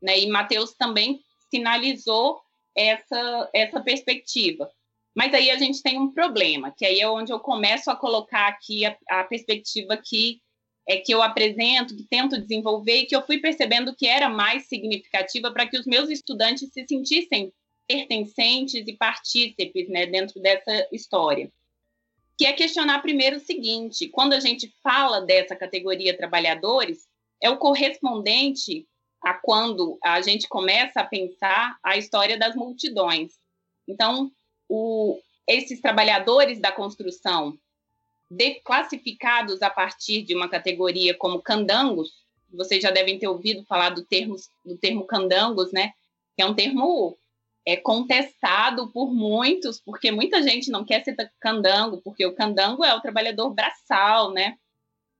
[0.00, 0.20] Né?
[0.20, 1.20] E Matheus também
[1.50, 2.40] sinalizou
[2.76, 4.70] essa, essa perspectiva.
[5.14, 8.46] Mas aí a gente tem um problema, que aí é onde eu começo a colocar
[8.46, 10.40] aqui a, a perspectiva que
[10.88, 14.68] é que eu apresento, que tento desenvolver e que eu fui percebendo que era mais
[14.68, 17.52] significativa para que os meus estudantes se sentissem
[17.88, 21.50] pertencentes e partícipes né, dentro dessa história.
[22.36, 27.08] Que é questionar primeiro o seguinte: quando a gente fala dessa categoria trabalhadores,
[27.42, 28.86] é o correspondente
[29.20, 33.32] a quando a gente começa a pensar a história das multidões.
[33.88, 34.30] Então,
[34.68, 37.58] o, esses trabalhadores da construção
[38.62, 42.12] classificados a partir de uma categoria como candangos,
[42.52, 45.92] vocês já devem ter ouvido falar do termo, do termo candangos, né?
[46.36, 47.18] Que é um termo
[47.68, 52.94] é, contestado por muitos, porque muita gente não quer ser candango, porque o candango é
[52.94, 54.56] o trabalhador braçal, né?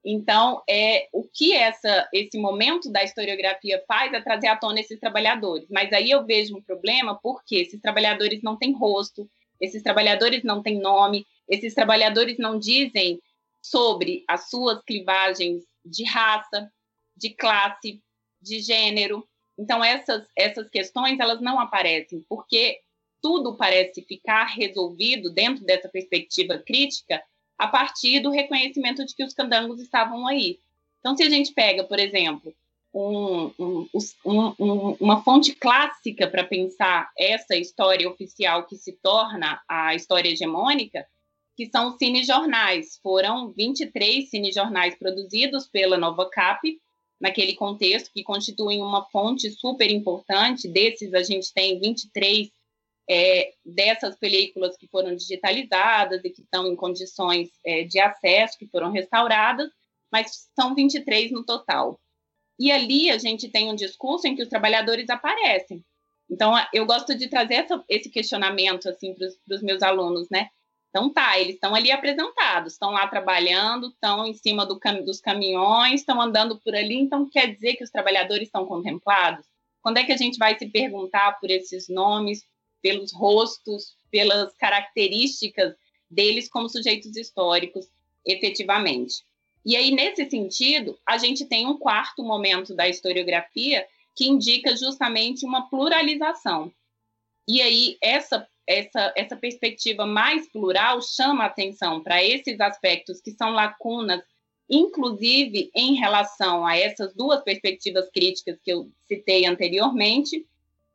[0.02, 4.98] Então, é o que essa, esse momento da historiografia faz é trazer à tona esses
[4.98, 5.68] trabalhadores.
[5.68, 9.28] Mas aí eu vejo um problema porque esses trabalhadores não têm rosto,
[9.60, 13.20] esses trabalhadores não têm nome, esses trabalhadores não dizem
[13.60, 16.72] sobre as suas clivagens de raça,
[17.14, 18.00] de classe,
[18.40, 19.28] de gênero.
[19.58, 22.80] Então essas essas questões elas não aparecem porque
[23.20, 27.22] tudo parece ficar resolvido dentro dessa perspectiva crítica
[27.58, 30.60] a partir do reconhecimento de que os candangos estavam aí.
[31.00, 32.54] Então, se a gente pega, por exemplo,
[32.94, 33.88] um, um,
[34.24, 41.04] um, uma fonte clássica para pensar essa história oficial que se torna a história hegemônica,
[41.56, 42.98] que são os cinejornais.
[43.02, 46.60] Foram 23 cinejornais produzidos pela Nova Cap,
[47.20, 50.68] naquele contexto, que constituem uma fonte super importante.
[50.68, 52.48] Desses, a gente tem 23
[53.10, 58.66] é, dessas películas que foram digitalizadas e que estão em condições é, de acesso, que
[58.66, 59.70] foram restauradas,
[60.12, 61.98] mas são 23 no total.
[62.58, 65.84] E ali a gente tem um discurso em que os trabalhadores aparecem.
[66.30, 70.50] Então, eu gosto de trazer essa, esse questionamento assim, para os meus alunos, né?
[70.88, 75.20] Então tá, eles estão ali apresentados, estão lá trabalhando, estão em cima do cam dos
[75.20, 79.44] caminhões, estão andando por ali, então quer dizer que os trabalhadores estão contemplados?
[79.82, 82.42] Quando é que a gente vai se perguntar por esses nomes,
[82.82, 85.74] pelos rostos, pelas características
[86.10, 87.86] deles como sujeitos históricos,
[88.24, 89.22] efetivamente?
[89.64, 93.86] E aí, nesse sentido, a gente tem um quarto momento da historiografia
[94.16, 96.72] que indica justamente uma pluralização.
[97.46, 103.50] E aí, essa essa, essa perspectiva mais plural chama atenção para esses aspectos que são
[103.50, 104.20] lacunas,
[104.68, 110.46] inclusive em relação a essas duas perspectivas críticas que eu citei anteriormente.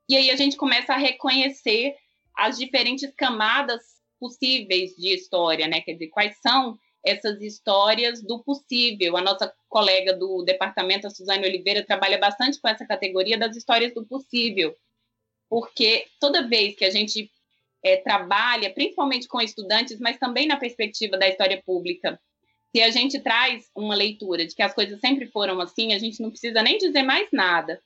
[0.08, 1.96] E aí a gente começa a reconhecer
[2.38, 3.82] as diferentes camadas
[4.20, 5.82] possíveis de história, né?
[5.82, 9.18] Quer dizer, quais são essas histórias do possível.
[9.18, 13.94] A nossa colega do departamento, a Suzane Oliveira, trabalha bastante com essa categoria das histórias
[13.94, 14.76] do possível,
[15.50, 17.30] porque toda vez que a gente
[17.84, 22.20] é, trabalha, principalmente com estudantes, mas também na perspectiva da história pública.
[22.76, 26.22] Se a gente traz uma leitura de que as coisas sempre foram assim, a gente
[26.22, 27.80] não precisa nem dizer mais nada.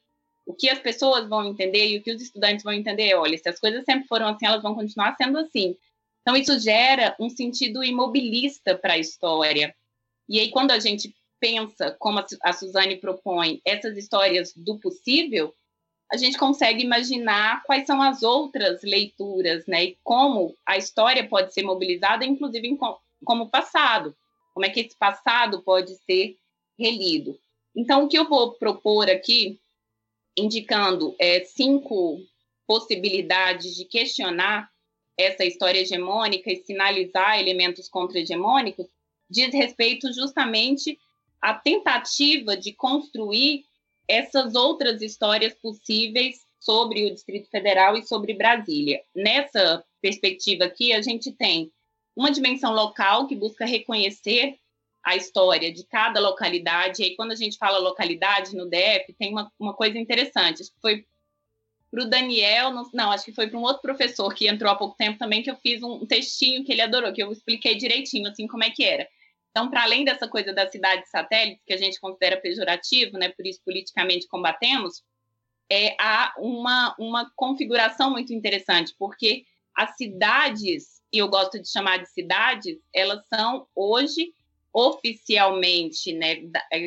[0.46, 3.38] O que as pessoas vão entender e o que os estudantes vão entender é, olha,
[3.38, 5.76] se as coisas sempre foram assim, elas vão continuar sendo assim.
[6.22, 9.76] Então, isso gera um sentido imobilista para a história.
[10.30, 15.54] E aí, quando a gente pensa, como a Suzane propõe, essas histórias do possível,
[16.12, 19.84] a gente consegue imaginar quais são as outras leituras, né?
[19.84, 22.78] E como a história pode ser mobilizada, inclusive em,
[23.26, 24.16] como passado.
[24.54, 26.38] Como é que esse passado pode ser
[26.80, 27.38] relido.
[27.76, 29.60] Então, o que eu vou propor aqui,
[30.38, 32.20] indicando é, cinco
[32.66, 34.70] possibilidades de questionar
[35.18, 38.88] essa história hegemônica e sinalizar elementos contra-hegemônicos,
[39.30, 41.00] diz respeito justamente
[41.42, 43.66] à tentativa de construir
[44.08, 49.02] essas outras histórias possíveis sobre o Distrito Federal e sobre Brasília.
[49.16, 51.72] Nessa perspectiva aqui, a gente tem
[52.16, 54.58] uma dimensão local que busca reconhecer
[55.04, 57.02] a história de cada localidade.
[57.02, 60.64] E aí, quando a gente fala localidade no DF, tem uma, uma coisa interessante.
[60.82, 61.06] Foi
[61.90, 64.76] para o Daniel, não, não, acho que foi para um outro professor que entrou há
[64.76, 68.28] pouco tempo também, que eu fiz um textinho que ele adorou, que eu expliquei direitinho,
[68.28, 69.08] assim, como é que era.
[69.52, 73.46] Então, para além dessa coisa da cidade satélite, que a gente considera pejorativo, né, por
[73.46, 75.04] isso politicamente combatemos,
[75.70, 79.46] é, há uma, uma configuração muito interessante, porque
[79.76, 84.34] as cidades, e eu gosto de chamar de cidades, elas são hoje
[84.74, 86.36] oficialmente né,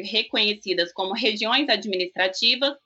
[0.04, 2.76] reconhecidas como regiões administrativas,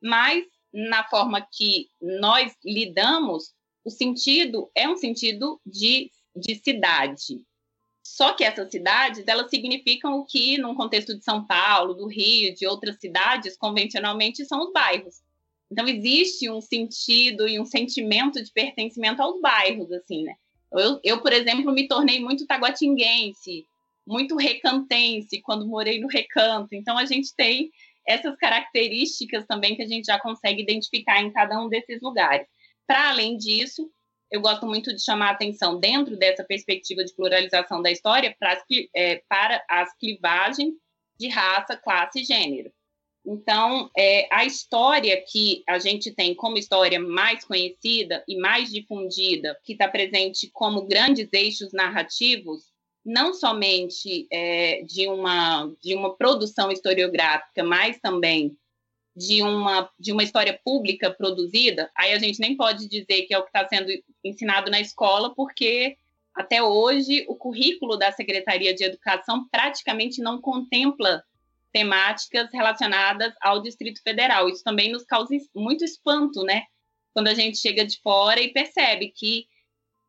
[0.00, 3.54] mas na forma que nós lidamos,
[3.84, 7.42] o sentido é um sentido de, de cidade.
[8.02, 12.54] Só que essas cidades, elas significam o que, num contexto de São Paulo, do Rio,
[12.54, 15.22] de outras cidades, convencionalmente são os bairros.
[15.70, 20.34] Então, existe um sentido e um sentimento de pertencimento aos bairros, assim, né?
[20.72, 23.66] Eu, eu, por exemplo, me tornei muito taguatinguense,
[24.06, 26.74] muito recantense quando morei no recanto.
[26.74, 27.70] Então, a gente tem
[28.06, 32.46] essas características também que a gente já consegue identificar em cada um desses lugares.
[32.86, 33.90] Para além disso,
[34.32, 38.54] eu gosto muito de chamar a atenção dentro dessa perspectiva de pluralização da história para
[38.54, 38.62] as,
[38.96, 40.72] é, para as clivagens
[41.18, 42.72] de raça, classe e gênero.
[43.24, 49.56] Então, é, a história que a gente tem como história mais conhecida e mais difundida,
[49.62, 52.72] que está presente como grandes eixos narrativos,
[53.04, 58.56] não somente é, de, uma, de uma produção historiográfica, mas também
[59.14, 63.38] de uma, de uma história pública produzida, aí a gente nem pode dizer que é
[63.38, 63.90] o que está sendo
[64.24, 65.96] ensinado na escola, porque
[66.34, 71.22] até hoje o currículo da Secretaria de Educação praticamente não contempla
[71.72, 74.48] temáticas relacionadas ao Distrito Federal.
[74.48, 76.64] Isso também nos causa muito espanto, né?
[77.12, 79.46] Quando a gente chega de fora e percebe que,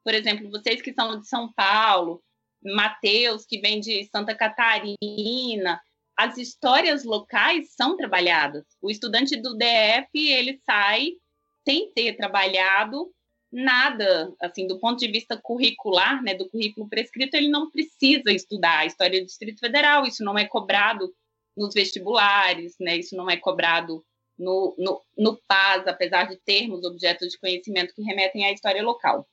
[0.04, 2.24] por exemplo, vocês que são de São Paulo,
[2.64, 5.82] Mateus, que vem de Santa Catarina,
[6.24, 8.64] as histórias locais são trabalhadas.
[8.82, 11.12] O estudante do DF, ele sai
[11.66, 13.12] sem ter trabalhado
[13.52, 18.80] nada, assim, do ponto de vista curricular, né, do currículo prescrito, ele não precisa estudar
[18.80, 21.14] a história do Distrito Federal, isso não é cobrado
[21.56, 24.04] nos vestibulares, né, isso não é cobrado
[24.40, 29.28] no, no, no PAS, apesar de termos objetos de conhecimento que remetem à história local.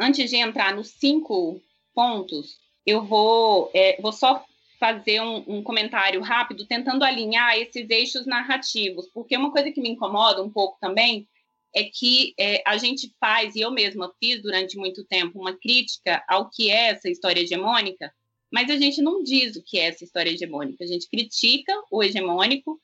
[0.00, 1.60] Antes de entrar nos cinco
[1.94, 2.56] pontos,
[2.86, 4.42] eu vou, é, vou só
[4.78, 9.90] fazer um, um, comentário rápido, tentando alinhar esses eixos narrativos, porque uma coisa que me
[9.90, 11.26] incomoda um pouco também
[11.74, 16.24] é que é, a gente faz, e eu mesma fiz durante muito tempo, uma crítica
[16.28, 18.12] ao que é essa história hegemônica,
[18.50, 22.02] mas a gente não diz o que é essa história hegemônica, a gente critica o
[22.02, 22.80] hegemônico,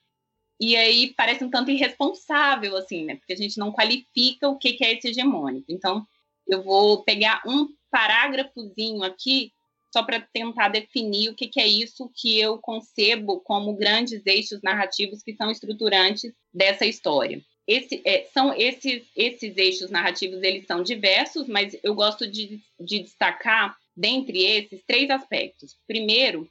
[0.60, 3.16] e aí parece um tanto irresponsável, assim, né?
[3.16, 5.66] Porque a gente não qualifica o que é esse hegemônico.
[5.68, 6.06] Então,
[6.46, 9.52] eu vou pegar um parágrafozinho aqui
[9.92, 14.62] só para tentar definir o que, que, é isso que eu concebo como grandes eixos
[14.62, 17.42] narrativos que são estruturantes dessa história.
[17.66, 23.00] Esse, é, são esses, esses eixos narrativos, eles são diversos, mas eu gosto de, de
[23.00, 25.76] destacar, dentre esses, três aspectos.
[25.86, 26.48] Primeiro,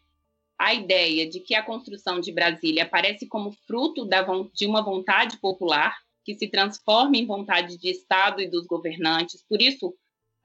[0.58, 4.24] a ideia de que a construção de Brasília aparece como fruto da,
[4.54, 9.44] de uma vontade popular que se transforma em vontade de Estado e dos governantes.
[9.50, 9.94] Por isso,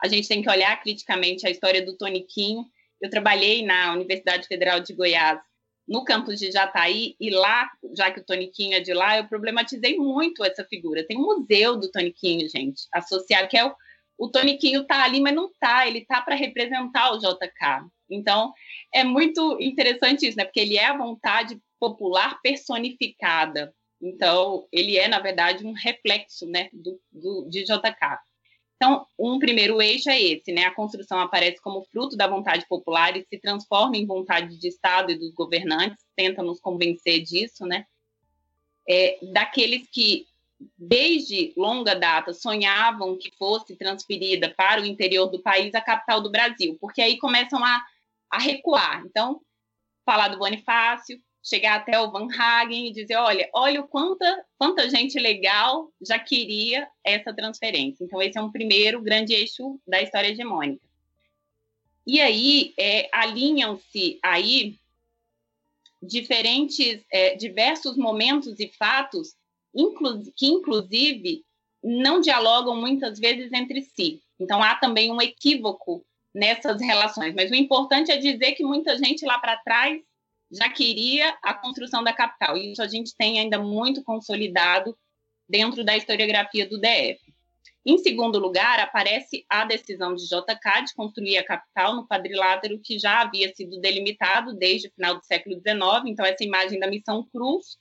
[0.02, 2.64] a gente tem que olhar criticamente a história do Toniquinho
[3.00, 5.40] eu trabalhei na Universidade Federal de Goiás,
[5.86, 9.96] no campus de Jataí, e lá, já que o Toniquinho é de lá, eu problematizei
[9.96, 11.06] muito essa figura.
[11.06, 13.74] Tem um museu do Toniquinho, gente, associado, que é o,
[14.18, 17.86] o Toniquinho tá ali, mas não tá, ele tá para representar o JK.
[18.10, 18.52] Então,
[18.92, 20.44] é muito interessante isso, né?
[20.44, 23.72] Porque ele é a vontade popular personificada.
[24.00, 28.18] Então, ele é, na verdade, um reflexo né, do, do, de JK.
[28.76, 30.64] Então, um primeiro eixo é esse, né?
[30.64, 35.10] A construção aparece como fruto da vontade popular e se transforma em vontade de Estado
[35.10, 37.86] e dos governantes, tenta nos convencer disso, né?
[38.88, 40.26] É, daqueles que,
[40.78, 46.30] desde longa data, sonhavam que fosse transferida para o interior do país a capital do
[46.30, 47.82] Brasil, porque aí começam a,
[48.30, 49.02] a recuar.
[49.06, 49.40] Então,
[50.04, 54.90] falar do Bonifácio, chegar até o Van Hagen e dizer, olha, olha o quanta, quanta
[54.90, 58.02] gente legal já queria essa transferência.
[58.02, 60.84] Então, esse é um primeiro grande eixo da história hegemônica.
[62.04, 64.76] E aí, é, alinham-se aí
[66.02, 69.36] diferentes, é, diversos momentos e fatos
[70.34, 71.44] que, inclusive,
[71.82, 74.20] não dialogam muitas vezes entre si.
[74.40, 76.04] Então, há também um equívoco
[76.34, 77.34] nessas relações.
[77.34, 80.02] Mas o importante é dizer que muita gente lá para trás
[80.50, 82.56] já queria a construção da capital.
[82.56, 84.96] Isso a gente tem ainda muito consolidado
[85.48, 87.20] dentro da historiografia do DF.
[87.84, 92.98] Em segundo lugar, aparece a decisão de JK de construir a capital no quadrilátero que
[92.98, 96.06] já havia sido delimitado desde o final do século XIX.
[96.06, 97.78] Então, essa imagem da missão Cruz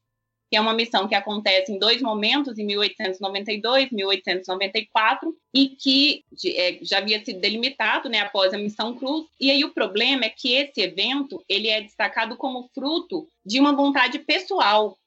[0.50, 6.24] que é uma missão que acontece em dois momentos, em 1892 e 1894, e que
[6.46, 9.26] é, já havia sido delimitado né, após a missão Cruz.
[9.40, 13.76] E aí o problema é que esse evento ele é destacado como fruto de uma
[13.76, 14.98] vontade pessoal.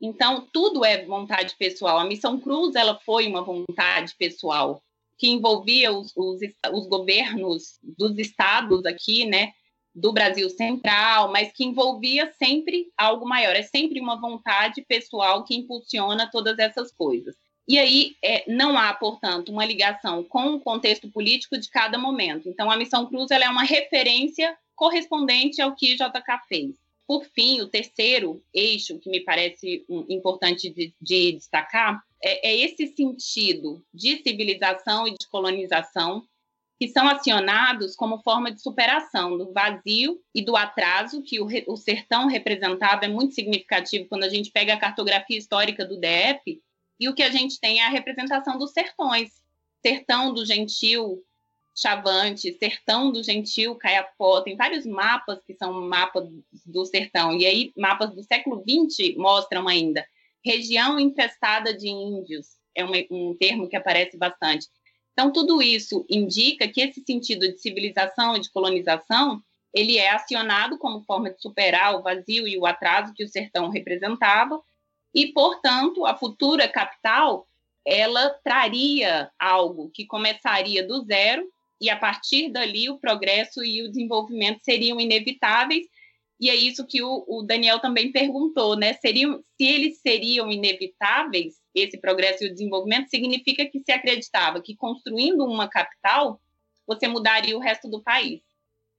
[0.00, 1.98] Então, tudo é vontade pessoal.
[1.98, 4.82] A missão Cruz ela foi uma vontade pessoal
[5.18, 6.40] que envolvia os, os,
[6.72, 9.52] os governos dos estados aqui, né,
[9.94, 13.54] do Brasil Central, mas que envolvia sempre algo maior.
[13.56, 17.34] É sempre uma vontade pessoal que impulsiona todas essas coisas.
[17.68, 22.48] E aí é, não há, portanto, uma ligação com o contexto político de cada momento.
[22.48, 26.74] Então, a Missão Cruz é uma referência correspondente ao que JK fez.
[27.06, 32.86] Por fim, o terceiro eixo que me parece importante de, de destacar é, é esse
[32.88, 36.24] sentido de civilização e de colonização
[36.80, 41.76] que são acionados como forma de superação do vazio e do atraso que o, o,
[41.76, 46.58] sertão representava é muito significativo quando a gente pega a cartografia histórica do DF
[46.98, 49.42] e o que a gente tem é a representação dos sertões.
[49.82, 51.22] Sertão do Gentil
[51.76, 56.30] Chavante, Sertão do Gentil Caiapó, tem vários mapas que são mapas
[56.64, 60.06] do sertão, e aí mapas do século XX mostram ainda
[60.42, 64.66] região infestada de índios, é um, um termo que aparece bastante
[65.20, 69.42] então, tudo isso indica que esse sentido de civilização e de colonização
[69.72, 73.68] ele é acionado como forma de superar o vazio e o atraso que o sertão
[73.68, 74.58] representava,
[75.14, 77.46] e, portanto, a futura capital
[77.86, 81.46] ela traria algo que começaria do zero,
[81.78, 85.86] e a partir dali o progresso e o desenvolvimento seriam inevitáveis,
[86.40, 88.94] e é isso que o, o Daniel também perguntou, né?
[88.94, 94.74] Seriam, se eles seriam inevitáveis, esse progresso e o desenvolvimento, significa que se acreditava que
[94.74, 96.40] construindo uma capital,
[96.86, 98.40] você mudaria o resto do país.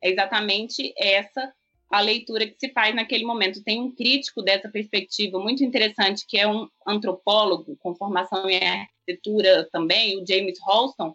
[0.04, 1.52] É exatamente essa
[1.90, 3.64] a leitura que se faz naquele momento.
[3.64, 9.68] Tem um crítico dessa perspectiva muito interessante, que é um antropólogo com formação em arquitetura
[9.72, 11.14] também, o James Holston,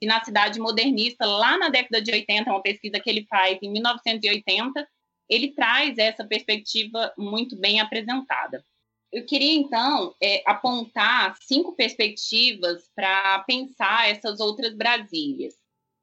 [0.00, 3.70] que na cidade modernista, lá na década de 80, uma pesquisa que ele faz em
[3.70, 4.88] 1980,
[5.28, 8.64] ele traz essa perspectiva muito bem apresentada.
[9.12, 15.54] Eu queria, então, é, apontar cinco perspectivas para pensar essas outras Brasílias.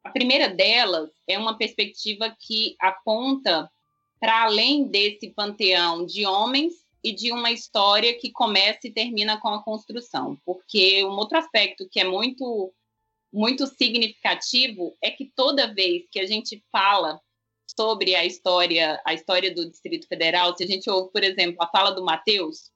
[0.03, 3.69] A primeira delas é uma perspectiva que aponta
[4.19, 6.73] para além desse panteão de homens
[7.03, 11.87] e de uma história que começa e termina com a construção, porque um outro aspecto
[11.89, 12.73] que é muito
[13.31, 17.19] muito significativo é que toda vez que a gente fala
[17.75, 21.67] sobre a história, a história do Distrito Federal, se a gente ouve, por exemplo, a
[21.67, 22.71] fala do Matheus,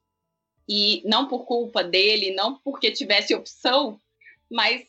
[0.68, 3.98] e não por culpa dele, não porque tivesse opção,
[4.50, 4.86] mas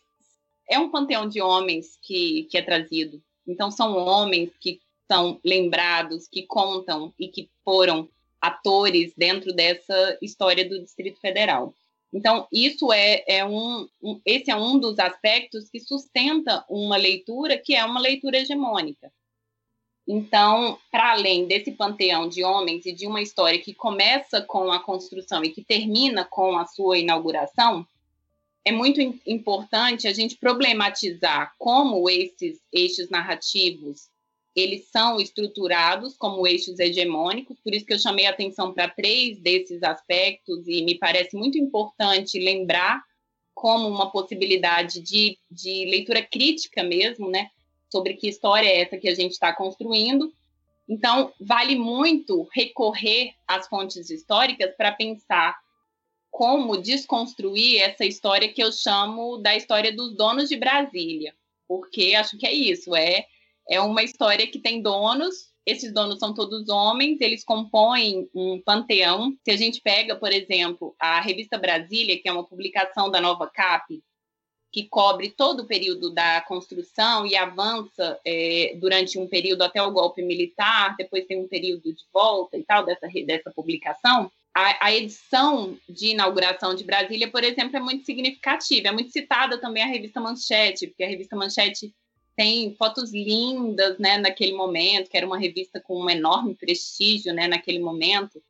[0.69, 3.21] é um panteão de homens que, que é trazido.
[3.47, 4.79] Então, são homens que
[5.09, 8.09] são lembrados, que contam e que foram
[8.39, 11.73] atores dentro dessa história do Distrito Federal.
[12.11, 17.57] Então, isso é, é um, um, esse é um dos aspectos que sustenta uma leitura
[17.57, 19.11] que é uma leitura hegemônica.
[20.11, 24.79] Então, para além desse panteão de homens e de uma história que começa com a
[24.79, 27.85] construção e que termina com a sua inauguração,
[28.65, 34.09] é muito importante a gente problematizar como esses eixos narrativos
[34.55, 39.39] eles são estruturados como eixos hegemônicos, por isso que eu chamei a atenção para três
[39.39, 42.99] desses aspectos e me parece muito importante lembrar
[43.53, 47.51] como uma possibilidade de, de leitura crítica mesmo, né,
[47.91, 50.31] sobre que história é essa que a gente está construindo.
[50.87, 55.55] Então, vale muito recorrer às fontes históricas para pensar
[56.31, 61.33] como desconstruir essa história que eu chamo da história dos donos de Brasília,
[61.67, 63.25] porque acho que é isso, é,
[63.69, 69.35] é uma história que tem donos, esses donos são todos homens, eles compõem um panteão.
[69.43, 73.47] Se a gente pega, por exemplo, a revista Brasília, que é uma publicação da Nova
[73.47, 74.01] Cap,
[74.71, 79.91] que cobre todo o período da construção e avança é, durante um período até o
[79.91, 84.31] golpe militar, depois tem um período de volta e tal dessa, dessa publicação.
[84.53, 88.89] A, a, edição de inauguração de Brasília, por exemplo, é muito significativa.
[88.89, 91.93] É muito citada também a revista Manchete, porque a revista Manchete
[92.35, 97.47] tem fotos lindas, né, naquele momento, que era uma revista com um enorme prestígio, né,
[97.47, 98.41] naquele momento.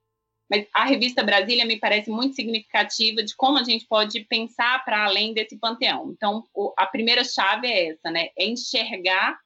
[0.50, 5.06] Mas a revista Brasília me parece muito significativa de como a gente pode pensar para
[5.06, 6.12] além desse panteão.
[6.12, 6.44] Então,
[6.76, 8.30] a primeira chave é essa, né?
[8.36, 9.40] É enxergar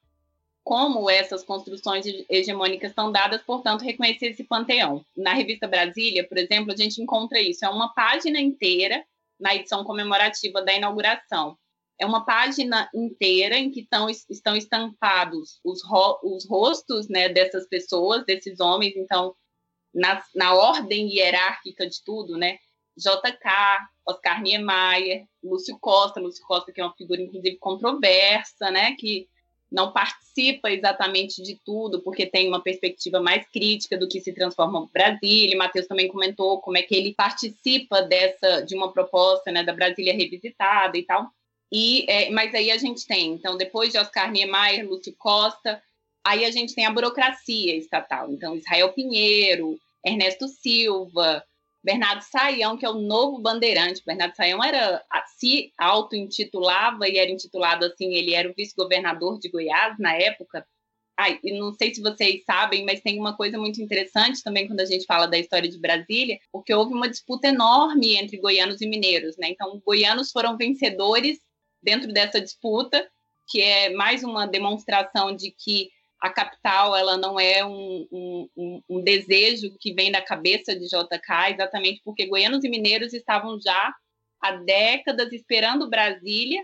[0.64, 5.06] como essas construções hegemônicas estão dadas, portanto, reconhecer esse panteão.
[5.16, 7.66] Na revista Brasília, por exemplo, a gente encontra isso.
[7.66, 9.04] É uma página inteira
[9.38, 11.58] na edição comemorativa da inauguração.
[12.00, 17.68] É uma página inteira em que estão, estão estampados os, ro os rostos né, dessas
[17.68, 18.96] pessoas, desses homens.
[18.96, 19.36] Então,
[19.94, 22.58] na, na ordem hierárquica de tudo, né?
[22.96, 29.28] JK, Oscar Niemeyer, Lúcio Costa, Lúcio Costa que é uma figura inclusive controversa, né, que
[29.72, 34.88] não participa exatamente de tudo, porque tem uma perspectiva mais crítica do que se transforma
[34.94, 35.58] Brasília.
[35.58, 40.14] Matheus também comentou como é que ele participa dessa de uma proposta, né, da Brasília
[40.14, 41.28] revisitada e tal.
[41.72, 45.82] E, é, mas aí a gente tem, então, depois de Oscar Niemeyer, Lúcio Costa,
[46.26, 48.32] Aí a gente tem a burocracia estatal.
[48.32, 51.44] Então, Israel Pinheiro, Ernesto Silva,
[51.84, 54.02] Bernardo Saião, que é o novo bandeirante.
[54.06, 55.04] Bernardo Saião era
[55.38, 60.66] se auto-intitulava e era intitulado assim, ele era o vice-governador de Goiás na época.
[61.18, 64.86] Ai, não sei se vocês sabem, mas tem uma coisa muito interessante também quando a
[64.86, 69.38] gente fala da história de Brasília, porque houve uma disputa enorme entre goianos e mineiros,
[69.38, 69.50] né?
[69.50, 71.40] Então, goianos foram vencedores
[71.84, 73.08] dentro dessa disputa,
[73.48, 75.92] que é mais uma demonstração de que
[76.24, 78.08] a capital ela não é um,
[78.56, 83.60] um, um, desejo que vem da cabeça de JK, exatamente porque goianos e mineiros estavam
[83.60, 83.94] já
[84.42, 86.64] há décadas esperando Brasília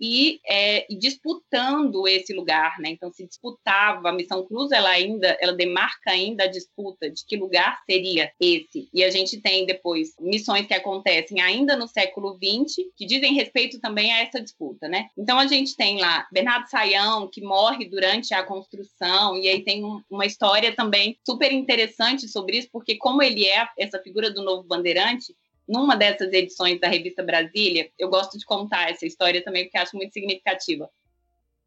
[0.00, 2.90] e, é, disputando esse lugar, né?
[2.90, 7.36] Então se disputava a Missão Cruz, ela ainda, ela demarca ainda a disputa de que
[7.36, 8.88] lugar seria esse.
[8.92, 13.80] E a gente tem depois missões que acontecem ainda no século XX que dizem respeito
[13.80, 15.08] também a essa disputa, né?
[15.16, 19.84] Então a gente tem lá Bernardo Saião que morre durante a construção e aí tem
[19.84, 24.42] um, uma história também super interessante sobre isso porque como ele é essa figura do
[24.42, 25.34] novo bandeirante
[25.66, 29.96] numa dessas edições da revista Brasília, eu gosto de contar essa história também porque acho
[29.96, 30.90] muito significativa.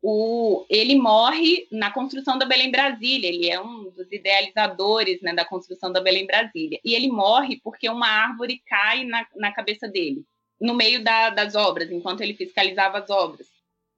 [0.02, 5.44] O, ele morre na construção da Belém Brasília, ele é um dos idealizadores né, da
[5.44, 6.80] construção da Belém Brasília.
[6.86, 10.24] E ele morre porque uma árvore cai na, na cabeça dele,
[10.60, 13.48] no meio da, das obras, enquanto ele fiscalizava as obras.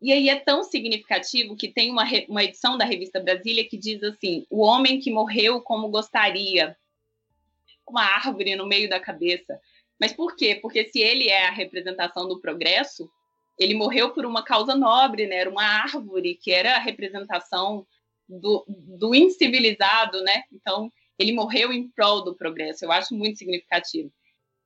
[0.01, 4.01] E aí é tão significativo que tem uma, uma edição da revista Brasília que diz
[4.01, 6.75] assim: o homem que morreu como gostaria,
[7.87, 9.59] uma árvore no meio da cabeça.
[10.01, 10.55] Mas por quê?
[10.59, 13.07] Porque se ele é a representação do progresso,
[13.59, 15.35] ele morreu por uma causa nobre, né?
[15.35, 17.85] Era uma árvore que era a representação
[18.27, 20.41] do, do incivilizado, né?
[20.51, 22.83] Então, ele morreu em prol do progresso.
[22.83, 24.11] Eu acho muito significativo.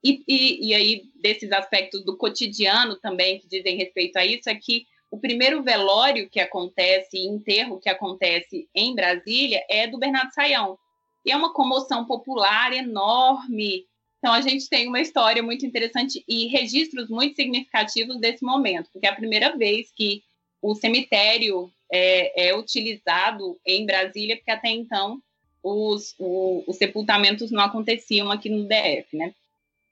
[0.02, 4.56] E, e, e aí, desses aspectos do cotidiano também que dizem respeito a isso, é
[4.56, 10.80] que o primeiro velório que acontece, enterro que acontece em Brasília, é do Bernardo Saião.
[11.26, 13.86] E é uma comoção popular enorme,
[14.26, 19.06] então, a gente tem uma história muito interessante e registros muito significativos desse momento, porque
[19.06, 20.24] é a primeira vez que
[20.60, 25.22] o cemitério é, é utilizado em Brasília, porque até então
[25.62, 29.32] os, o, os sepultamentos não aconteciam aqui no DF, né?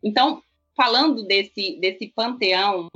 [0.02, 0.42] Então,
[0.76, 2.90] falando desse, desse panteão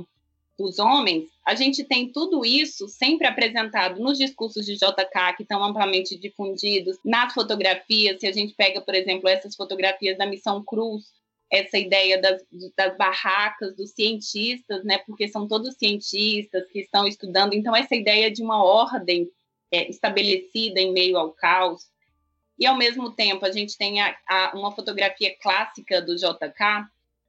[0.58, 5.62] dos homens, a gente tem tudo isso sempre apresentado nos discursos de JK, que estão
[5.62, 11.16] amplamente difundidos, nas fotografias, se a gente pega, por exemplo, essas fotografias da Missão Cruz,
[11.50, 12.42] essa ideia das,
[12.76, 14.98] das barracas dos cientistas, né?
[14.98, 17.54] Porque são todos cientistas que estão estudando.
[17.54, 19.30] Então, essa ideia de uma ordem
[19.70, 21.90] é, estabelecida em meio ao caos.
[22.58, 26.86] E, ao mesmo tempo, a gente tem a, a, uma fotografia clássica do JK,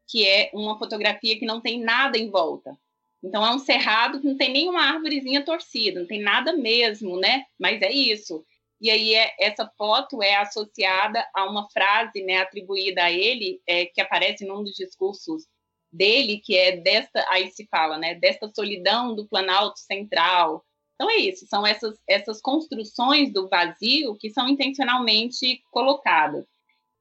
[0.08, 2.76] que é uma fotografia que não tem nada em volta.
[3.24, 7.46] Então, é um cerrado que não tem nenhuma árvorezinha torcida, não tem nada mesmo, né?
[7.58, 8.44] Mas é isso.
[8.82, 13.86] E aí é, essa foto é associada a uma frase né, atribuída a ele, é,
[13.86, 15.44] que aparece num dos discursos
[15.92, 20.64] dele, que é desta, aí se fala, né, desta solidão do Planalto Central.
[20.96, 26.46] Então é isso, são essas, essas construções do vazio que são intencionalmente colocadas.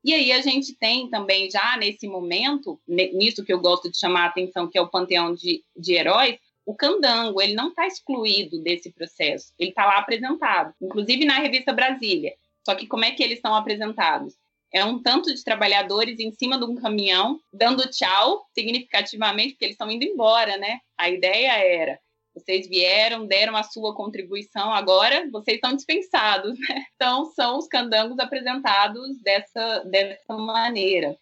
[0.05, 4.23] E aí a gente tem também, já nesse momento, nisso que eu gosto de chamar
[4.23, 6.39] a atenção, que é o panteão de, de heróis,
[6.69, 11.73] o candango, ele não está excluído desse processo, ele está lá apresentado, inclusive na revista
[11.73, 12.35] Brasília.
[12.63, 14.35] Só que como é que eles são apresentados?
[14.71, 19.75] É um tanto de trabalhadores em cima de um caminhão, dando tchau significativamente, porque eles
[19.77, 20.81] estão indo embora, né?
[20.99, 21.99] A ideia era
[22.35, 26.85] vocês vieram, deram a sua contribuição, agora vocês estão dispensados, né?
[26.95, 31.17] Então, são os candangos apresentados dessa, dessa maneira.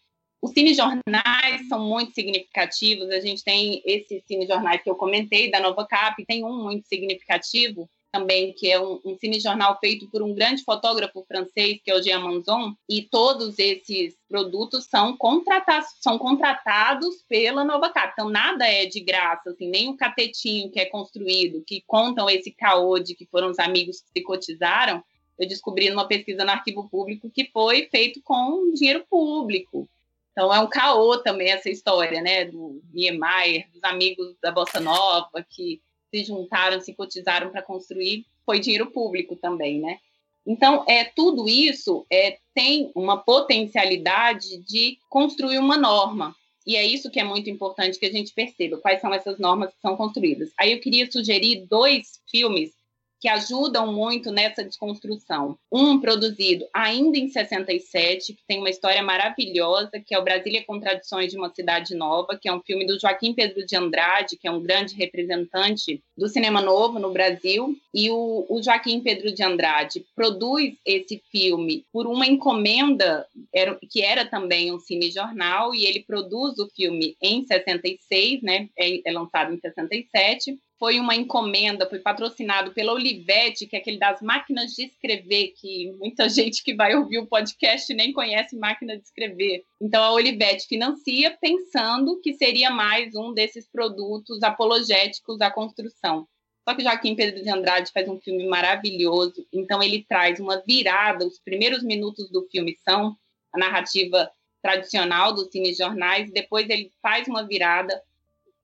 [0.46, 3.10] Os cinejornais são muito significativos.
[3.10, 7.90] A gente tem esses cinejornais que eu comentei, da Nova Cap, tem um muito significativo
[8.12, 12.00] também, que é um, um cinejornal feito por um grande fotógrafo francês, que é o
[12.00, 18.12] Jean Manzon, e todos esses produtos são contratados, são contratados pela Nova Cap.
[18.12, 22.52] Então, nada é de graça, assim, nem o catetinho que é construído, que contam esse
[22.52, 25.02] caô de que foram os amigos que se cotizaram,
[25.36, 29.88] eu descobri numa pesquisa no arquivo público que foi feito com dinheiro público.
[30.36, 35.42] Então é um caô também essa história, né, do Niemeyer, dos amigos da Bossa Nova
[35.48, 35.80] que
[36.10, 39.98] se juntaram, se cotizaram para construir, foi dinheiro público também, né?
[40.46, 46.36] Então, é tudo isso é, tem uma potencialidade de construir uma norma.
[46.66, 49.70] E é isso que é muito importante que a gente perceba, quais são essas normas
[49.70, 50.50] que são construídas.
[50.58, 52.72] Aí eu queria sugerir dois filmes
[53.20, 55.58] que ajudam muito nessa desconstrução.
[55.72, 61.30] Um produzido ainda em 67, que tem uma história maravilhosa, que é o Brasília Contradições
[61.30, 64.50] de uma Cidade Nova, que é um filme do Joaquim Pedro de Andrade, que é
[64.50, 67.76] um grande representante do cinema novo no Brasil.
[67.92, 74.02] E o, o Joaquim Pedro de Andrade produz esse filme por uma encomenda, era, que
[74.02, 78.68] era também um cinejornal, e ele produz o filme em 66, né?
[78.78, 83.98] é, é lançado em 67 foi uma encomenda, foi patrocinado pela Olivetti, que é aquele
[83.98, 88.96] das máquinas de escrever, que muita gente que vai ouvir o podcast nem conhece máquina
[88.96, 89.64] de escrever.
[89.80, 96.28] Então a Olivetti financia pensando que seria mais um desses produtos apologéticos à construção.
[96.68, 101.24] Só que Joaquim Pedro de Andrade faz um filme maravilhoso, então ele traz uma virada.
[101.24, 103.16] Os primeiros minutos do filme são
[103.52, 104.28] a narrativa
[104.60, 108.02] tradicional dos cinejornais, depois ele faz uma virada,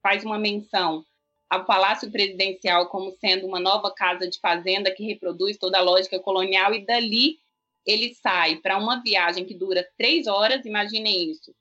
[0.01, 1.05] faz uma menção
[1.53, 6.19] ao Palácio Presidencial como sendo uma nova casa de fazenda que reproduz toda a lógica
[6.19, 7.37] colonial, e dali
[7.85, 11.53] ele sai para uma viagem que dura três horas, imaginem isso.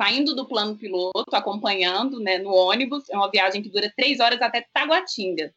[0.00, 4.40] Saindo do plano piloto, acompanhando né, no ônibus, é uma viagem que dura três horas
[4.40, 5.54] até Taguatinga.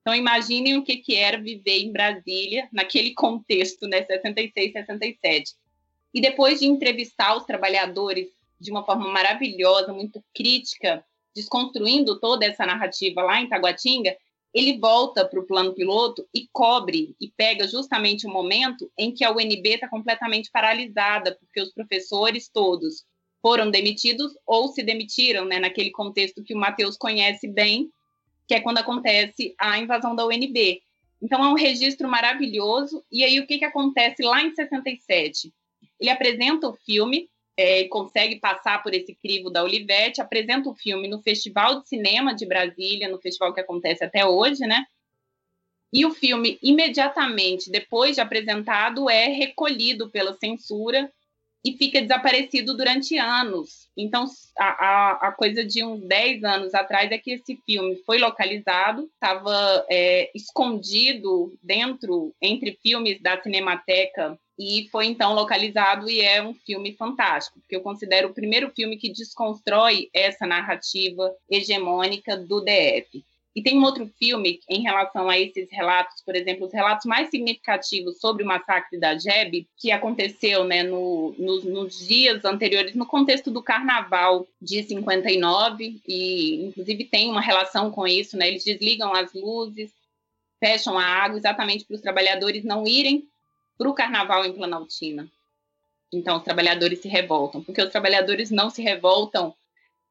[0.00, 5.54] Então, imaginem o que, que era viver em Brasília, naquele contexto, né, 66, 67.
[6.12, 8.28] E depois de entrevistar os trabalhadores
[8.60, 11.04] de uma forma maravilhosa, muito crítica,
[11.34, 14.16] desconstruindo toda essa narrativa lá em Taguatinga,
[14.54, 19.24] ele volta para o plano piloto e cobre e pega justamente o momento em que
[19.24, 23.04] a UNB está completamente paralisada, porque os professores todos
[23.42, 27.90] foram demitidos ou se demitiram, né, naquele contexto que o Matheus conhece bem,
[28.46, 30.80] que é quando acontece a invasão da UNB.
[31.20, 33.04] Então é um registro maravilhoso.
[33.10, 35.52] E aí o que, que acontece lá em 67?
[35.98, 41.08] Ele apresenta o filme é, consegue passar por esse crivo da Olivetti, apresenta o filme
[41.08, 44.84] no Festival de Cinema de Brasília, no festival que acontece até hoje, né?
[45.92, 51.10] E o filme, imediatamente depois de apresentado, é recolhido pela censura
[51.64, 53.88] e fica desaparecido durante anos.
[53.96, 54.26] Então,
[54.58, 59.08] a, a, a, coisa de uns 10 anos atrás é que esse filme foi localizado,
[59.14, 66.54] estava é, escondido dentro, entre filmes da Cinemateca e foi então localizado e é um
[66.54, 73.24] filme fantástico, porque eu considero o primeiro filme que desconstrói essa narrativa hegemônica do DF.
[73.54, 77.30] E tem um outro filme em relação a esses relatos, por exemplo, os relatos mais
[77.30, 83.06] significativos sobre o massacre da Jeb, que aconteceu né, no, no, nos dias anteriores, no
[83.06, 88.48] contexto do carnaval de 59, e inclusive tem uma relação com isso, né?
[88.48, 89.92] Eles desligam as luzes,
[90.58, 93.28] fecham a água exatamente para os trabalhadores não irem
[93.76, 95.30] para o carnaval em Planaltina.
[96.12, 99.54] Então, os trabalhadores se revoltam, porque os trabalhadores não se revoltam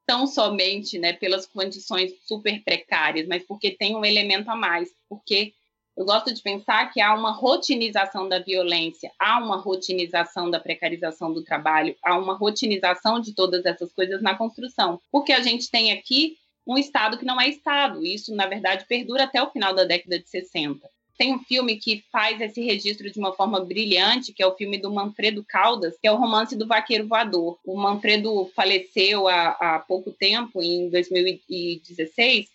[0.06, 5.54] tão somente né, pelas condições super precárias, mas porque tem um elemento a mais, porque
[5.96, 11.32] eu gosto de pensar que há uma rotinização da violência, há uma rotinização da precarização
[11.32, 15.92] do trabalho, há uma rotinização de todas essas coisas na construção, porque a gente tem
[15.92, 19.84] aqui um Estado que não é Estado, isso, na verdade, perdura até o final da
[19.84, 20.90] década de 60.
[21.18, 24.78] Tem um filme que faz esse registro de uma forma brilhante, que é o filme
[24.78, 27.60] do Manfredo Caldas, que é o romance do Vaqueiro Voador.
[27.64, 32.50] O Manfredo faleceu há, há pouco tempo, em 2016,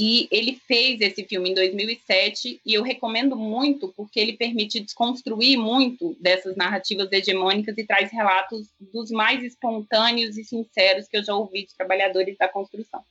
[0.00, 5.58] e ele fez esse filme em 2007 e eu recomendo muito porque ele permite desconstruir
[5.58, 11.34] muito dessas narrativas hegemônicas e traz relatos dos mais espontâneos e sinceros que eu já
[11.34, 13.02] ouvi de trabalhadores da construção.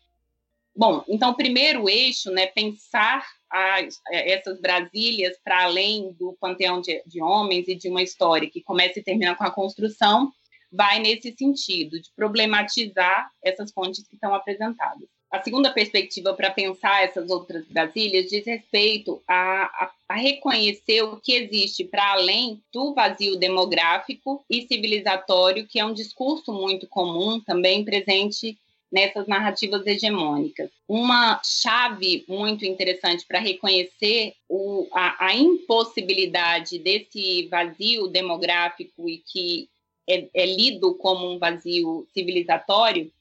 [0.78, 7.20] Bom, então, primeiro eixo, né, pensar as, essas Brasílias para além do panteão de, de,
[7.20, 10.32] homens e de uma história que começa e termina com a construção,
[10.72, 15.10] vai nesse sentido, de problematizar essas fontes que estão apresentadas.
[15.32, 21.20] A segunda perspectiva para pensar essas outras Brasílias diz respeito a, a, a reconhecer o
[21.20, 27.42] que existe para além do vazio demográfico e civilizatório, que é um discurso muito comum,
[27.42, 28.60] também presente
[28.92, 30.70] nessas narrativas hegemônicas.
[30.88, 39.70] Uma chave muito interessante para reconhecer o, a, a, impossibilidade desse vazio demográfico e que
[40.10, 43.12] é, é lido como um vazio civilizatório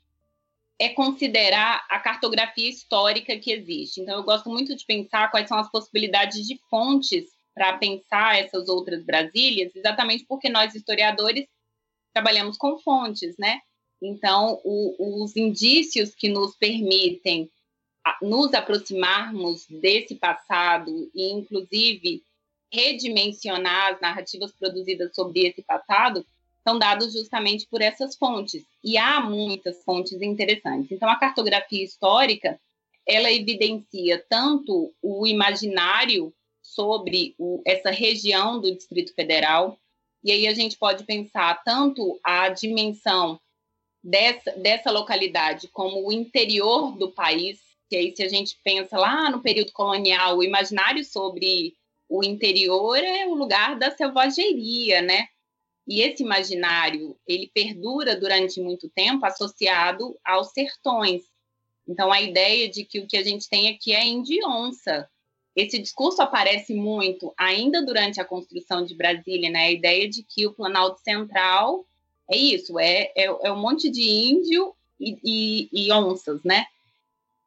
[0.79, 4.01] é considerar a cartografia histórica que existe.
[4.01, 7.25] Então, eu gosto muito de pensar quais são as possibilidades de fontes
[7.55, 11.47] para pensar essas outras Brasílias, exatamente porque nós, historiadores,
[12.13, 13.61] trabalhamos com fontes, né?
[14.01, 17.51] Então, o, os indícios que nos permitem
[18.23, 22.23] nos aproximarmos desse passado e, inclusive,
[22.73, 26.25] redimensionar as narrativas produzidas sobre esse passado
[26.63, 28.65] são dados justamente por essas fontes.
[28.83, 30.91] E há muitas fontes interessantes.
[30.91, 32.61] Então, a cartografia histórica
[33.07, 39.79] ela evidencia tanto o imaginário sobre o, essa região do Distrito Federal.
[40.25, 43.41] E aí a gente pode pensar tanto a dimensão
[44.07, 47.59] dessa, dessa localidade como o interior do país,
[47.91, 51.75] que aí se a gente pensa lá no período colonial, o imaginário sobre
[52.09, 55.27] o interior é o lugar da selvageria, né?
[55.89, 61.23] E esse imaginário, ele perdura durante muito tempo associado aos sertões.
[61.87, 65.09] Então, a ideia de que o que a gente tem aqui é indionça.
[65.55, 69.65] Esse discurso aparece muito ainda durante a construção de Brasília, né?
[69.67, 71.85] A ideia de que o Planalto Central
[72.31, 76.67] é isso, é, é, é um monte de índio e, e, e onças, né?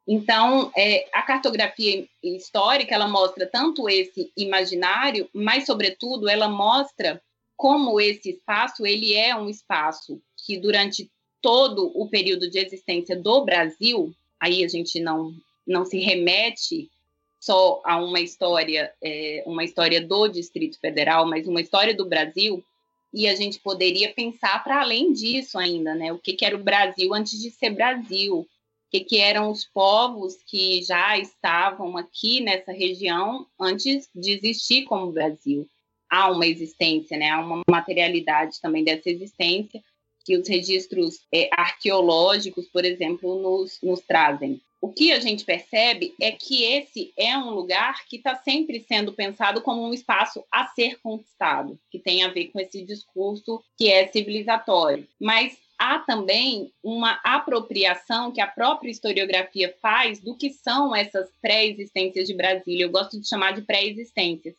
[0.06, 7.22] Então, é, a cartografia histórica ela mostra tanto esse imaginário, mas sobretudo ela mostra
[7.56, 11.10] como esse espaço ele é um espaço que durante
[11.42, 15.34] todo o período de existência do Brasil, aí a gente não
[15.66, 16.90] não se remete
[17.38, 22.64] só a uma história é, uma história do Distrito Federal, mas uma história do Brasil
[23.12, 26.12] e a gente poderia pensar para além disso ainda, né?
[26.12, 28.46] O que, que era o Brasil antes de ser Brasil?
[28.90, 35.12] que, que eram os povos que já estavam aqui nessa região antes de existir como
[35.12, 35.66] Brasil.
[36.10, 37.30] Há uma existência, né?
[37.30, 39.80] há uma materialidade também dessa existência
[40.24, 44.60] que os registros é, arqueológicos, por exemplo, nos, nos trazem.
[44.80, 49.12] O que a gente percebe é que esse é um lugar que está sempre sendo
[49.12, 53.90] pensado como um espaço a ser conquistado, que tem a ver com esse discurso que
[53.90, 55.06] é civilizatório.
[55.20, 62.26] Mas há também uma apropriação que a própria historiografia faz do que são essas pré-existências
[62.26, 62.84] de Brasília.
[62.84, 64.54] Eu gosto de chamar de pré-existências.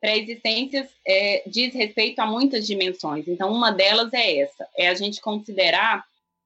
[0.00, 3.26] Pré-existências é, diz respeito a muitas dimensões.
[3.28, 6.04] Então, uma delas é essa: é a gente considerar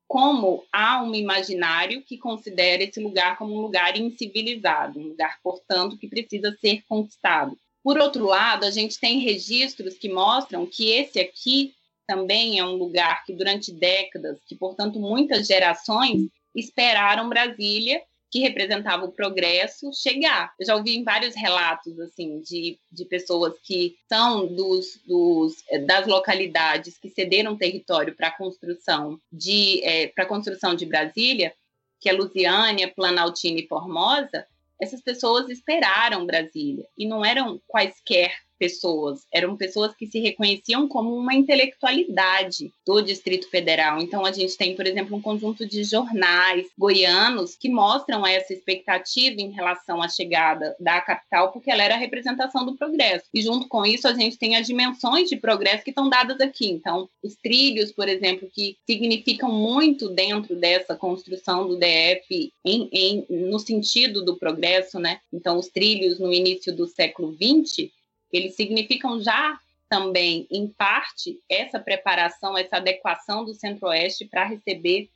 [0.09, 5.99] como há um imaginário que considera esse lugar como um lugar incivilizado, um lugar, portanto,
[5.99, 7.57] que precisa ser conquistado.
[7.85, 11.75] Por outro lado, a gente tem registros que mostram que esse aqui
[12.07, 16.23] também é um lugar que durante décadas, que portanto muitas gerações
[16.55, 20.53] esperaram Brasília, que representava o progresso, chegar.
[20.59, 25.57] Eu já ouvi vários relatos assim de, de pessoas que são dos, dos
[25.87, 31.55] das localidades que cederam território para a construção de é, para construção de Brasília,
[32.01, 34.47] que é Lusiânia, Planaltina e Formosa.
[34.81, 41.15] Essas pessoas esperaram Brasília e não eram quaisquer pessoas, eram pessoas que se reconheciam como
[41.15, 44.01] uma intelectualidade do Distrito Federal.
[44.01, 49.41] Então, a gente tem, por exemplo, um conjunto de jornais goianos que mostram essa expectativa
[49.41, 53.27] em relação à chegada da capital, porque ela era a representação do progresso.
[53.33, 56.69] E, junto com isso, a gente tem as dimensões de progresso que estão dadas aqui.
[56.69, 63.27] Então, os trilhos, por exemplo, que significam muito dentro dessa construção do DF em, em,
[63.29, 65.21] no sentido do progresso, né?
[65.33, 67.91] Então, os trilhos no início do século XX
[68.33, 75.09] eles significam já também, em parte, essa preparação, essa adequação do Centro-Oeste para receber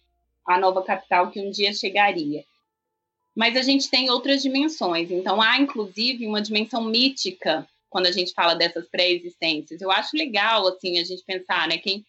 [0.47, 2.45] a nova capital que um dia chegaria.
[3.35, 5.11] Mas a gente tem outras dimensões.
[5.11, 9.81] Então, há, inclusive, uma dimensão mítica quando a gente fala dessas pré-existências.
[9.81, 11.79] Eu acho legal, assim, a gente pensar, né?
[11.79, 12.05] Quem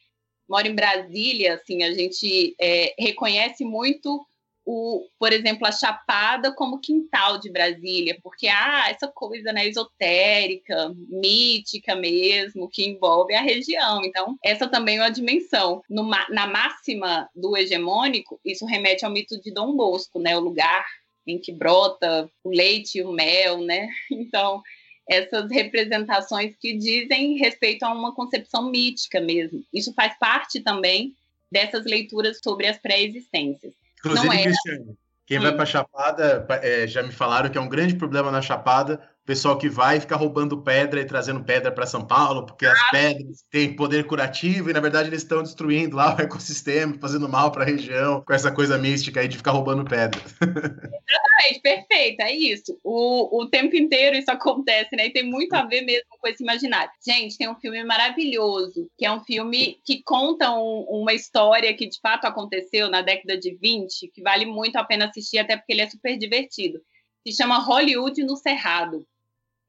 [0.47, 4.25] mora em Brasília, assim, a gente é, reconhece muito
[4.65, 10.93] o, por exemplo, a Chapada como quintal de Brasília, porque ah, essa coisa né, esotérica,
[11.09, 14.03] mítica mesmo, que envolve a região.
[14.03, 15.81] Então, essa também é uma dimensão.
[15.89, 20.85] No, na máxima do hegemônico, isso remete ao mito de Dom Bosco, né, o lugar
[21.25, 23.87] em que brota o leite e o mel, né?
[24.11, 24.61] Então,
[25.09, 29.63] essas representações que dizem respeito a uma concepção mítica mesmo.
[29.73, 31.13] Isso faz parte também
[31.51, 33.73] dessas leituras sobre as pré-existências.
[34.03, 34.43] Inclusive.
[34.43, 35.41] Cristiane, quem hum.
[35.41, 39.57] vai para Chapada, é, já me falaram que é um grande problema na Chapada pessoal
[39.57, 43.75] que vai ficar roubando pedra e trazendo pedra para São Paulo, porque as pedras têm
[43.75, 47.67] poder curativo e, na verdade, eles estão destruindo lá o ecossistema, fazendo mal para a
[47.67, 50.19] região, com essa coisa mística aí de ficar roubando pedra.
[51.43, 52.79] Exatamente, perfeito, é isso.
[52.83, 55.07] O, o tempo inteiro isso acontece, né?
[55.07, 56.91] E tem muito a ver mesmo com esse imaginário.
[57.05, 61.87] Gente, tem um filme maravilhoso, que é um filme que conta um, uma história que
[61.87, 65.73] de fato aconteceu na década de 20, que vale muito a pena assistir, até porque
[65.73, 66.79] ele é super divertido.
[67.25, 69.05] Se chama Hollywood no Cerrado.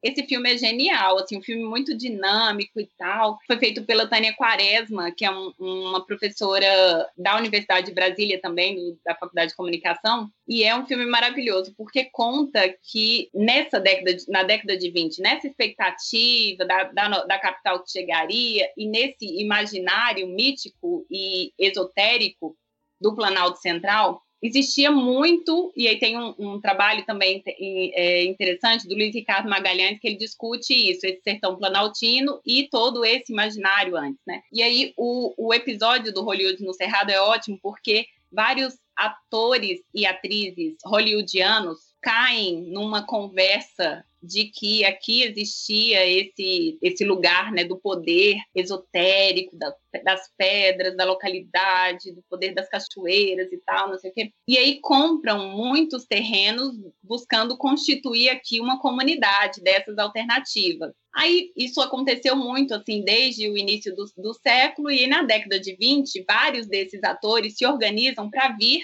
[0.05, 3.39] Esse filme é genial, assim, um filme muito dinâmico e tal.
[3.47, 8.75] Foi feito pela Tânia Quaresma, que é um, uma professora da Universidade de Brasília também,
[8.75, 10.29] do, da Faculdade de Comunicação.
[10.47, 15.47] E é um filme maravilhoso, porque conta que nessa década, na década de 20, nessa
[15.47, 22.55] expectativa da, da, da capital que chegaria e nesse imaginário mítico e esotérico
[23.01, 28.95] do Planalto Central, existia muito, e aí tem um, um trabalho também é, interessante do
[28.95, 34.21] Luiz Ricardo Magalhães, que ele discute isso, esse sertão planaltino e todo esse imaginário antes,
[34.25, 34.41] né?
[34.51, 40.05] E aí o, o episódio do Hollywood no Cerrado é ótimo, porque vários atores e
[40.05, 48.37] atrizes hollywoodianos caem numa conversa de que aqui existia esse, esse lugar né, do poder
[48.53, 49.73] esotérico, da,
[50.03, 54.31] das pedras, da localidade, do poder das cachoeiras e tal, não sei o quê.
[54.47, 60.93] E aí compram muitos terrenos buscando constituir aqui uma comunidade dessas alternativas.
[61.13, 65.75] Aí isso aconteceu muito assim desde o início do, do século e na década de
[65.75, 68.83] 20, vários desses atores se organizam para vir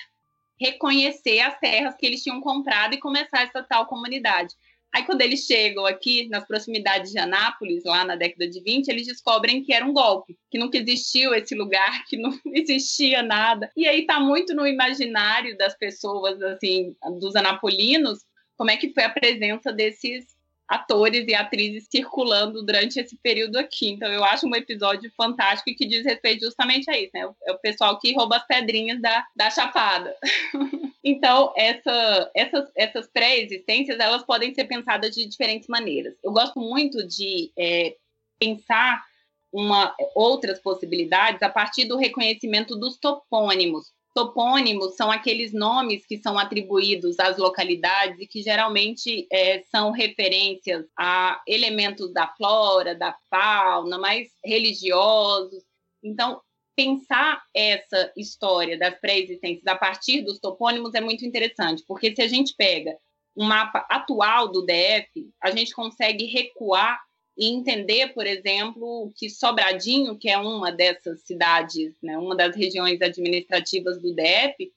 [0.62, 4.54] reconhecer as terras que eles tinham comprado e começar essa tal comunidade.
[4.94, 9.08] Aí, quando eles chegam aqui nas proximidades de Anápolis, lá na década de 20, eles
[9.08, 13.72] descobrem que era um golpe, que nunca existiu esse lugar, que não existia nada.
[13.76, 18.20] E aí está muito no imaginário das pessoas, assim, dos anapolinos,
[18.56, 20.31] como é que foi a presença desses
[20.72, 23.90] atores e atrizes circulando durante esse período aqui.
[23.90, 27.30] Então, eu acho um episódio fantástico e que diz respeito justamente a isso, né?
[27.44, 30.16] É o pessoal que rouba as pedrinhas da, da chapada.
[31.04, 36.16] então, essa, essas, essas pré-existências, elas podem ser pensadas de diferentes maneiras.
[36.24, 37.98] Eu gosto muito de é,
[38.40, 39.04] pensar
[39.52, 43.92] uma, outras possibilidades a partir do reconhecimento dos topônimos.
[44.14, 50.86] Topônimos são aqueles nomes que são atribuídos às localidades e que geralmente é, são referências
[50.98, 55.64] a elementos da flora, da fauna, mais religiosos.
[56.04, 56.42] Então,
[56.76, 62.28] pensar essa história das pré-existências a partir dos topônimos é muito interessante, porque se a
[62.28, 62.98] gente pega
[63.36, 67.00] um mapa atual do DF, a gente consegue recuar
[67.42, 73.02] e entender, por exemplo, que Sobradinho, que é uma dessas cidades, né, uma das regiões
[73.02, 74.72] administrativas do DF,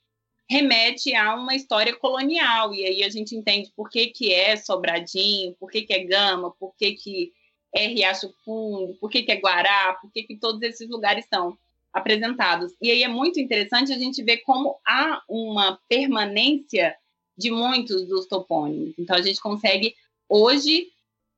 [0.48, 5.54] remete a uma história colonial, e aí a gente entende por que, que é Sobradinho,
[5.60, 7.32] por que, que é Gama, por que, que
[7.74, 11.58] é Riacho Fundo, por que, que é Guará, por que, que todos esses lugares são
[11.92, 12.72] apresentados.
[12.80, 16.96] E aí é muito interessante a gente ver como há uma permanência
[17.36, 18.94] de muitos dos topônimos.
[18.98, 19.94] Então a gente consegue
[20.30, 20.93] hoje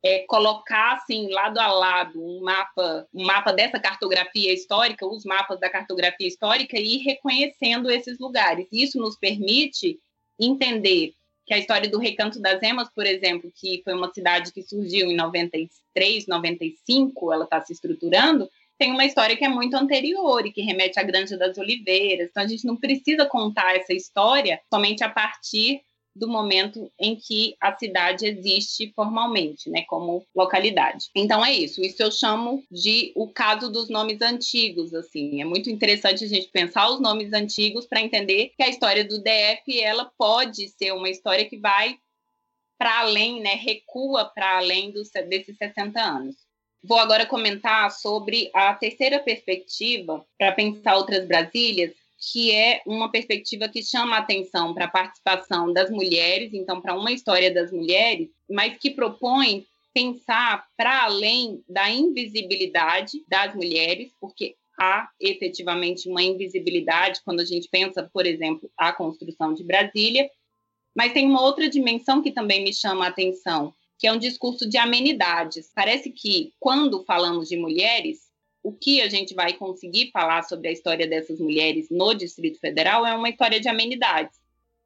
[0.06, 5.58] é, colocar assim lado a lado um mapa, um mapa dessa cartografia histórica, os mapas
[5.58, 8.68] da cartografia histórica e ir reconhecendo esses lugares.
[8.70, 9.98] Isso nos permite
[10.38, 11.12] entender
[11.44, 15.10] que a história do Recanto das Emas, por exemplo, que foi uma cidade que surgiu
[15.10, 20.52] em 93, 95, ela está se estruturando, tem uma história que é muito anterior e
[20.52, 22.28] que remete à Granja das Oliveiras.
[22.30, 25.80] Então a gente não precisa contar essa história somente a partir
[26.16, 31.10] do momento em que a cidade existe formalmente, né, como localidade.
[31.14, 31.82] Então é isso.
[31.82, 35.40] Isso eu chamo de o caso dos nomes antigos, assim.
[35.40, 39.22] É muito interessante a gente pensar os nomes antigos para entender que a história do
[39.22, 41.98] DF ela pode ser uma história que vai
[42.78, 46.36] para além, né, recua para além dos, desses 60 anos.
[46.82, 53.68] Vou agora comentar sobre a terceira perspectiva para pensar outras Brasílias, que é uma perspectiva
[53.68, 58.30] que chama a atenção para a participação das mulheres, então, para uma história das mulheres,
[58.48, 67.20] mas que propõe pensar para além da invisibilidade das mulheres, porque há efetivamente uma invisibilidade
[67.24, 70.30] quando a gente pensa, por exemplo, a construção de Brasília,
[70.94, 74.68] mas tem uma outra dimensão que também me chama a atenção, que é um discurso
[74.68, 75.70] de amenidades.
[75.74, 78.25] Parece que quando falamos de mulheres,
[78.66, 83.06] o que a gente vai conseguir falar sobre a história dessas mulheres no Distrito Federal
[83.06, 84.40] é uma história de amenidades.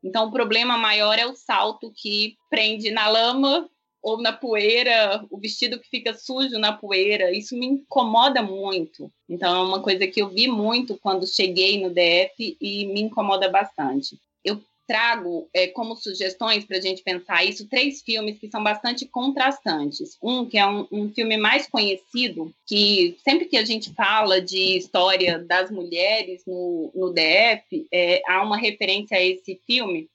[0.05, 3.71] Então, o problema maior é o salto que prende na lama
[4.03, 7.33] ou na poeira, o vestido que fica sujo na poeira.
[7.33, 9.11] Isso me incomoda muito.
[9.27, 13.49] Então, é uma coisa que eu vi muito quando cheguei no DF e me incomoda
[13.49, 14.21] bastante.
[14.45, 14.61] Eu
[14.91, 20.19] trago é, como sugestões para a gente pensar isso três filmes que são bastante contrastantes.
[20.21, 24.77] Um que é um, um, filme mais conhecido, que sempre que a gente fala de
[24.77, 30.09] história das mulheres no, no DF, é, há uma referência a esse filme,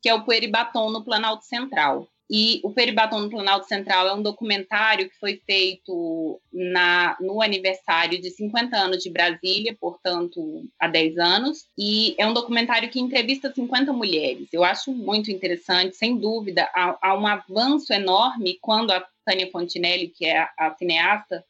[0.00, 2.08] que é o Pueribatom no Planalto Central.
[2.34, 8.18] E o Peribatom no Planalto Central é um documentário que foi feito na, no aniversário
[8.18, 11.66] de 50 anos de Brasília, portanto, há 10 anos.
[11.76, 14.48] E é um documentário que entrevista 50 mulheres.
[14.50, 16.66] Eu acho muito interessante, sem dúvida.
[16.74, 21.44] Há, há um avanço enorme quando a Tânia Fontinelli, que é a, a cineasta,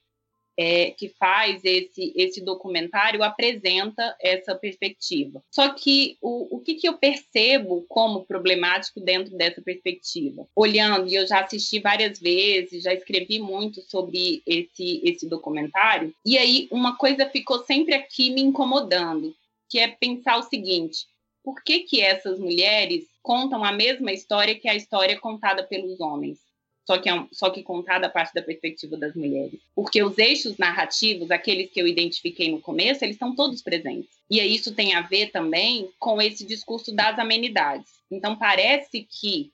[0.57, 5.43] é, que faz esse, esse documentário apresenta essa perspectiva.
[5.51, 10.47] Só que o, o que, que eu percebo como problemático dentro dessa perspectiva?
[10.55, 16.37] Olhando, e eu já assisti várias vezes, já escrevi muito sobre esse, esse documentário, e
[16.37, 19.35] aí uma coisa ficou sempre aqui me incomodando,
[19.69, 21.07] que é pensar o seguinte:
[21.43, 26.39] por que, que essas mulheres contam a mesma história que a história contada pelos homens,
[26.85, 29.61] só que, é um, só que contada a partir da perspectiva das mulheres.
[29.75, 34.11] Porque os eixos narrativos, aqueles que eu identifiquei no começo, eles estão todos presentes.
[34.29, 37.91] E isso tem a ver também com esse discurso das amenidades.
[38.11, 39.53] Então, parece que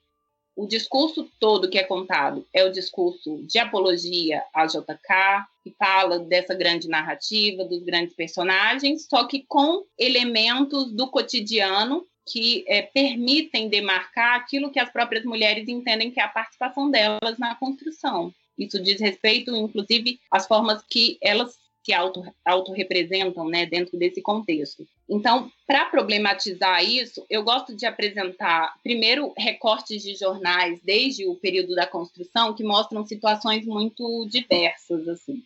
[0.56, 6.18] o discurso todo que é contado é o discurso de apologia à JK, que fala
[6.18, 13.68] dessa grande narrativa, dos grandes personagens, só que com elementos do cotidiano que é, permitem
[13.68, 18.32] demarcar aquilo que as próprias mulheres entendem que é a participação delas na construção.
[18.58, 21.56] Isso diz respeito, inclusive, às formas que elas
[21.88, 24.86] se auto, auto-representam né, dentro desse contexto.
[25.08, 31.74] Então, para problematizar isso, eu gosto de apresentar, primeiro, recortes de jornais desde o período
[31.74, 35.08] da construção que mostram situações muito diversas.
[35.08, 35.42] assim.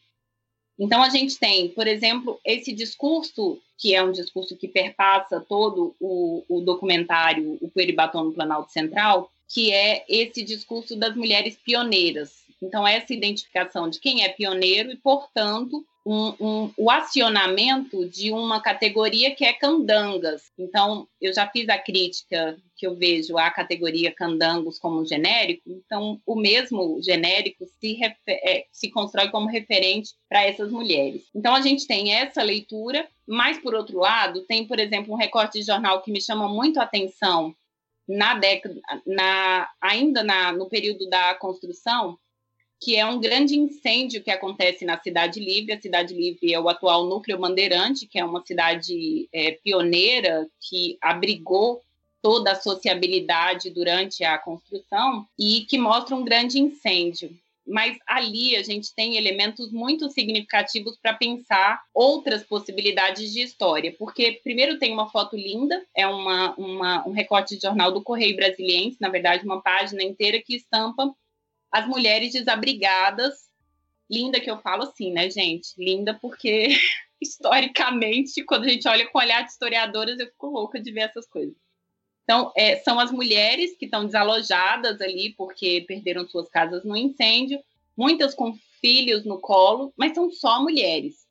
[0.78, 5.94] Então, a gente tem, por exemplo, esse discurso, que é um discurso que perpassa todo
[6.00, 12.42] o, o documentário O Coelho no Planalto Central, que é esse discurso das mulheres pioneiras.
[12.60, 18.60] Então, essa identificação de quem é pioneiro e, portanto, um, um, o acionamento de uma
[18.60, 20.50] categoria que é candangas.
[20.58, 26.20] Então, eu já fiz a crítica que eu vejo à categoria candangos como genérico, então
[26.26, 27.96] o mesmo genérico se,
[28.26, 31.22] é, se constrói como referente para essas mulheres.
[31.34, 35.60] Então, a gente tem essa leitura, mas, por outro lado, tem, por exemplo, um recorte
[35.60, 37.54] de jornal que me chama muito a atenção
[38.08, 42.18] na década, na, ainda na, no período da construção,
[42.82, 45.72] que é um grande incêndio que acontece na Cidade Livre.
[45.72, 50.98] A Cidade Livre é o atual núcleo Bandeirante, que é uma cidade é, pioneira que
[51.00, 51.80] abrigou
[52.20, 57.30] toda a sociabilidade durante a construção e que mostra um grande incêndio.
[57.64, 64.40] Mas ali a gente tem elementos muito significativos para pensar outras possibilidades de história, porque
[64.42, 68.96] primeiro tem uma foto linda, é uma, uma, um recorte de jornal do Correio Brasiliense,
[69.00, 71.14] na verdade, uma página inteira que estampa
[71.72, 73.50] as mulheres desabrigadas.
[74.10, 75.72] Linda que eu falo assim, né, gente?
[75.78, 76.68] Linda porque
[77.20, 81.26] historicamente, quando a gente olha com olhar de historiadoras, eu fico louca de ver essas
[81.26, 81.56] coisas.
[82.24, 87.60] Então, é, são as mulheres que estão desalojadas ali porque perderam suas casas no incêndio,
[87.96, 91.26] muitas com filhos no colo, mas são só mulheres.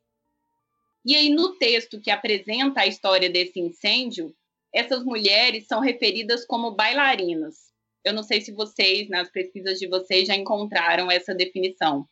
[1.04, 4.34] E aí, no texto que apresenta a história desse incêndio,
[4.72, 7.71] essas mulheres são referidas como bailarinas.
[8.04, 12.06] Eu não sei se vocês, nas pesquisas de vocês, já encontraram essa definição.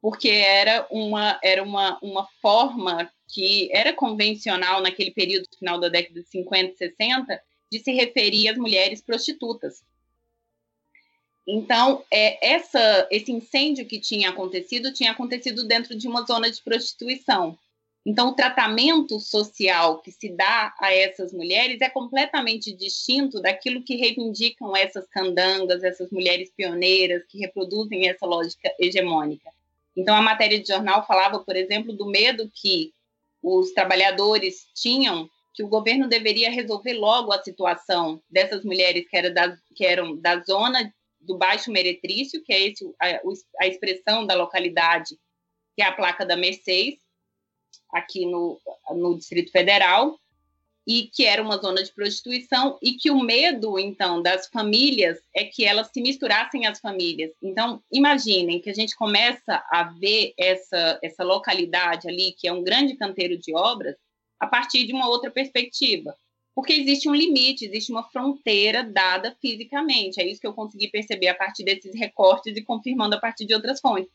[0.00, 6.20] Porque era uma, era uma, uma forma que era convencional naquele período final da década
[6.20, 9.82] de 50 e 60 de se referir às mulheres prostitutas.
[11.46, 16.62] Então, é, essa, esse incêndio que tinha acontecido tinha acontecido dentro de uma zona de
[16.62, 17.58] prostituição.
[18.08, 23.96] Então, o tratamento social que se dá a essas mulheres é completamente distinto daquilo que
[23.96, 29.50] reivindicam essas candangas, essas mulheres pioneiras que reproduzem essa lógica hegemônica.
[29.94, 32.94] Então, a matéria de jornal falava, por exemplo, do medo que
[33.42, 39.30] os trabalhadores tinham que o governo deveria resolver logo a situação dessas mulheres que, era
[39.30, 43.20] da, que eram da zona do Baixo Meretrício, que é esse, a,
[43.60, 45.14] a expressão da localidade,
[45.76, 47.06] que é a placa da Mercedes,
[47.92, 50.18] aqui no, no Distrito Federal,
[50.86, 55.44] e que era uma zona de prostituição, e que o medo, então, das famílias é
[55.44, 57.30] que elas se misturassem às famílias.
[57.42, 62.64] Então, imaginem que a gente começa a ver essa, essa localidade ali, que é um
[62.64, 63.96] grande canteiro de obras,
[64.40, 66.14] a partir de uma outra perspectiva.
[66.54, 70.20] Porque existe um limite, existe uma fronteira dada fisicamente.
[70.20, 73.54] É isso que eu consegui perceber a partir desses recortes e confirmando a partir de
[73.54, 74.10] outras fontes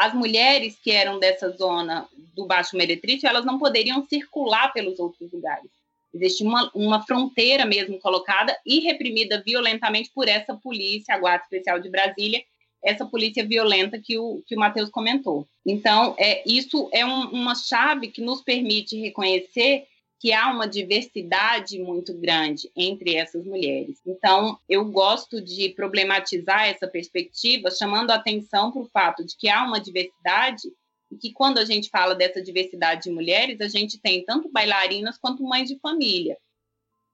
[0.00, 5.30] as mulheres que eram dessa zona do Baixo Meretrício, elas não poderiam circular pelos outros
[5.30, 5.70] lugares.
[6.14, 11.78] Existia uma, uma fronteira mesmo colocada e reprimida violentamente por essa polícia, a Guarda Especial
[11.78, 12.42] de Brasília,
[12.82, 15.46] essa polícia violenta que o, que o Matheus comentou.
[15.66, 19.84] Então, é, isso é um, uma chave que nos permite reconhecer
[20.20, 23.98] que há uma diversidade muito grande entre essas mulheres.
[24.06, 29.48] Então, eu gosto de problematizar essa perspectiva, chamando a atenção para o fato de que
[29.48, 30.70] há uma diversidade
[31.10, 35.16] e que quando a gente fala dessa diversidade de mulheres, a gente tem tanto bailarinas
[35.16, 36.36] quanto mães de família.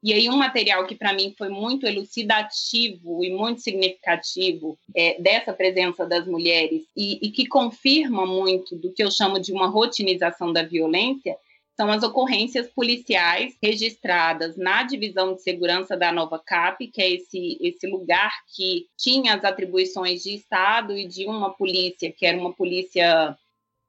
[0.03, 5.53] E aí, um material que para mim foi muito elucidativo e muito significativo é, dessa
[5.53, 10.53] presença das mulheres e, e que confirma muito do que eu chamo de uma rotinização
[10.53, 11.37] da violência
[11.77, 17.59] são as ocorrências policiais registradas na divisão de segurança da Nova Cap, que é esse,
[17.61, 22.53] esse lugar que tinha as atribuições de Estado e de uma polícia, que era uma
[22.55, 23.37] polícia,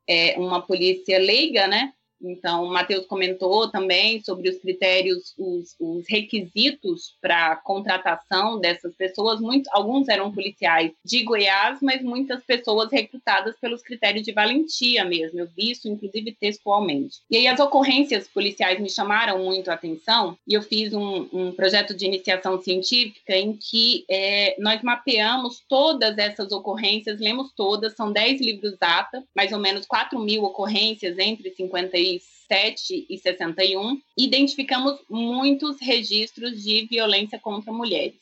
[0.05, 1.93] é, uma polícia leiga, né?
[2.21, 9.39] Então, o Matheus comentou também sobre os critérios, os, os requisitos para contratação dessas pessoas.
[9.39, 15.39] Muito, alguns eram policiais de Goiás, mas muitas pessoas recrutadas pelos critérios de valentia mesmo.
[15.39, 17.19] Eu vi isso, inclusive, textualmente.
[17.29, 21.51] E aí, as ocorrências policiais me chamaram muito a atenção e eu fiz um, um
[21.51, 28.11] projeto de iniciação científica em que é, nós mapeamos todas essas ocorrências, lemos todas, são
[28.11, 32.06] 10 livros ATA, mais ou menos 4 mil ocorrências entre 50 e
[32.47, 38.15] 67 e 61, identificamos muitos registros de violência contra mulheres.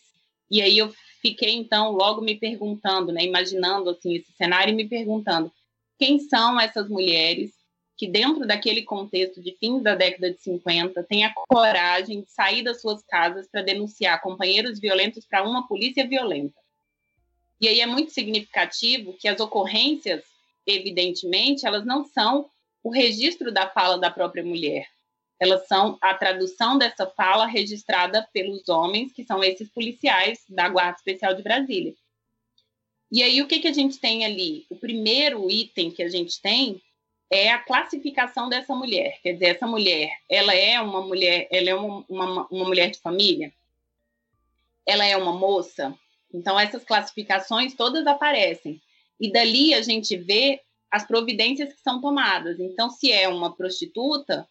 [0.49, 4.87] E aí eu fiquei então logo me perguntando, né, imaginando assim esse cenário e me
[4.87, 5.51] perguntando
[5.97, 7.53] quem são essas mulheres
[7.97, 12.61] que dentro daquele contexto de fins da década de 50 têm a coragem de sair
[12.61, 16.59] das suas casas para denunciar companheiros violentos para uma polícia violenta.
[17.61, 20.23] E aí é muito significativo que as ocorrências,
[20.67, 22.49] evidentemente, elas não são
[22.85, 24.87] o registro da fala da própria mulher.
[25.39, 30.95] Elas são a tradução dessa fala registrada pelos homens, que são esses policiais da Guarda
[30.95, 31.95] Especial de Brasília.
[33.11, 34.67] E aí, o que, que a gente tem ali?
[34.69, 36.79] O primeiro item que a gente tem
[37.31, 39.19] é a classificação dessa mulher.
[39.23, 42.99] Quer dizer, essa mulher, ela é uma mulher, ela é uma, uma, uma mulher de
[42.99, 43.51] família?
[44.85, 45.97] Ela é uma moça?
[46.31, 48.79] Então, essas classificações todas aparecem.
[49.19, 52.59] E dali a gente vê as providências que são tomadas.
[52.59, 54.47] Então, se é uma prostituta,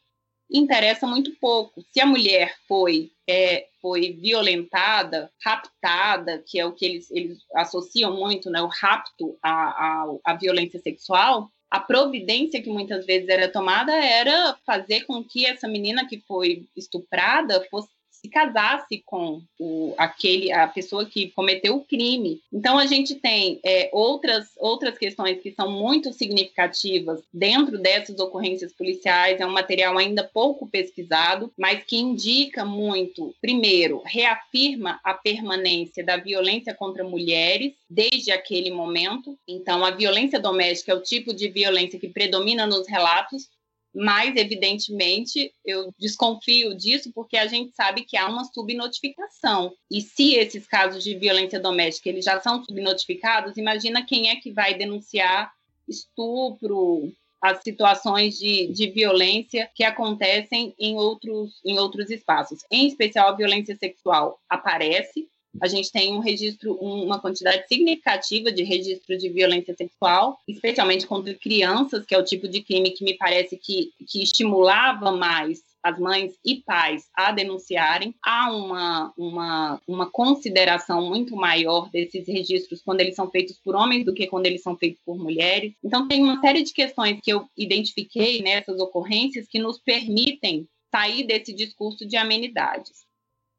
[0.51, 1.82] interessa muito pouco.
[1.93, 8.15] Se a mulher foi é, foi violentada, raptada, que é o que eles, eles associam
[8.16, 13.51] muito, né, o rapto à, à, à violência sexual, a providência que muitas vezes era
[13.51, 17.89] tomada era fazer com que essa menina que foi estuprada fosse
[18.25, 22.41] se casasse com o, aquele, a pessoa que cometeu o crime.
[22.51, 28.73] Então, a gente tem é, outras, outras questões que são muito significativas dentro dessas ocorrências
[28.73, 29.39] policiais.
[29.39, 36.17] É um material ainda pouco pesquisado, mas que indica muito, primeiro, reafirma a permanência da
[36.17, 39.39] violência contra mulheres desde aquele momento.
[39.47, 43.51] Então, a violência doméstica é o tipo de violência que predomina nos relatos,
[43.95, 49.73] mas evidentemente eu desconfio disso porque a gente sabe que há uma subnotificação.
[49.91, 54.51] E se esses casos de violência doméstica eles já são subnotificados, imagina quem é que
[54.51, 55.53] vai denunciar
[55.87, 57.12] estupro,
[57.45, 62.61] as situações de, de violência que acontecem em outros, em outros espaços.
[62.71, 65.29] Em especial, a violência sexual aparece,
[65.61, 71.35] a gente tem um registro, uma quantidade significativa de registro de violência sexual, especialmente contra
[71.35, 75.99] crianças, que é o tipo de crime que me parece que, que estimulava mais as
[75.99, 78.15] mães e pais a denunciarem.
[78.23, 84.03] Há uma, uma, uma consideração muito maior desses registros quando eles são feitos por homens
[84.03, 85.75] do que quando eles são feitos por mulheres.
[85.85, 91.27] Então, tem uma série de questões que eu identifiquei nessas ocorrências que nos permitem sair
[91.27, 93.04] desse discurso de amenidades.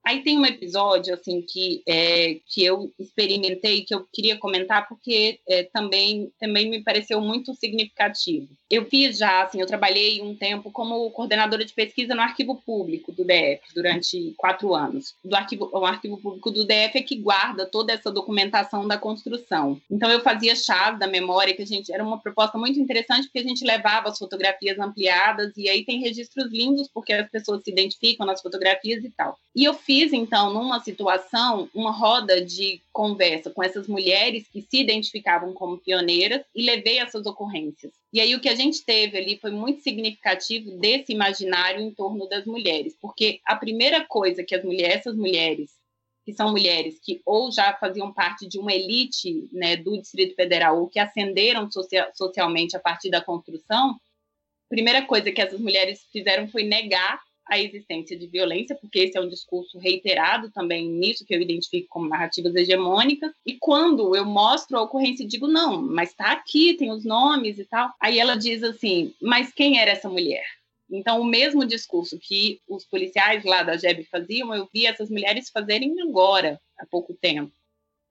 [0.05, 5.39] Aí tem um episódio assim que é, que eu experimentei que eu queria comentar porque
[5.49, 8.47] é, também também me pareceu muito significativo.
[8.69, 13.11] Eu fiz já assim, eu trabalhei um tempo como coordenadora de pesquisa no arquivo público
[13.11, 15.15] do DF durante quatro anos.
[15.23, 19.81] Do arquivo, o arquivo público do DF é que guarda toda essa documentação da construção.
[19.89, 23.39] Então eu fazia chave da memória que a gente era uma proposta muito interessante porque
[23.39, 27.71] a gente levava as fotografias ampliadas e aí tem registros lindos porque as pessoas se
[27.71, 29.35] identificam nas fotografias e tal.
[29.55, 34.61] E eu fiz fiz, então, numa situação, uma roda de conversa com essas mulheres que
[34.61, 37.93] se identificavam como pioneiras e levei essas ocorrências.
[38.11, 42.27] E aí o que a gente teve ali foi muito significativo desse imaginário em torno
[42.27, 45.71] das mulheres, porque a primeira coisa que as mulheres, essas mulheres,
[46.25, 50.77] que são mulheres que ou já faziam parte de uma elite né, do Distrito Federal
[50.77, 56.01] ou que ascenderam social, socialmente a partir da construção, a primeira coisa que essas mulheres
[56.11, 61.25] fizeram foi negar a existência de violência, porque esse é um discurso reiterado também nisso
[61.25, 63.31] que eu identifico como narrativas hegemônicas.
[63.45, 67.59] E quando eu mostro a ocorrência e digo, não, mas está aqui, tem os nomes
[67.59, 70.45] e tal, aí ela diz assim, mas quem era essa mulher?
[70.89, 75.49] Então, o mesmo discurso que os policiais lá da JEB faziam, eu vi essas mulheres
[75.49, 77.51] fazerem agora, há pouco tempo.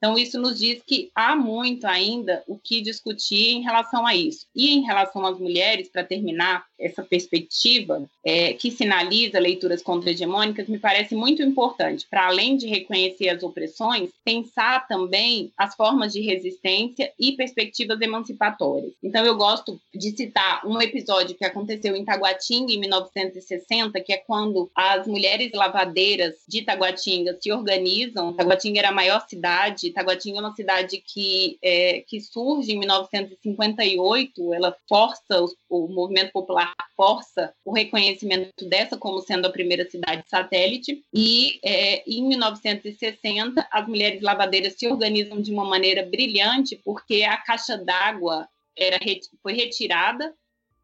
[0.04, 4.44] Então, isso nos diz que há muito ainda o que discutir em relação a isso.
[4.54, 10.78] E em relação às mulheres, para terminar essa perspectiva, é, que sinaliza leituras contra-hegemônicas, me
[10.78, 17.10] parece muito importante, para além de reconhecer as opressões, pensar também as formas de resistência
[17.18, 18.92] e perspectivas emancipatórias.
[19.02, 24.18] Então, eu gosto de citar um episódio que aconteceu em Taguatinga, em 1960, que é
[24.18, 28.34] quando as mulheres lavadeiras de Taguatinga se organizam.
[28.34, 34.52] Taguatinga era a maior cidade Itaguatinga é uma cidade que, é, que surge em 1958,
[34.52, 40.24] ela força, o, o movimento popular força o reconhecimento dessa como sendo a primeira cidade
[40.28, 47.22] satélite, e é, em 1960 as mulheres lavadeiras se organizam de uma maneira brilhante, porque
[47.22, 48.98] a caixa d'água era,
[49.42, 50.34] foi retirada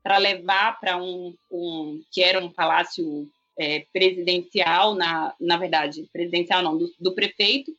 [0.03, 3.28] para levar para um, um, que era um palácio
[3.59, 7.77] é, presidencial, na, na verdade, presidencial não, do, do prefeito,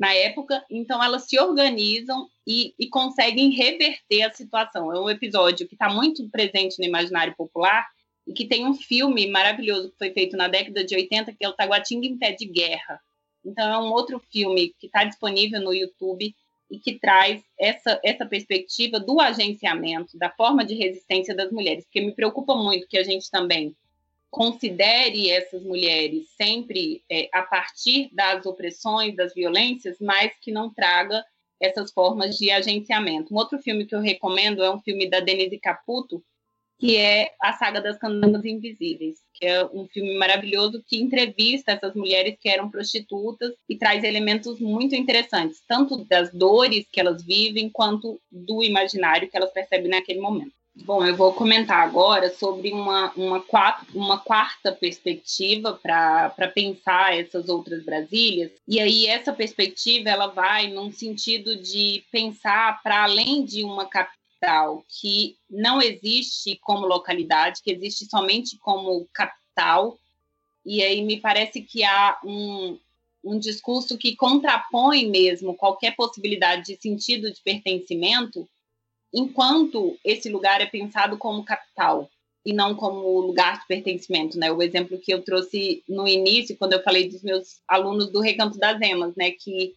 [0.00, 4.90] na época, então elas se organizam e, e, conseguem reverter a situação.
[4.90, 7.86] É um episódio que está muito presente no imaginário popular
[8.26, 11.48] e que tem um filme maravilhoso que foi feito na década de 80, que é
[11.50, 12.98] o Taguatinga em Pé de Guerra.
[13.44, 16.34] Então, é um outro filme que está disponível no YouTube
[16.70, 22.00] e que traz essa, essa perspectiva do agenciamento, da forma de resistência das mulheres, porque
[22.00, 23.76] me preocupa muito que a gente também
[24.30, 31.24] considere essas mulheres sempre é, a partir das opressões, das violências, mas que não traga
[31.60, 33.34] essas formas de agenciamento.
[33.34, 36.24] Um outro filme que eu recomendo é um filme da Denise Caputo,
[36.78, 41.94] que é a saga das Candangas Invisíveis, que é um filme maravilhoso que entrevista essas
[41.94, 47.68] mulheres que eram prostitutas e traz elementos muito interessantes, tanto das dores que elas vivem,
[47.68, 50.54] quanto do imaginário que elas percebem naquele momento.
[50.82, 53.44] Bom, eu vou comentar agora sobre uma, uma,
[53.94, 58.50] uma quarta perspectiva para pensar essas outras Brasílias.
[58.66, 64.84] E aí, essa perspectiva ela vai num sentido de pensar para além de uma capital
[64.88, 69.98] que não existe como localidade, que existe somente como capital.
[70.64, 72.78] E aí me parece que há um,
[73.22, 78.48] um discurso que contrapõe mesmo qualquer possibilidade de sentido de pertencimento
[79.12, 82.10] enquanto esse lugar é pensado como capital
[82.44, 84.50] e não como lugar de pertencimento, né?
[84.50, 88.58] O exemplo que eu trouxe no início, quando eu falei dos meus alunos do Recanto
[88.58, 89.30] das Emas, né?
[89.32, 89.74] Que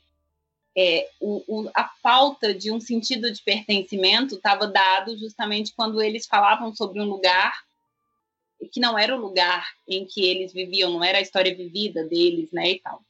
[0.76, 6.26] é, o, o, a falta de um sentido de pertencimento estava dado justamente quando eles
[6.26, 7.54] falavam sobre um lugar
[8.72, 12.50] que não era o lugar em que eles viviam, não era a história vivida deles,
[12.52, 13.02] né, e tal.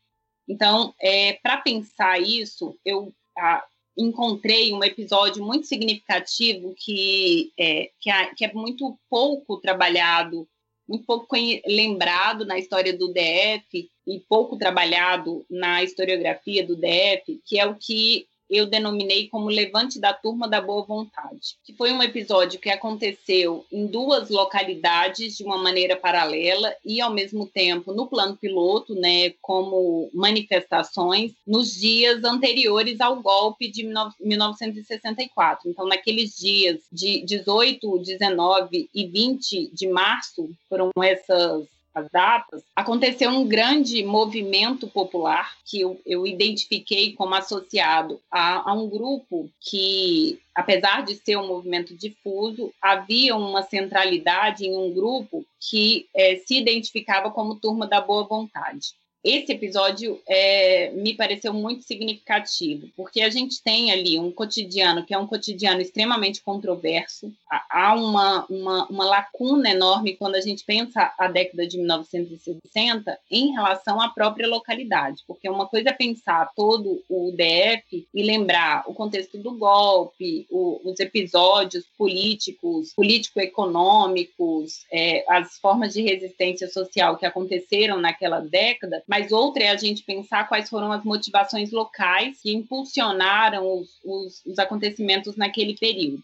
[0.48, 3.64] Então, é, para pensar isso, eu a,
[3.98, 10.48] encontrei um episódio muito significativo que é, que, é, que é muito pouco trabalhado,
[10.88, 11.36] muito pouco
[11.68, 17.76] lembrado na história do DF e pouco trabalhado na historiografia do DF, que é o
[17.76, 22.70] que eu denominei como Levante da Turma da Boa Vontade, que foi um episódio que
[22.70, 28.94] aconteceu em duas localidades de uma maneira paralela e, ao mesmo tempo, no plano piloto,
[28.94, 33.84] né, como manifestações, nos dias anteriores ao golpe de
[34.20, 35.70] 1964.
[35.70, 43.30] Então, naqueles dias de 18, 19 e 20 de março, foram essas as datas, aconteceu
[43.30, 50.40] um grande movimento popular que eu, eu identifiquei como associado a, a, um grupo que,
[50.56, 56.58] apesar de ser um movimento difuso, havia uma centralidade em um grupo que é, se
[56.58, 63.30] identificava como turma da boa vontade esse episódio é, me pareceu muito significativo, porque a
[63.30, 67.32] gente tem ali um cotidiano que é um cotidiano extremamente controverso.
[67.70, 73.54] Há uma, uma, uma lacuna enorme quando a gente pensa a década de 1960 em
[73.54, 78.94] relação à própria localidade, porque uma coisa é pensar todo o DF e lembrar o
[78.94, 87.26] contexto do golpe, o, os episódios políticos, político-econômicos, é, as formas de resistência social que
[87.26, 92.52] aconteceram naquela década mas outra é a gente pensar quais foram as motivações locais que
[92.52, 96.24] impulsionaram os, os, os acontecimentos naquele período.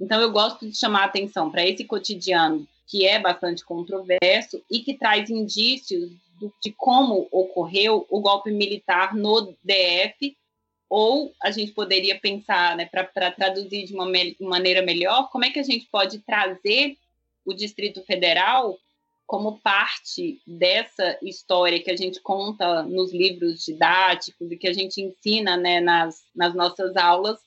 [0.00, 4.78] Então, eu gosto de chamar a atenção para esse cotidiano que é bastante controverso e
[4.78, 10.36] que traz indícios do, de como ocorreu o golpe militar no DF,
[10.88, 15.50] ou a gente poderia pensar, né, para traduzir de uma me maneira melhor, como é
[15.50, 16.96] que a gente pode trazer
[17.44, 18.78] o Distrito Federal
[19.28, 25.02] como parte dessa história que a gente conta nos livros didáticos e que a gente
[25.02, 27.38] ensina né, nas, nas nossas aulas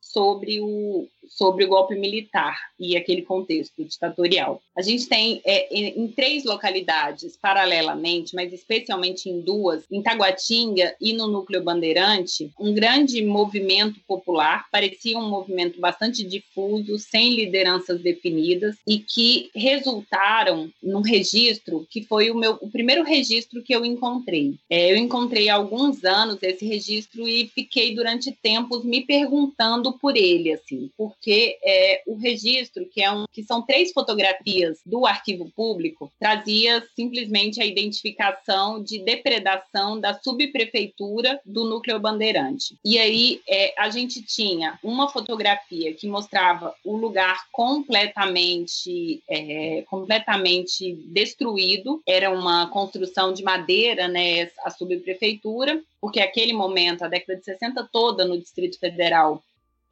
[0.00, 4.60] sobre o, sobre o golpe militar e aquele contexto ditatorial.
[4.76, 11.12] A gente tem é, em, três localidades, paralelamente, mas especialmente em duas, em Taguatinga e
[11.12, 18.76] no Núcleo Bandeirante, um grande movimento popular, parecia um movimento bastante difuso, sem lideranças definidas,
[18.86, 24.54] e que resultaram num registro que foi o meu o primeiro registro que eu encontrei.
[24.68, 30.16] É, eu encontrei há alguns anos esse registro e fiquei durante tempos me perguntando por
[30.16, 35.04] ele, assim, por porque é, o registro, que, é um, que são três fotografias do
[35.04, 42.78] arquivo público, trazia simplesmente a identificação de depredação da subprefeitura do núcleo bandeirante.
[42.84, 50.94] E aí é, a gente tinha uma fotografia que mostrava o lugar completamente, é, completamente
[51.08, 57.44] destruído, era uma construção de madeira, né, a subprefeitura, porque aquele momento, a década de
[57.44, 59.42] 60 toda no Distrito Federal,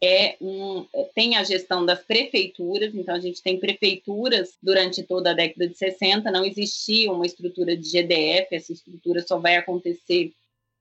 [0.02, 5.34] é um, tem a gestão das prefeituras, então a gente tem prefeituras durante toda a
[5.34, 10.32] década de 60, não existia uma estrutura de GDF, essa estrutura só vai acontecer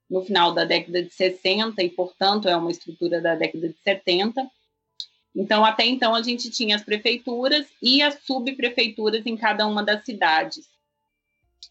[0.10, 4.48] no final da década de 60 e, portanto, é uma estrutura da década de 70.
[5.36, 10.06] Então, até então, a gente tinha as prefeituras e as subprefeituras em cada uma das
[10.06, 10.75] cidades.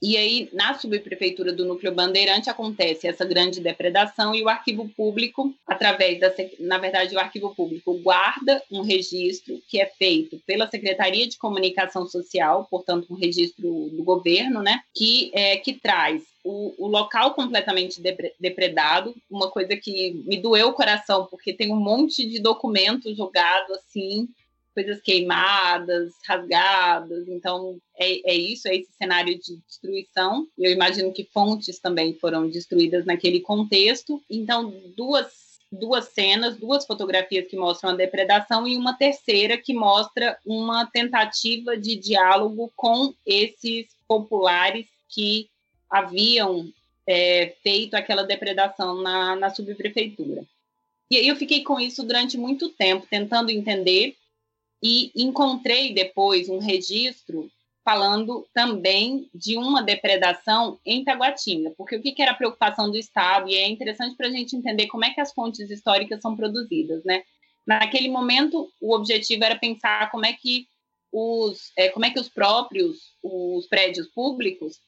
[0.03, 5.55] E aí, na subprefeitura do Núcleo Bandeirante, acontece essa grande depredação e o arquivo público,
[5.67, 6.33] através da.
[6.61, 12.07] Na verdade, o arquivo público guarda um registro que é feito pela Secretaria de Comunicação
[12.07, 18.01] Social, portanto, um registro do governo, né, que, é, que traz o, o, local completamente
[18.39, 23.73] depredado, uma coisa que me doeu o coração, porque tem um monte de documento jogado
[23.73, 24.29] assim,
[24.75, 27.29] coisas queimadas, rasgadas.
[27.29, 30.47] Então, é, é isso, é esse cenário de destruição.
[30.59, 34.23] Eu imagino que fontes também foram destruídas naquele contexto.
[34.29, 40.39] Então, duas duas cenas, duas fotografias que mostram a depredação e uma terceira que mostra
[40.47, 45.49] uma tentativa de diálogo com esses populares que
[45.91, 46.69] haviam
[47.07, 50.45] é, feito aquela depredação na, na subprefeitura.
[51.11, 54.17] E aí eu fiquei com isso durante muito tempo, tentando entender
[54.85, 57.51] e encontrei depois um registro
[57.83, 63.49] falando também de uma depredação em Taguatinga, porque o que era a preocupação do Estado,
[63.49, 67.03] e é interessante para a gente entender como é que as fontes históricas são produzidas,
[67.05, 67.23] né?
[67.67, 70.67] Naquele momento, o objetivo era pensar como é que
[71.11, 74.81] os, é, como é que os próprios, os prédios públicos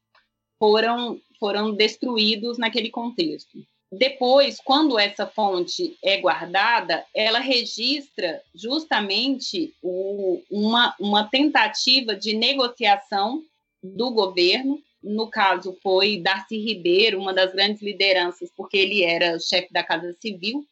[0.58, 3.58] foram, foram destruídos naquele contexto.
[3.90, 13.42] Depois, quando essa fonte é guardada, ela registra justamente o, uma, uma tentativa de negociação
[13.82, 14.82] do governo.
[15.02, 20.16] No caso, foi Darcy Ribeiro, uma das grandes lideranças, porque ele era chefe da Casa
[20.20, 20.66] Civil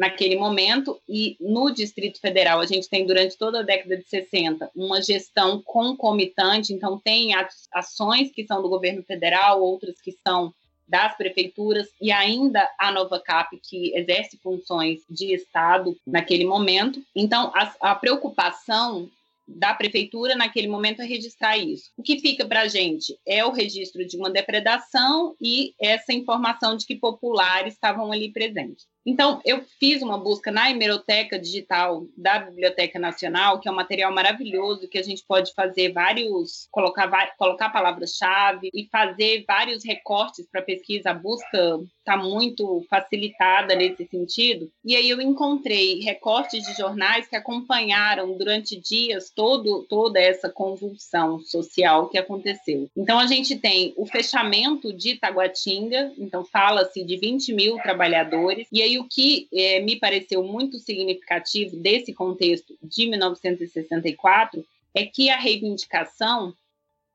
[0.00, 4.70] naquele momento, e no Distrito Federal a gente tem durante toda a década de 60
[4.74, 7.32] uma gestão concomitante, então tem
[7.70, 10.54] ações que são do governo federal, outras que são
[10.90, 17.00] das prefeituras e ainda a Nova Cap, que exerce funções de Estado naquele momento.
[17.14, 19.08] Então, a, a preocupação
[19.46, 21.90] da prefeitura naquele momento é registrar isso.
[21.96, 26.76] O que fica para a gente é o registro de uma depredação e essa informação
[26.76, 28.86] de que populares estavam ali presentes.
[29.04, 34.12] Então, eu fiz uma busca na hemeroteca digital da Biblioteca Nacional, que é um material
[34.12, 40.62] maravilhoso que a gente pode fazer vários, colocar, colocar palavras-chave e fazer vários recortes para
[40.62, 41.10] pesquisa.
[41.10, 44.70] A busca está muito facilitada nesse sentido.
[44.84, 51.40] E aí eu encontrei recortes de jornais que acompanharam durante dias todo, toda essa convulsão
[51.40, 52.90] social que aconteceu.
[52.96, 58.82] Então, a gente tem o fechamento de Taguatinga, então fala-se de 20 mil trabalhadores, e
[58.82, 64.64] aí aí o que é, me pareceu muito significativo desse contexto de 1964
[64.94, 66.52] é que a reivindicação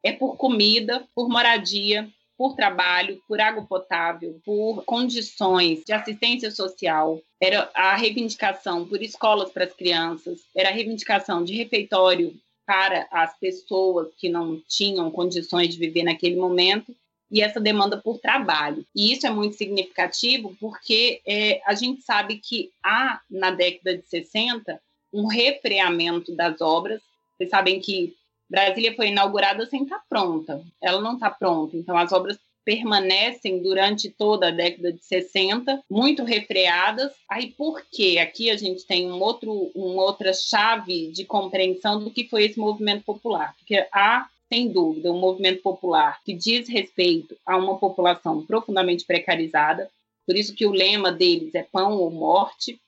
[0.03, 7.21] é por comida, por moradia, por trabalho, por água potável, por condições de assistência social.
[7.41, 12.33] Era a reivindicação por escolas para as crianças, era a reivindicação de refeitório
[12.65, 16.95] para as pessoas que não tinham condições de viver naquele momento
[17.31, 18.85] e essa demanda por trabalho.
[18.95, 24.05] E isso é muito significativo porque é, a gente sabe que há, na década de
[24.07, 24.79] 60,
[25.13, 27.01] um refreamento das obras.
[27.37, 28.15] Vocês sabem que
[28.49, 34.09] Brasília foi inaugurada sem estar pronta, ela não está pronta, então as obras permanecem durante
[34.09, 37.11] toda a década de 60, muito refreadas.
[37.29, 38.17] Aí por quê?
[38.19, 42.59] Aqui a gente tem um outro, uma outra chave de compreensão do que foi esse
[42.59, 48.45] movimento popular, porque há sem dúvida, um movimento popular que diz respeito a uma população
[48.45, 49.89] profundamente precarizada.
[50.25, 52.79] Por isso que o lema deles é pão ou morte.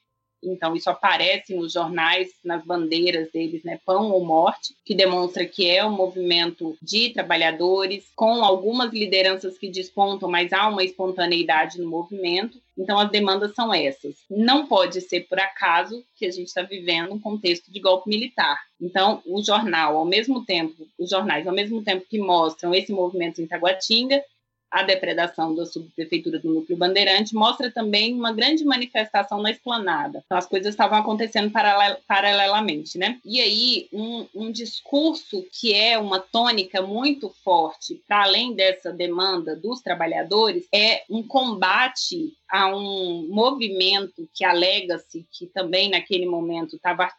[0.44, 3.80] Então, isso aparece nos jornais, nas bandeiras deles, né?
[3.86, 9.70] Pão ou Morte, que demonstra que é um movimento de trabalhadores, com algumas lideranças que
[9.70, 12.62] despontam, mas há uma espontaneidade no movimento.
[12.78, 14.16] Então, as demandas são essas.
[14.30, 18.60] Não pode ser por acaso que a gente está vivendo um contexto de golpe militar.
[18.80, 23.42] Então, o jornal, ao mesmo tempo, os jornais, ao mesmo tempo que mostram esse movimento
[23.42, 24.24] em Taguatinga,
[24.70, 30.22] a depredação da subprefeitura do Núcleo Bandeirante, mostra também uma grande manifestação na esplanada.
[30.26, 33.20] Então, as coisas estavam acontecendo paralel, paralelamente, né?
[33.24, 39.56] E aí, um, um discurso que é uma tônica muito forte, para além dessa demanda
[39.56, 47.10] dos trabalhadores, é um combate a um movimento que alega-se que também naquele momento estava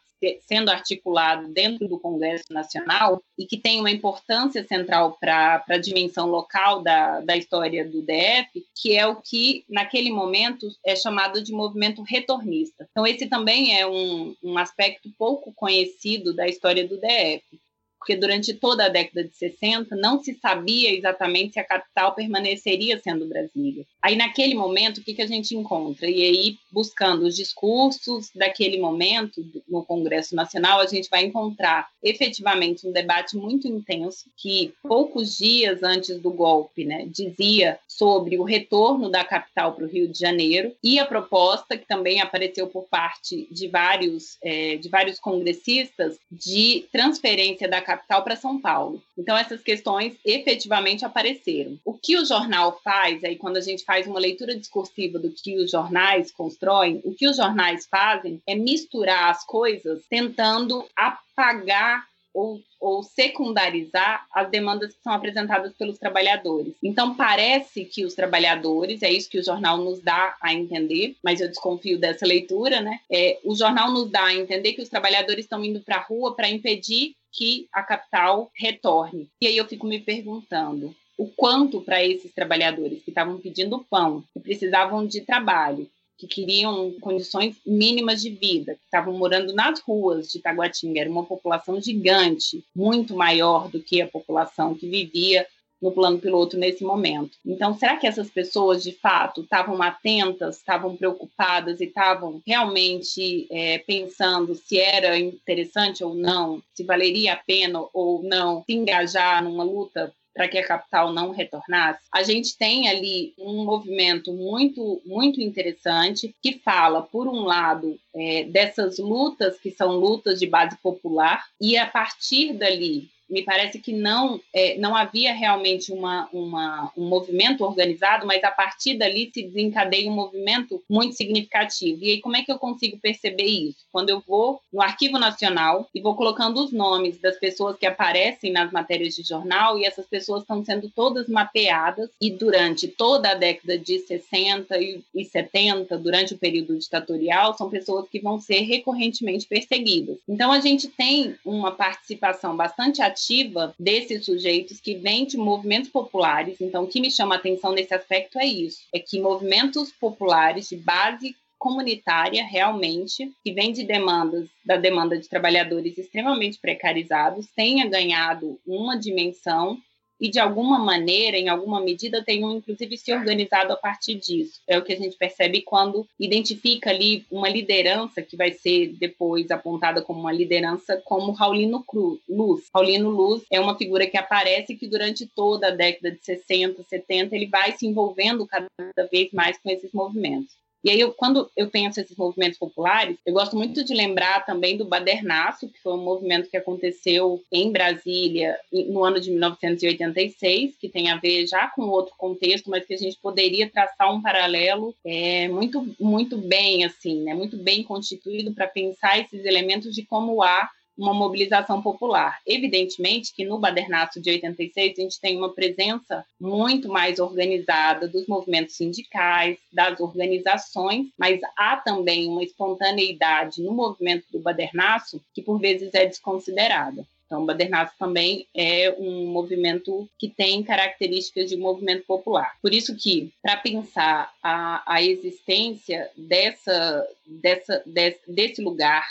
[0.41, 6.27] sendo articulado dentro do Congresso Nacional e que tem uma importância central para a dimensão
[6.27, 11.51] local da, da história do DF, que é o que, naquele momento, é chamado de
[11.51, 12.87] movimento retornista.
[12.91, 17.59] Então, esse também é um, um aspecto pouco conhecido da história do DF
[17.99, 22.97] porque durante toda a década de 60 não se sabia exatamente se a capital permaneceria
[22.97, 23.85] sendo Brasília.
[24.01, 26.09] Aí, naquele momento, o que, que a gente encontra?
[26.09, 32.87] E aí, buscando os discursos daquele momento no Congresso Nacional, a gente vai encontrar efetivamente
[32.87, 39.09] um debate muito intenso que, poucos dias antes do golpe, né, dizia sobre o retorno
[39.09, 43.45] da capital para o Rio de Janeiro e a proposta, que também apareceu por parte
[43.51, 49.03] de vários, é, de vários congressistas, de transferência da capital para São Paulo.
[49.17, 51.77] Então, essas questões efetivamente apareceram.
[51.83, 55.57] O que o jornal faz, aí quando a gente faz uma leitura discursiva do que
[55.57, 62.61] os jornais constroem, o que os jornais fazem é misturar as coisas tentando apagar ou,
[62.79, 66.73] ou, secundarizar as demandas que são apresentadas pelos trabalhadores.
[66.83, 71.41] Então, parece que os trabalhadores, é isso que o jornal nos dá a entender, mas
[71.41, 72.99] eu desconfio dessa leitura, né?
[73.11, 76.35] É, o jornal nos dá a entender que os trabalhadores estão indo para a rua
[76.35, 79.29] para impedir que a capital retorne.
[79.41, 84.23] E aí eu fico me perguntando, o quanto para esses trabalhadores que estavam pedindo pão,
[84.33, 90.27] que precisavam de trabalho, que queriam condições mínimas de vida, que estavam morando nas ruas
[90.27, 95.47] de Taguatinga, era uma população gigante, muito maior do que a população que vivia
[95.81, 97.37] no plano piloto nesse momento.
[97.45, 103.77] Então, será que essas pessoas, de fato, estavam atentas, estavam preocupadas e estavam realmente é,
[103.77, 109.63] pensando se era interessante ou não, se valeria a pena ou não se engajar numa
[109.63, 115.41] luta para que a capital não retornasse, a gente tem ali um movimento muito, muito
[115.41, 121.45] interessante que fala, por um lado, é, dessas lutas que são lutas de base popular,
[121.59, 127.07] e a partir dali me parece que não, é, não havia realmente uma, uma, um
[127.07, 132.03] movimento organizado, mas a partir dali se desencadeia um movimento muito significativo.
[132.03, 133.77] E aí, como é que eu consigo perceber isso?
[133.91, 138.51] Quando eu vou no Arquivo Nacional e vou colocando os nomes das pessoas que aparecem
[138.51, 143.35] nas matérias de jornal, e essas pessoas estão sendo todas mapeadas, e durante toda a
[143.35, 149.45] década de 60 e 70, durante o período ditatorial, são pessoas que vão ser recorrentemente
[149.45, 150.17] perseguidas.
[150.27, 155.89] Então, a gente tem uma participação bastante ativa narrativa desses sujeitos que vêm de movimentos
[155.89, 156.59] populares.
[156.61, 160.69] Então, o que me chama a atenção nesse aspecto é isso: é que movimentos populares
[160.69, 167.85] de base comunitária realmente, que vem de demandas da demanda de trabalhadores extremamente precarizados, tenha
[167.85, 169.77] ganhado uma dimensão
[170.19, 174.61] e, de alguma maneira, em alguma medida, tenham, inclusive, se organizado a partir disso.
[174.67, 179.49] É o que a gente percebe quando identifica ali uma liderança que vai ser depois
[179.51, 182.65] apontada como uma liderança como Raulino Cruz, Luz.
[182.73, 187.35] Raulino Luz é uma figura que aparece que durante toda a década de 60, 70,
[187.35, 188.67] ele vai se envolvendo cada
[189.11, 190.59] vez mais com esses movimentos.
[190.83, 194.77] E aí, eu, quando eu penso esses movimentos populares, eu gosto muito de lembrar também
[194.77, 200.87] do Badernaço, que foi um movimento que aconteceu em Brasília no ano de 1986, que
[200.87, 204.95] tem a ver já com outro contexto, mas que a gente poderia traçar um paralelo
[205.05, 210.41] é, muito, muito bem, assim, né, muito bem constituído para pensar esses elementos de como
[210.41, 212.39] há uma mobilização popular.
[212.45, 218.27] Evidentemente que no Badernaço de 86 a gente tem uma presença muito mais organizada dos
[218.27, 225.57] movimentos sindicais, das organizações, mas há também uma espontaneidade no movimento do Badernaço que por
[225.59, 227.05] vezes é desconsiderada.
[227.29, 232.55] Então, o Badernaço também é um movimento que tem características de movimento popular.
[232.59, 239.07] Por isso que, para pensar a, a existência dessa, dessa, desse, desse lugar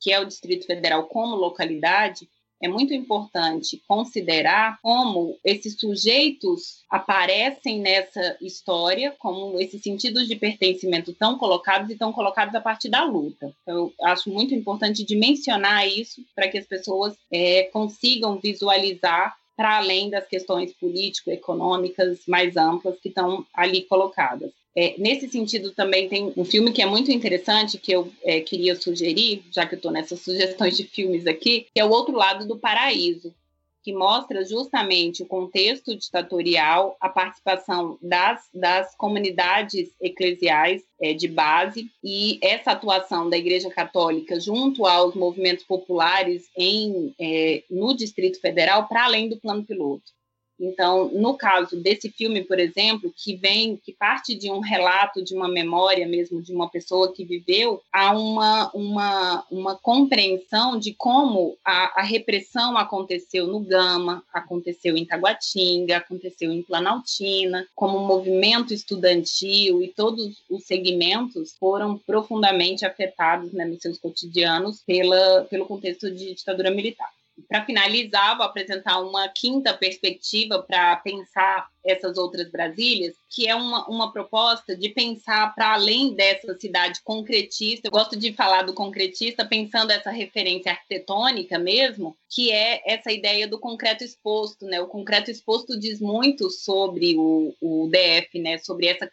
[0.00, 2.28] que é o Distrito Federal como localidade,
[2.62, 11.14] é muito importante considerar como esses sujeitos aparecem nessa história, como esses sentidos de pertencimento
[11.14, 13.54] tão colocados e tão colocados a partir da luta.
[13.66, 20.10] Eu acho muito importante dimensionar isso para que as pessoas é, consigam visualizar para além
[20.10, 24.52] das questões político-econômicas mais amplas que estão ali colocadas.
[24.76, 28.76] É, nesse sentido, também tem um filme que é muito interessante que eu é, queria
[28.76, 32.46] sugerir, já que eu estou nessas sugestões de filmes aqui, que é O Outro Lado
[32.46, 33.34] do Paraíso,
[33.82, 41.90] que mostra justamente o contexto ditatorial, a participação das, das comunidades eclesiais é, de base
[42.04, 48.86] e essa atuação da Igreja Católica junto aos movimentos populares em, é, no Distrito Federal,
[48.86, 50.12] para além do plano piloto.
[50.60, 55.34] Então, no caso desse filme, por exemplo, que vem, que parte de um relato, de
[55.34, 61.56] uma memória mesmo de uma pessoa que viveu, há uma, uma, uma compreensão de como
[61.64, 68.74] a, a repressão aconteceu no Gama, aconteceu em Taguatinga, aconteceu em Planaltina, como o movimento
[68.74, 76.10] estudantil e todos os segmentos foram profundamente afetados né, nos seus cotidianos pela, pelo contexto
[76.10, 77.10] de ditadura militar
[77.48, 83.86] para finalizar, vou apresentar uma quinta perspectiva para pensar essas outras Brasílias, que é uma,
[83.88, 87.88] uma proposta de pensar para além dessa cidade concretista.
[87.88, 93.48] Eu gosto de falar do concretista pensando essa referência arquitetônica mesmo, que é essa ideia
[93.48, 94.66] do concreto exposto.
[94.66, 94.80] Né?
[94.80, 98.58] O concreto exposto diz muito sobre o, o DF, né?
[98.58, 99.08] sobre essa,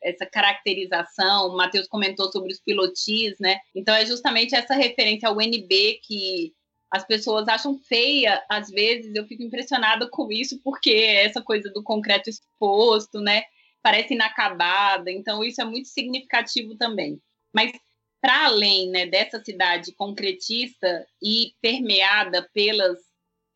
[0.00, 1.48] essa caracterização.
[1.48, 3.58] O Matheus comentou sobre os pilotis, né?
[3.74, 6.52] Então é justamente essa referência ao NB que
[6.92, 11.82] as pessoas acham feia, às vezes eu fico impressionada com isso, porque essa coisa do
[11.82, 13.44] concreto exposto, né?
[13.82, 17.18] Parece inacabada, então isso é muito significativo também.
[17.52, 17.72] Mas
[18.20, 22.98] para além né, dessa cidade concretista e permeada pelas,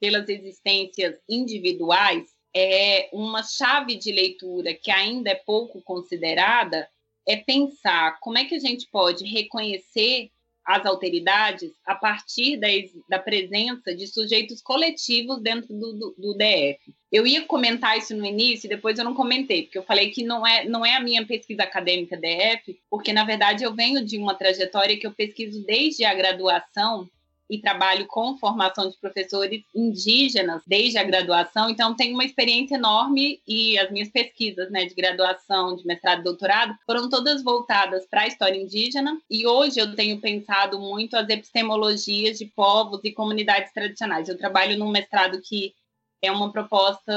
[0.01, 6.89] pelas existências individuais, é uma chave de leitura que ainda é pouco considerada
[7.29, 10.31] é pensar como é que a gente pode reconhecer
[10.67, 12.67] as alteridades a partir da,
[13.09, 16.93] da presença de sujeitos coletivos dentro do, do, do, DF.
[17.13, 20.45] Eu ia comentar isso no início, depois eu não comentei, porque eu falei que não
[20.45, 24.35] é, não é a minha pesquisa acadêmica DF, porque na verdade eu venho de uma
[24.35, 27.09] trajetória que eu pesquiso desde a graduação
[27.49, 33.41] e trabalho com formação de professores indígenas desde a graduação, então tenho uma experiência enorme
[33.47, 38.23] e as minhas pesquisas né, de graduação, de mestrado e doutorado foram todas voltadas para
[38.23, 43.73] a história indígena e hoje eu tenho pensado muito as epistemologias de povos e comunidades
[43.73, 44.29] tradicionais.
[44.29, 45.75] Eu trabalho num mestrado que
[46.23, 47.13] é uma proposta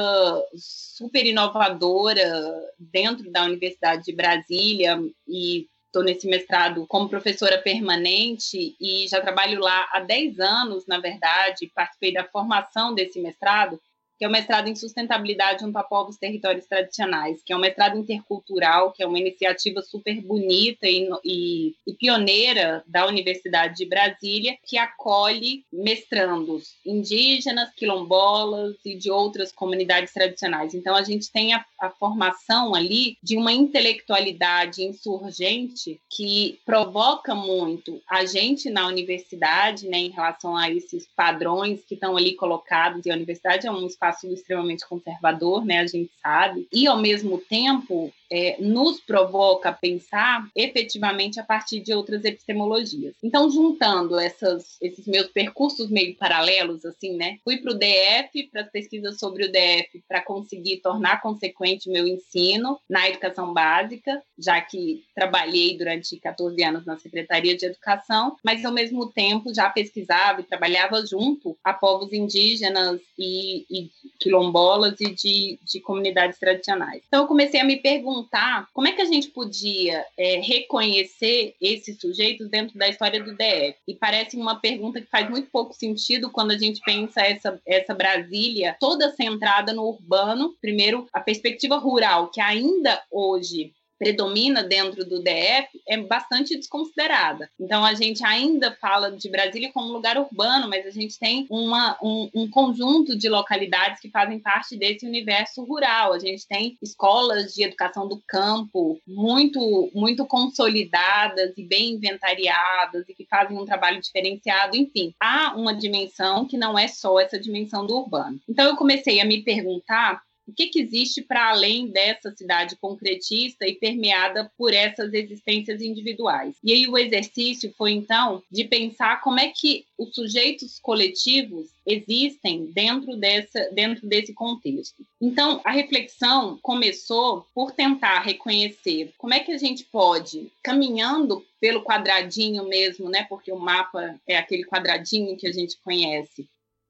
[0.56, 9.08] super inovadora dentro da Universidade de Brasília e estou nesse mestrado como professora permanente e
[9.08, 13.82] já trabalho lá há 10 anos, na verdade, participei da formação desse mestrado
[14.20, 17.98] que é o mestrado em sustentabilidade junto a povos territórios tradicionais, que é um mestrado
[17.98, 24.58] intercultural, que é uma iniciativa super bonita e, e, e pioneira da Universidade de Brasília,
[24.66, 30.74] que acolhe mestrandos indígenas, quilombolas e de outras comunidades tradicionais.
[30.74, 38.02] Então, a gente tem a, a formação ali de uma intelectualidade insurgente que provoca muito
[38.10, 43.12] a gente na universidade, né, em relação a esses padrões que estão ali colocados, e
[43.12, 47.38] a universidade é um espaço espaço extremamente conservador, né, a gente sabe, e ao mesmo
[47.38, 53.16] tempo é, nos provoca a pensar efetivamente a partir de outras epistemologias.
[53.24, 57.38] Então, juntando essas, esses meus percursos meio paralelos, assim, né?
[57.44, 62.08] Fui para o DF, para as pesquisas sobre o DF, para conseguir tornar consequente meu
[62.08, 68.64] ensino na educação básica, já que trabalhei durante 14 anos na Secretaria de Educação, mas
[68.64, 75.14] ao mesmo tempo já pesquisava e trabalhava junto a povos indígenas e, e quilombolas e
[75.14, 77.02] de, de comunidades tradicionais.
[77.08, 81.56] Então, eu comecei a me perguntar perguntar como é que a gente podia é, reconhecer
[81.62, 83.76] esses sujeitos dentro da história do DF.
[83.88, 87.94] E parece uma pergunta que faz muito pouco sentido quando a gente pensa essa, essa
[87.94, 90.56] Brasília toda centrada no urbano.
[90.62, 97.50] Primeiro, a perspectiva rural, que ainda hoje predomina dentro do DF é bastante desconsiderada.
[97.60, 101.98] Então, a gente ainda fala de Brasília como lugar urbano, mas a gente tem uma,
[102.02, 106.14] um, um, conjunto de localidades que fazem parte desse universo rural.
[106.14, 113.14] A gente tem escolas de educação do campo muito, muito consolidadas e bem inventariadas e
[113.14, 114.78] que fazem um trabalho diferenciado.
[114.78, 118.40] Enfim, há uma dimensão que não é só essa dimensão do urbano.
[118.48, 123.68] Então, eu comecei a me perguntar o que, que existe para além dessa cidade concretista
[123.68, 126.56] e permeada por essas existências individuais.
[126.64, 132.66] E aí o exercício foi então de pensar como é que os sujeitos coletivos existem
[132.68, 135.06] dentro, dessa, dentro desse contexto.
[135.22, 141.84] Então, a reflexão começou por tentar reconhecer como é que a gente pode, caminhando pelo
[141.84, 143.26] quadradinho mesmo, né?
[143.30, 146.48] Porque o mapa é aquele quadradinho que a gente conhece.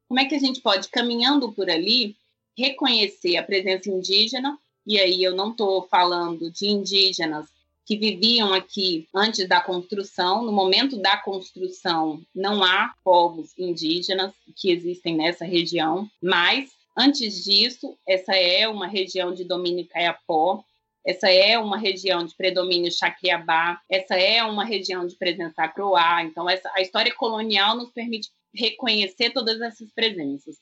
[0.08, 2.16] Como é que a gente pode, caminhando por ali,
[2.60, 7.48] reconhecer a presença indígena, e aí eu não estou falando de indígenas
[7.86, 10.44] que viviam aqui antes da construção.
[10.44, 17.98] No momento da construção, não há povos indígenas que existem nessa região, mas antes disso,
[18.08, 20.64] essa é uma região de domínio caiapó,
[21.06, 26.24] essa é uma região de predomínio chacriabá, essa é uma região de presença acroá.
[26.24, 30.58] Então, essa, a história colonial nos permite reconhecer todas essas presenças.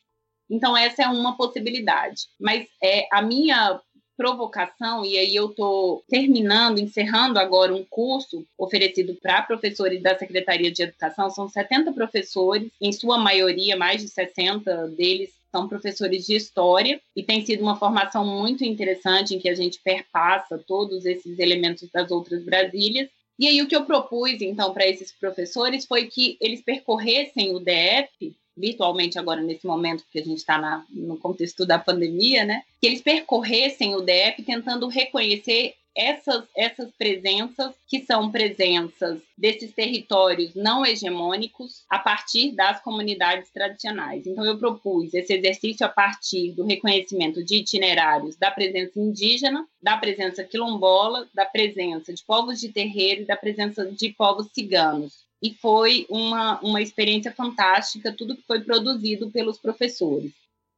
[0.49, 2.27] Então, essa é uma possibilidade.
[2.39, 3.79] Mas é a minha
[4.17, 10.71] provocação, e aí eu estou terminando, encerrando agora um curso oferecido para professores da Secretaria
[10.71, 16.35] de Educação, são 70 professores, em sua maioria, mais de 60 deles são professores de
[16.35, 21.37] história, e tem sido uma formação muito interessante em que a gente perpassa todos esses
[21.39, 23.09] elementos das outras Brasílias.
[23.39, 27.59] E aí o que eu propus, então, para esses professores foi que eles percorressem o
[27.59, 32.63] DF virtualmente agora nesse momento, porque a gente está no contexto da pandemia, né?
[32.81, 40.53] Que eles percorressem o DF tentando reconhecer essas, essas presenças, que são presenças desses territórios
[40.53, 44.27] não hegemônicos, a partir das comunidades tradicionais.
[44.27, 49.97] Então, eu propus esse exercício a partir do reconhecimento de itinerários da presença indígena, da
[49.97, 55.53] presença quilombola, da presença de povos de terreiro e da presença de povos ciganos e
[55.53, 60.31] foi uma, uma experiência fantástica, tudo que foi produzido pelos professores.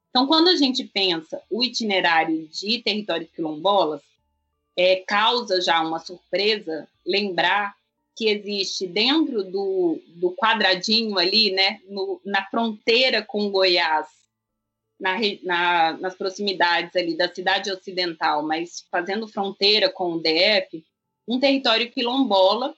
[0.10, 4.02] Então, quando a gente pensa o itinerário de territórios quilombolas,
[4.76, 7.76] é, causa já uma surpresa lembrar
[8.16, 14.08] que existe dentro do, do quadradinho ali, né, no, na fronteira com Goiás,
[15.00, 20.84] na, na, nas proximidades ali da cidade ocidental, mas fazendo fronteira com o DF,
[21.26, 22.76] um território quilombola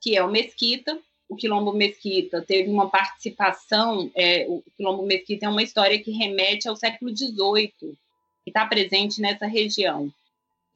[0.00, 0.98] que é o Mesquita.
[1.28, 6.68] O Quilombo Mesquita teve uma participação, é, o Quilombo Mesquita é uma história que remete
[6.68, 7.96] ao século XVIII, que
[8.48, 10.12] está presente nessa região.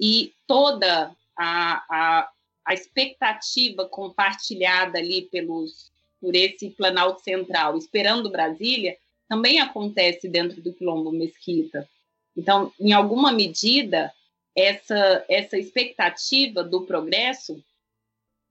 [0.00, 2.28] E toda a, a,
[2.64, 8.96] a expectativa compartilhada ali pelos, por esse Planalto Central, esperando Brasília,
[9.28, 11.88] também acontece dentro do Quilombo Mesquita.
[12.36, 14.12] Então, em alguma medida,
[14.54, 17.62] essa, essa expectativa do progresso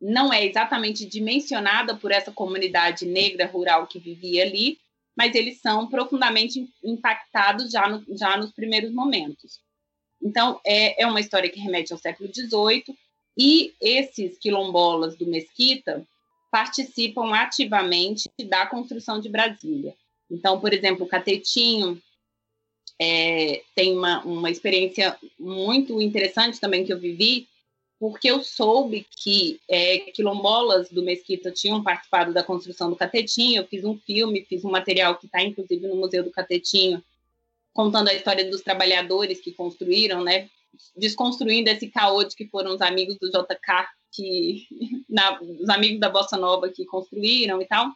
[0.03, 4.77] não é exatamente dimensionada por essa comunidade negra rural que vivia ali,
[5.15, 9.61] mas eles são profundamente impactados já, no, já nos primeiros momentos.
[10.21, 12.83] Então, é, é uma história que remete ao século XVIII,
[13.37, 16.05] e esses quilombolas do Mesquita
[16.51, 19.95] participam ativamente da construção de Brasília.
[20.29, 21.99] Então, por exemplo, o Catetinho
[22.99, 27.47] é, tem uma, uma experiência muito interessante também que eu vivi,
[28.03, 33.61] porque eu soube que é, quilombolas do Mesquita tinham participado da construção do Catetinho.
[33.61, 37.01] Eu fiz um filme, fiz um material que está inclusive no Museu do Catetinho,
[37.71, 40.49] contando a história dos trabalhadores que construíram, né?
[40.97, 44.67] Desconstruindo esse caô de que foram os amigos do JK, que,
[45.07, 47.89] na, os amigos da Bossa Nova que construíram e tal.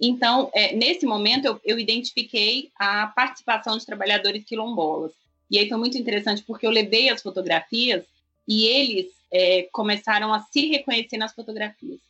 [0.00, 5.12] Então, é, nesse momento, eu, eu identifiquei a participação de trabalhadores quilombolas.
[5.48, 8.02] E aí foi muito interessante, porque eu levei as fotografias
[8.46, 12.00] e eles é, começaram a se reconhecer nas fotografias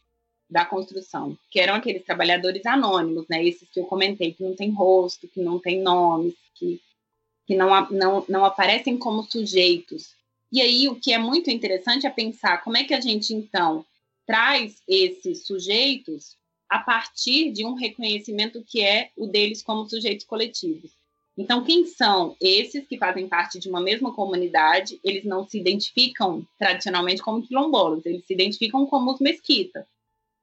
[0.49, 3.43] da construção, que eram aqueles trabalhadores anônimos, né?
[3.43, 6.81] Esses que eu comentei, que não tem rosto, que não tem nomes, que,
[7.47, 10.15] que não, não, não aparecem como sujeitos.
[10.52, 13.86] E aí o que é muito interessante é pensar como é que a gente, então,
[14.27, 16.36] traz esses sujeitos
[16.69, 20.91] a partir de um reconhecimento que é o deles como sujeitos coletivos.
[21.36, 25.01] Então, quem são esses que fazem parte de uma mesma comunidade?
[25.02, 29.85] Eles não se identificam tradicionalmente como quilombolas, eles se identificam como os mesquitas,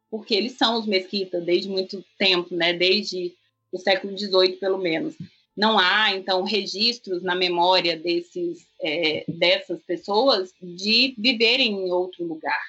[0.09, 2.74] porque eles são os mesquitas desde muito tempo, né?
[2.74, 3.34] desde
[3.72, 5.16] o século XVIII, pelo menos.
[5.56, 12.64] Não há, então, registros na memória desses, é, dessas pessoas de viverem em outro lugar.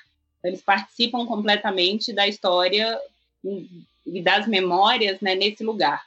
[0.44, 2.98] Eles participam completamente da história
[4.06, 6.04] e das memórias né, nesse lugar.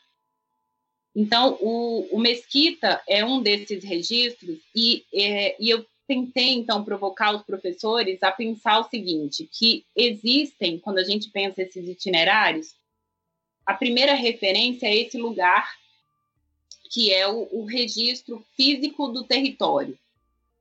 [1.15, 7.35] Então, o, o Mesquita é um desses registros, e, é, e eu tentei, então, provocar
[7.35, 12.73] os professores a pensar o seguinte: que existem, quando a gente pensa esses itinerários,
[13.65, 15.75] a primeira referência é esse lugar,
[16.91, 19.97] que é o, o registro físico do território,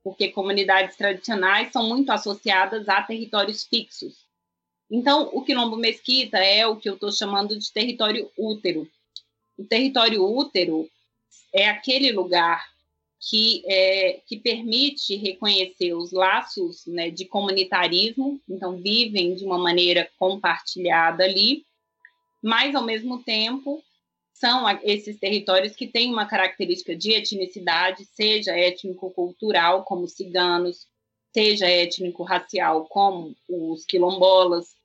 [0.03, 4.23] porque comunidades tradicionais são muito associadas a territórios fixos.
[4.89, 8.87] Então, o quilombo mesquita é o que eu estou chamando de território útero,
[9.57, 10.89] o território útero
[11.53, 12.63] é aquele lugar
[13.29, 20.09] que, é, que permite reconhecer os laços né, de comunitarismo, então vivem de uma maneira
[20.19, 21.65] compartilhada ali,
[22.41, 23.81] mas ao mesmo tempo
[24.33, 30.85] são esses territórios que têm uma característica de etnicidade, seja étnico-cultural, como ciganos,
[31.33, 34.75] seja étnico-racial, como os quilombolas,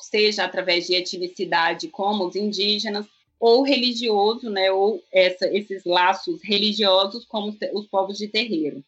[0.00, 3.06] seja através de etnicidade, como os indígenas,
[3.42, 8.84] ou religioso, né, ou essa, esses laços religiosos, como os povos de terreiro.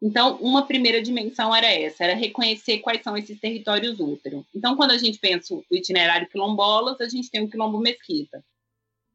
[0.00, 4.42] Então, uma primeira dimensão era essa, era reconhecer quais são esses territórios útero.
[4.54, 8.42] Então, quando a gente pensa o itinerário quilombolas, a gente tem o quilombo mesquita.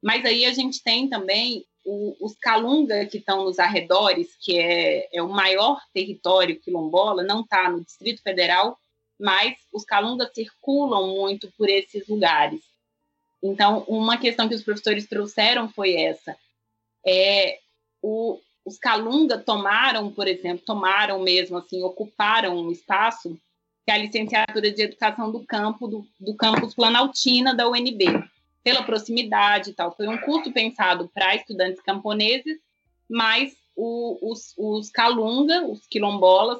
[0.03, 5.09] Mas aí a gente tem também o, os calunga que estão nos arredores, que é,
[5.11, 8.77] é o maior território quilombola, não está no Distrito Federal,
[9.19, 12.61] mas os calungas circulam muito por esses lugares.
[13.41, 16.35] Então, uma questão que os professores trouxeram foi essa.
[17.05, 17.59] É,
[18.01, 23.39] o, os Calunga tomaram, por exemplo, tomaram mesmo assim, ocuparam um espaço
[23.85, 28.23] que é a licenciatura de educação do campo do, do campus Planaltina da UNB,
[28.63, 29.95] pela proximidade e tal.
[29.95, 32.59] Foi um curso pensado para estudantes camponeses,
[33.09, 36.59] mas o, os, os Calunga, os quilombolas,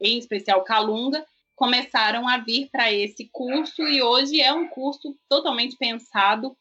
[0.00, 1.22] em especial Calunga,
[1.60, 6.56] começaram a vir para esse curso e hoje é um curso totalmente pensado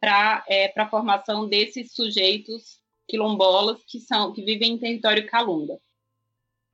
[0.00, 5.78] para é, a formação desses sujeitos quilombolas que são que vivem em território calunga.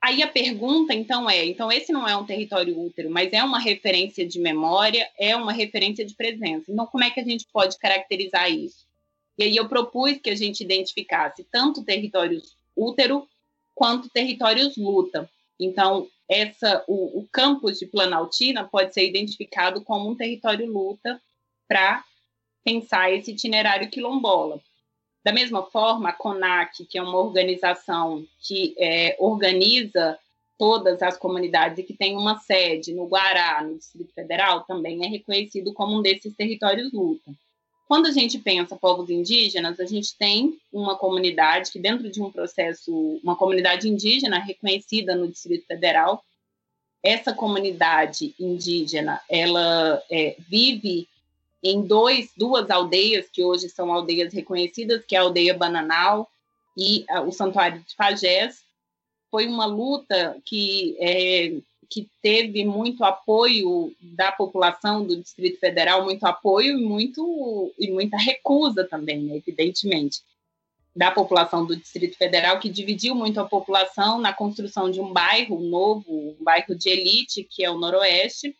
[0.01, 3.59] Aí a pergunta então é, então esse não é um território útero, mas é uma
[3.59, 6.73] referência de memória, é uma referência de presença.
[6.73, 8.87] Então como é que a gente pode caracterizar isso?
[9.37, 13.29] E aí eu propus que a gente identificasse tanto territórios útero
[13.75, 15.31] quanto territórios luta.
[15.61, 21.20] Então essa o, o campus de Planaltina pode ser identificado como um território luta
[21.66, 22.05] para
[22.65, 24.60] pensar esse itinerário quilombola.
[25.24, 30.18] Da mesma forma, a CONAC, que é uma organização que é, organiza
[30.58, 35.08] todas as comunidades e que tem uma sede no Guará, no Distrito Federal, também é
[35.08, 37.32] reconhecido como um desses territórios luta.
[37.89, 42.31] Quando a gente pensa povos indígenas, a gente tem uma comunidade que dentro de um
[42.31, 46.23] processo, uma comunidade indígena reconhecida no Distrito Federal,
[47.02, 51.08] essa comunidade indígena, ela é, vive
[51.62, 56.28] em dois, duas aldeias que hoje são aldeias reconhecidas, que é a aldeia Bananal
[56.76, 58.62] e a, o Santuário de Pajés.
[59.31, 61.55] Foi uma luta que, é,
[61.89, 68.17] que teve muito apoio da população do Distrito Federal, muito apoio e, muito, e muita
[68.18, 70.20] recusa também, né, evidentemente,
[70.94, 75.60] da população do Distrito Federal, que dividiu muito a população na construção de um bairro
[75.60, 78.55] novo, um bairro de elite, que é o Noroeste,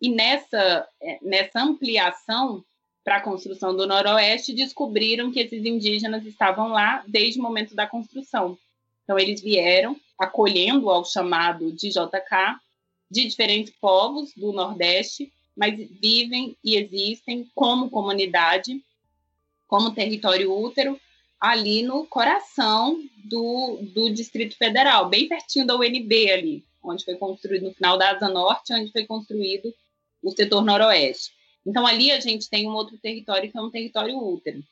[0.00, 2.64] e nessa, é, nessa ampliação
[3.02, 7.86] para a construção do Noroeste, descobriram que esses indígenas estavam lá desde o momento da
[7.86, 8.58] construção.
[9.02, 12.60] Então, eles vieram acolhendo ao chamado de JK
[13.10, 18.84] de diferentes povos do Nordeste, mas vivem e existem como comunidade,
[19.66, 21.00] como território útero,
[21.40, 27.64] ali no coração do, do Distrito Federal, bem pertinho da UNB ali, onde foi construído
[27.64, 29.74] no final da Asa Norte, onde foi construído
[30.22, 31.32] o setor noroeste.
[31.66, 34.62] Então, ali a gente tem um outro território que é um território útero.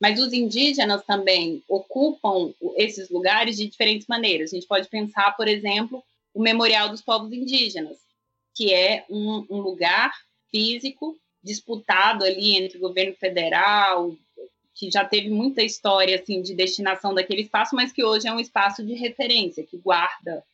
[0.00, 4.52] Mas os indígenas também ocupam esses lugares de diferentes maneiras.
[4.52, 6.02] A gente pode pensar, por exemplo,
[6.32, 7.98] o Memorial dos Povos Indígenas,
[8.54, 10.12] que é um, um lugar
[10.50, 14.14] físico disputado ali entre o governo federal,
[14.74, 18.38] que já teve muita história assim de destinação daquele espaço, mas que hoje é um
[18.38, 20.44] espaço de referência, que guarda,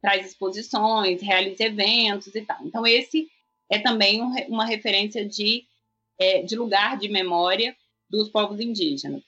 [0.00, 2.58] traz exposições, realiza eventos e tal.
[2.62, 3.28] Então, esse
[3.68, 5.64] é também um, uma referência de,
[6.18, 7.74] é, de lugar de memória
[8.16, 9.22] dos povos indígenas.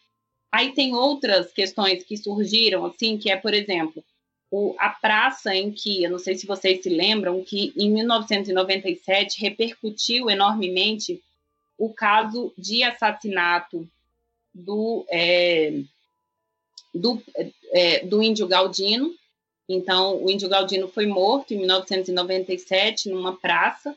[0.51, 4.03] Aí tem outras questões que surgiram, assim, que é, por exemplo,
[4.51, 9.41] o, a praça em que, eu não sei se vocês se lembram, que em 1997
[9.41, 11.23] repercutiu enormemente
[11.77, 13.87] o caso de assassinato
[14.55, 15.81] do, é,
[16.95, 17.23] do,
[17.73, 19.15] é, do índio Galdino.
[19.69, 23.95] Então, o índio Galdino foi morto em 1997 numa praça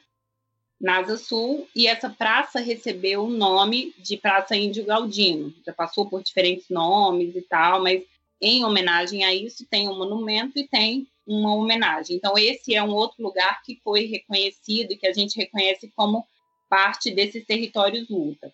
[0.80, 5.53] na Asa Sul, e essa praça recebeu o nome de Praça Índio Galdino.
[5.66, 8.03] Já passou por diferentes nomes e tal, mas
[8.41, 12.16] em homenagem a isso tem um monumento e tem uma homenagem.
[12.16, 16.25] Então, esse é um outro lugar que foi reconhecido e que a gente reconhece como
[16.69, 18.51] parte desses territórios luta.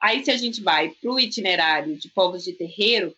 [0.00, 3.14] Aí, se a gente vai para o itinerário de povos de terreiro,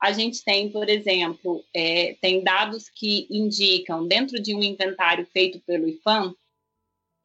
[0.00, 5.60] a gente tem, por exemplo, é, tem dados que indicam, dentro de um inventário feito
[5.60, 6.34] pelo IFAM,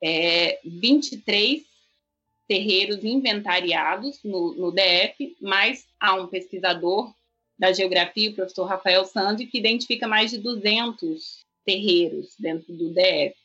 [0.02, 1.64] é, 23
[2.48, 7.14] terreiros inventariados no, no, DF, mas há um pesquisador
[7.60, 13.36] da geografia, o professor Rafael Sandi, que identifica mais de 200 terreiros dentro do DF.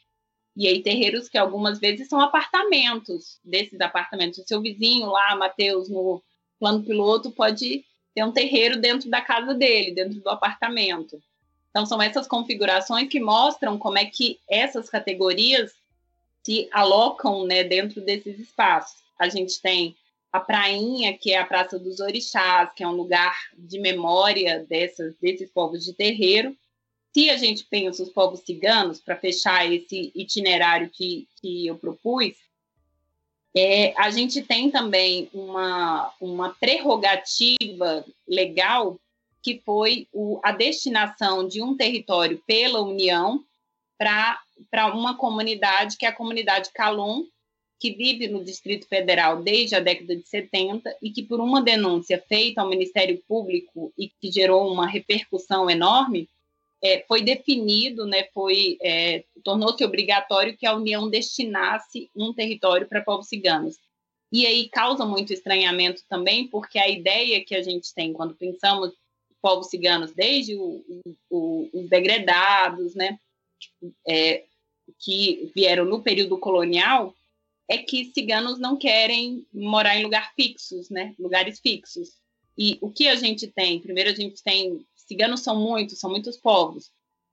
[0.54, 4.38] E aí, terreiros que algumas vezes são apartamentos desses apartamentos.
[4.38, 6.22] O seu vizinho lá, Matheus, no
[6.60, 11.20] plano piloto, pode ter um terreiro dentro da casa dele, dentro do apartamento.
[11.70, 15.72] Então, são essas configurações que mostram como é que essas categorias
[16.44, 19.02] se alocam né, dentro desses espaços.
[19.18, 19.96] A gente tem
[20.32, 25.14] a prainha, que é a Praça dos Orixás, que é um lugar de memória dessas,
[25.20, 26.56] desses povos de terreiro.
[27.12, 32.34] Se a gente pensa os povos ciganos, para fechar esse itinerário que, que eu propus,
[33.54, 38.98] é, a gente tem também uma, uma prerrogativa legal
[39.42, 43.44] que foi o, a destinação de um território pela União
[43.98, 44.40] para
[44.94, 47.26] uma comunidade, que é a comunidade Calum,
[47.82, 52.22] que vive no Distrito Federal desde a década de 70 e que, por uma denúncia
[52.28, 56.28] feita ao Ministério Público e que gerou uma repercussão enorme,
[56.80, 63.02] é, foi definido, né, foi é, tornou-se obrigatório que a União destinasse um território para
[63.02, 63.76] povos ciganos.
[64.32, 68.92] E aí causa muito estranhamento também, porque a ideia que a gente tem quando pensamos
[69.40, 70.84] povos ciganos, desde o,
[71.28, 73.18] o, os degredados, né,
[74.06, 74.44] é,
[75.02, 77.14] que vieram no período colonial,
[77.68, 82.10] é que ciganos não querem morar em lugares fixos, né, lugares fixos.
[82.56, 83.80] E o que a gente tem?
[83.80, 86.90] Primeiro, a gente tem ciganos são muitos, são muitos povos.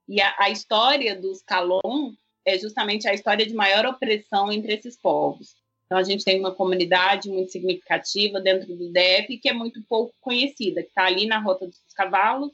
[0.08, 2.14] E a, a história dos Calon
[2.46, 5.56] é justamente a história de maior opressão entre esses povos.
[5.86, 10.14] Então, a gente tem uma comunidade muito significativa dentro do DF que é muito pouco
[10.22, 12.52] conhecida, que está ali na Rota dos Cavalos,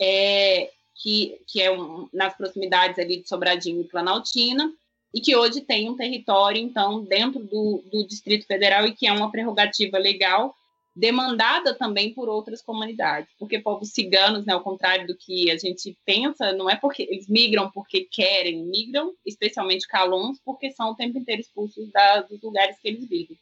[0.00, 4.72] é, que, que é um, nas proximidades ali de Sobradinho e Planaltina,
[5.14, 9.12] e que hoje tem um território, então, dentro do, do Distrito Federal e que é
[9.12, 10.54] uma prerrogativa legal
[10.96, 15.94] demandada também por outras comunidades, porque povos ciganos, né, ao contrário do que a gente
[16.06, 21.18] pensa, não é porque eles migram porque querem, migram, especialmente calons, porque são o tempo
[21.18, 23.38] inteiro expulsos da, dos lugares que eles vivem.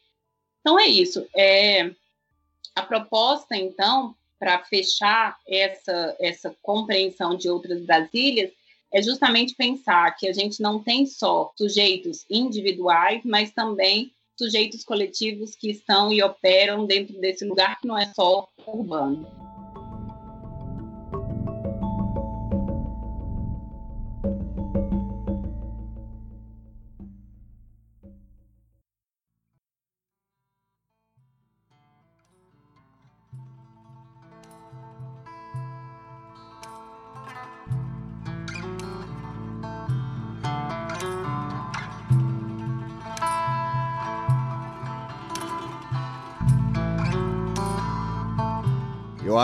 [0.59, 1.25] Então é isso.
[1.33, 1.91] É,
[2.75, 4.13] a proposta, então,
[4.45, 8.51] para fechar essa, essa compreensão de outras Brasílias,
[8.93, 15.55] é justamente pensar que a gente não tem só sujeitos individuais, mas também sujeitos coletivos
[15.55, 19.44] que estão e operam dentro desse lugar que não é só urbano.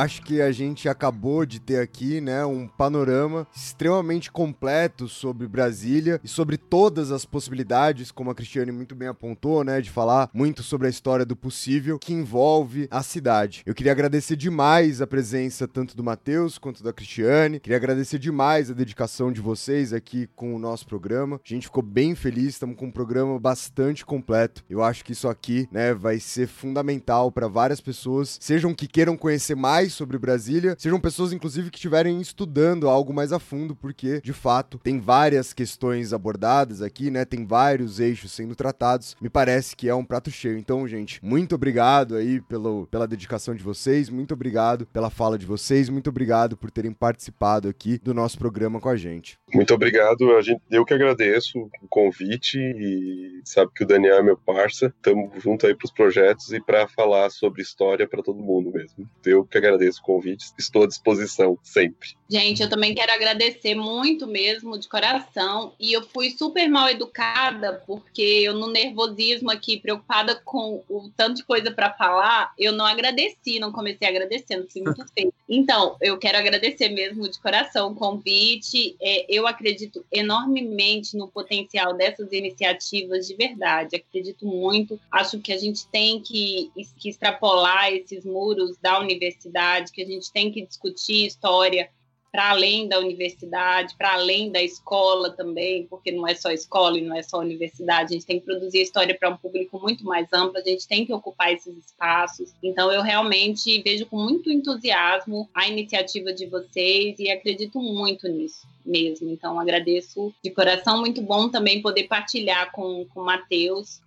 [0.02, 6.20] Acho que a gente acabou de ter aqui, né, um panorama extremamente completo sobre Brasília
[6.24, 10.64] e sobre todas as possibilidades, como a Cristiane muito bem apontou, né, de falar muito
[10.64, 13.62] sobre a história do possível que envolve a cidade.
[13.64, 17.60] Eu queria agradecer demais a presença tanto do Matheus quanto da Cristiane.
[17.60, 21.40] Queria agradecer demais a dedicação de vocês aqui com o nosso programa.
[21.46, 24.64] A gente ficou bem feliz, estamos com um programa bastante completo.
[24.68, 29.16] Eu acho que isso aqui, né, vai ser fundamental para várias pessoas, sejam que queiram
[29.16, 34.22] conhecer mais sobre Brasília, sejam pessoas, inclusive, que estiverem estudando algo mais a fundo, porque,
[34.22, 37.26] de fato, tem várias questões abordadas aqui, né?
[37.26, 39.16] Tem vários eixos sendo tratados.
[39.22, 40.58] Me parece que é um prato cheio.
[40.58, 45.46] Então, gente, muito obrigado aí pelo, pela dedicação de vocês, muito obrigado pela fala de
[45.46, 49.38] vocês, muito obrigado por terem participado aqui do nosso programa com a gente.
[49.54, 50.36] Muito obrigado.
[50.36, 54.94] A gente, eu que agradeço o convite e sabe que o Daniel é meu parça.
[54.96, 59.10] Estamos junto aí para os projetos e para falar sobre história para todo mundo mesmo.
[59.26, 62.16] Eu que agradeço o convite, estou à disposição sempre.
[62.32, 65.74] Gente, eu também quero agradecer muito mesmo, de coração.
[65.78, 71.36] E eu fui super mal educada, porque eu, no nervosismo aqui, preocupada com o tanto
[71.36, 75.34] de coisa para falar, eu não agradeci, não comecei agradecendo, fui muito feio.
[75.54, 78.96] Então, eu quero agradecer mesmo de coração o convite.
[79.02, 84.98] É, eu acredito enormemente no potencial dessas iniciativas de verdade, acredito muito.
[85.12, 90.32] Acho que a gente tem que, que extrapolar esses muros da universidade, que a gente
[90.32, 91.90] tem que discutir história
[92.32, 97.02] para além da universidade, para além da escola também, porque não é só escola e
[97.02, 100.28] não é só universidade, a gente tem que produzir história para um público muito mais
[100.32, 102.54] amplo, a gente tem que ocupar esses espaços.
[102.64, 108.66] Então, eu realmente vejo com muito entusiasmo a iniciativa de vocês e acredito muito nisso
[108.86, 109.30] mesmo.
[109.30, 114.00] Então, agradeço de coração, muito bom também poder partilhar com, com o Matheus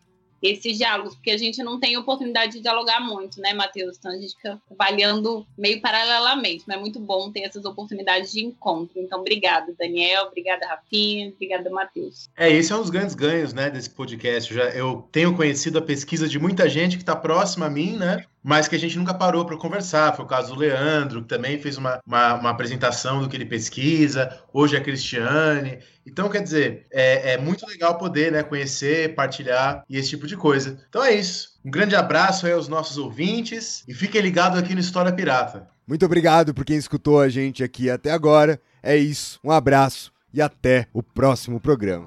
[0.45, 3.97] esses diálogos, porque a gente não tem oportunidade de dialogar muito, né, Matheus?
[3.97, 8.45] Então a gente fica trabalhando meio paralelamente, mas é muito bom ter essas oportunidades de
[8.45, 9.01] encontro.
[9.01, 12.29] Então, obrigada, Daniel, obrigada, Rafinha, obrigada, Matheus.
[12.37, 14.53] É, esse é um dos grandes ganhos, né, desse podcast.
[14.53, 17.97] Eu, já, eu tenho conhecido a pesquisa de muita gente que está próxima a mim,
[17.97, 18.25] né?
[18.45, 20.15] Mas que a gente nunca parou para conversar.
[20.15, 23.47] Foi o caso do Leandro, que também fez uma, uma, uma, apresentação do que ele
[23.47, 25.79] pesquisa, hoje é Cristiane.
[26.07, 30.37] Então, quer dizer, é, é muito legal poder né, conhecer, partilhar e esse tipo de
[30.37, 30.79] coisa.
[30.91, 31.55] Então é isso.
[31.65, 35.67] Um grande abraço aí aos nossos ouvintes e fiquem ligados aqui no História Pirata.
[35.87, 38.61] Muito obrigado por quem escutou a gente aqui até agora.
[38.83, 39.41] É isso.
[39.43, 42.07] Um abraço e até o próximo programa.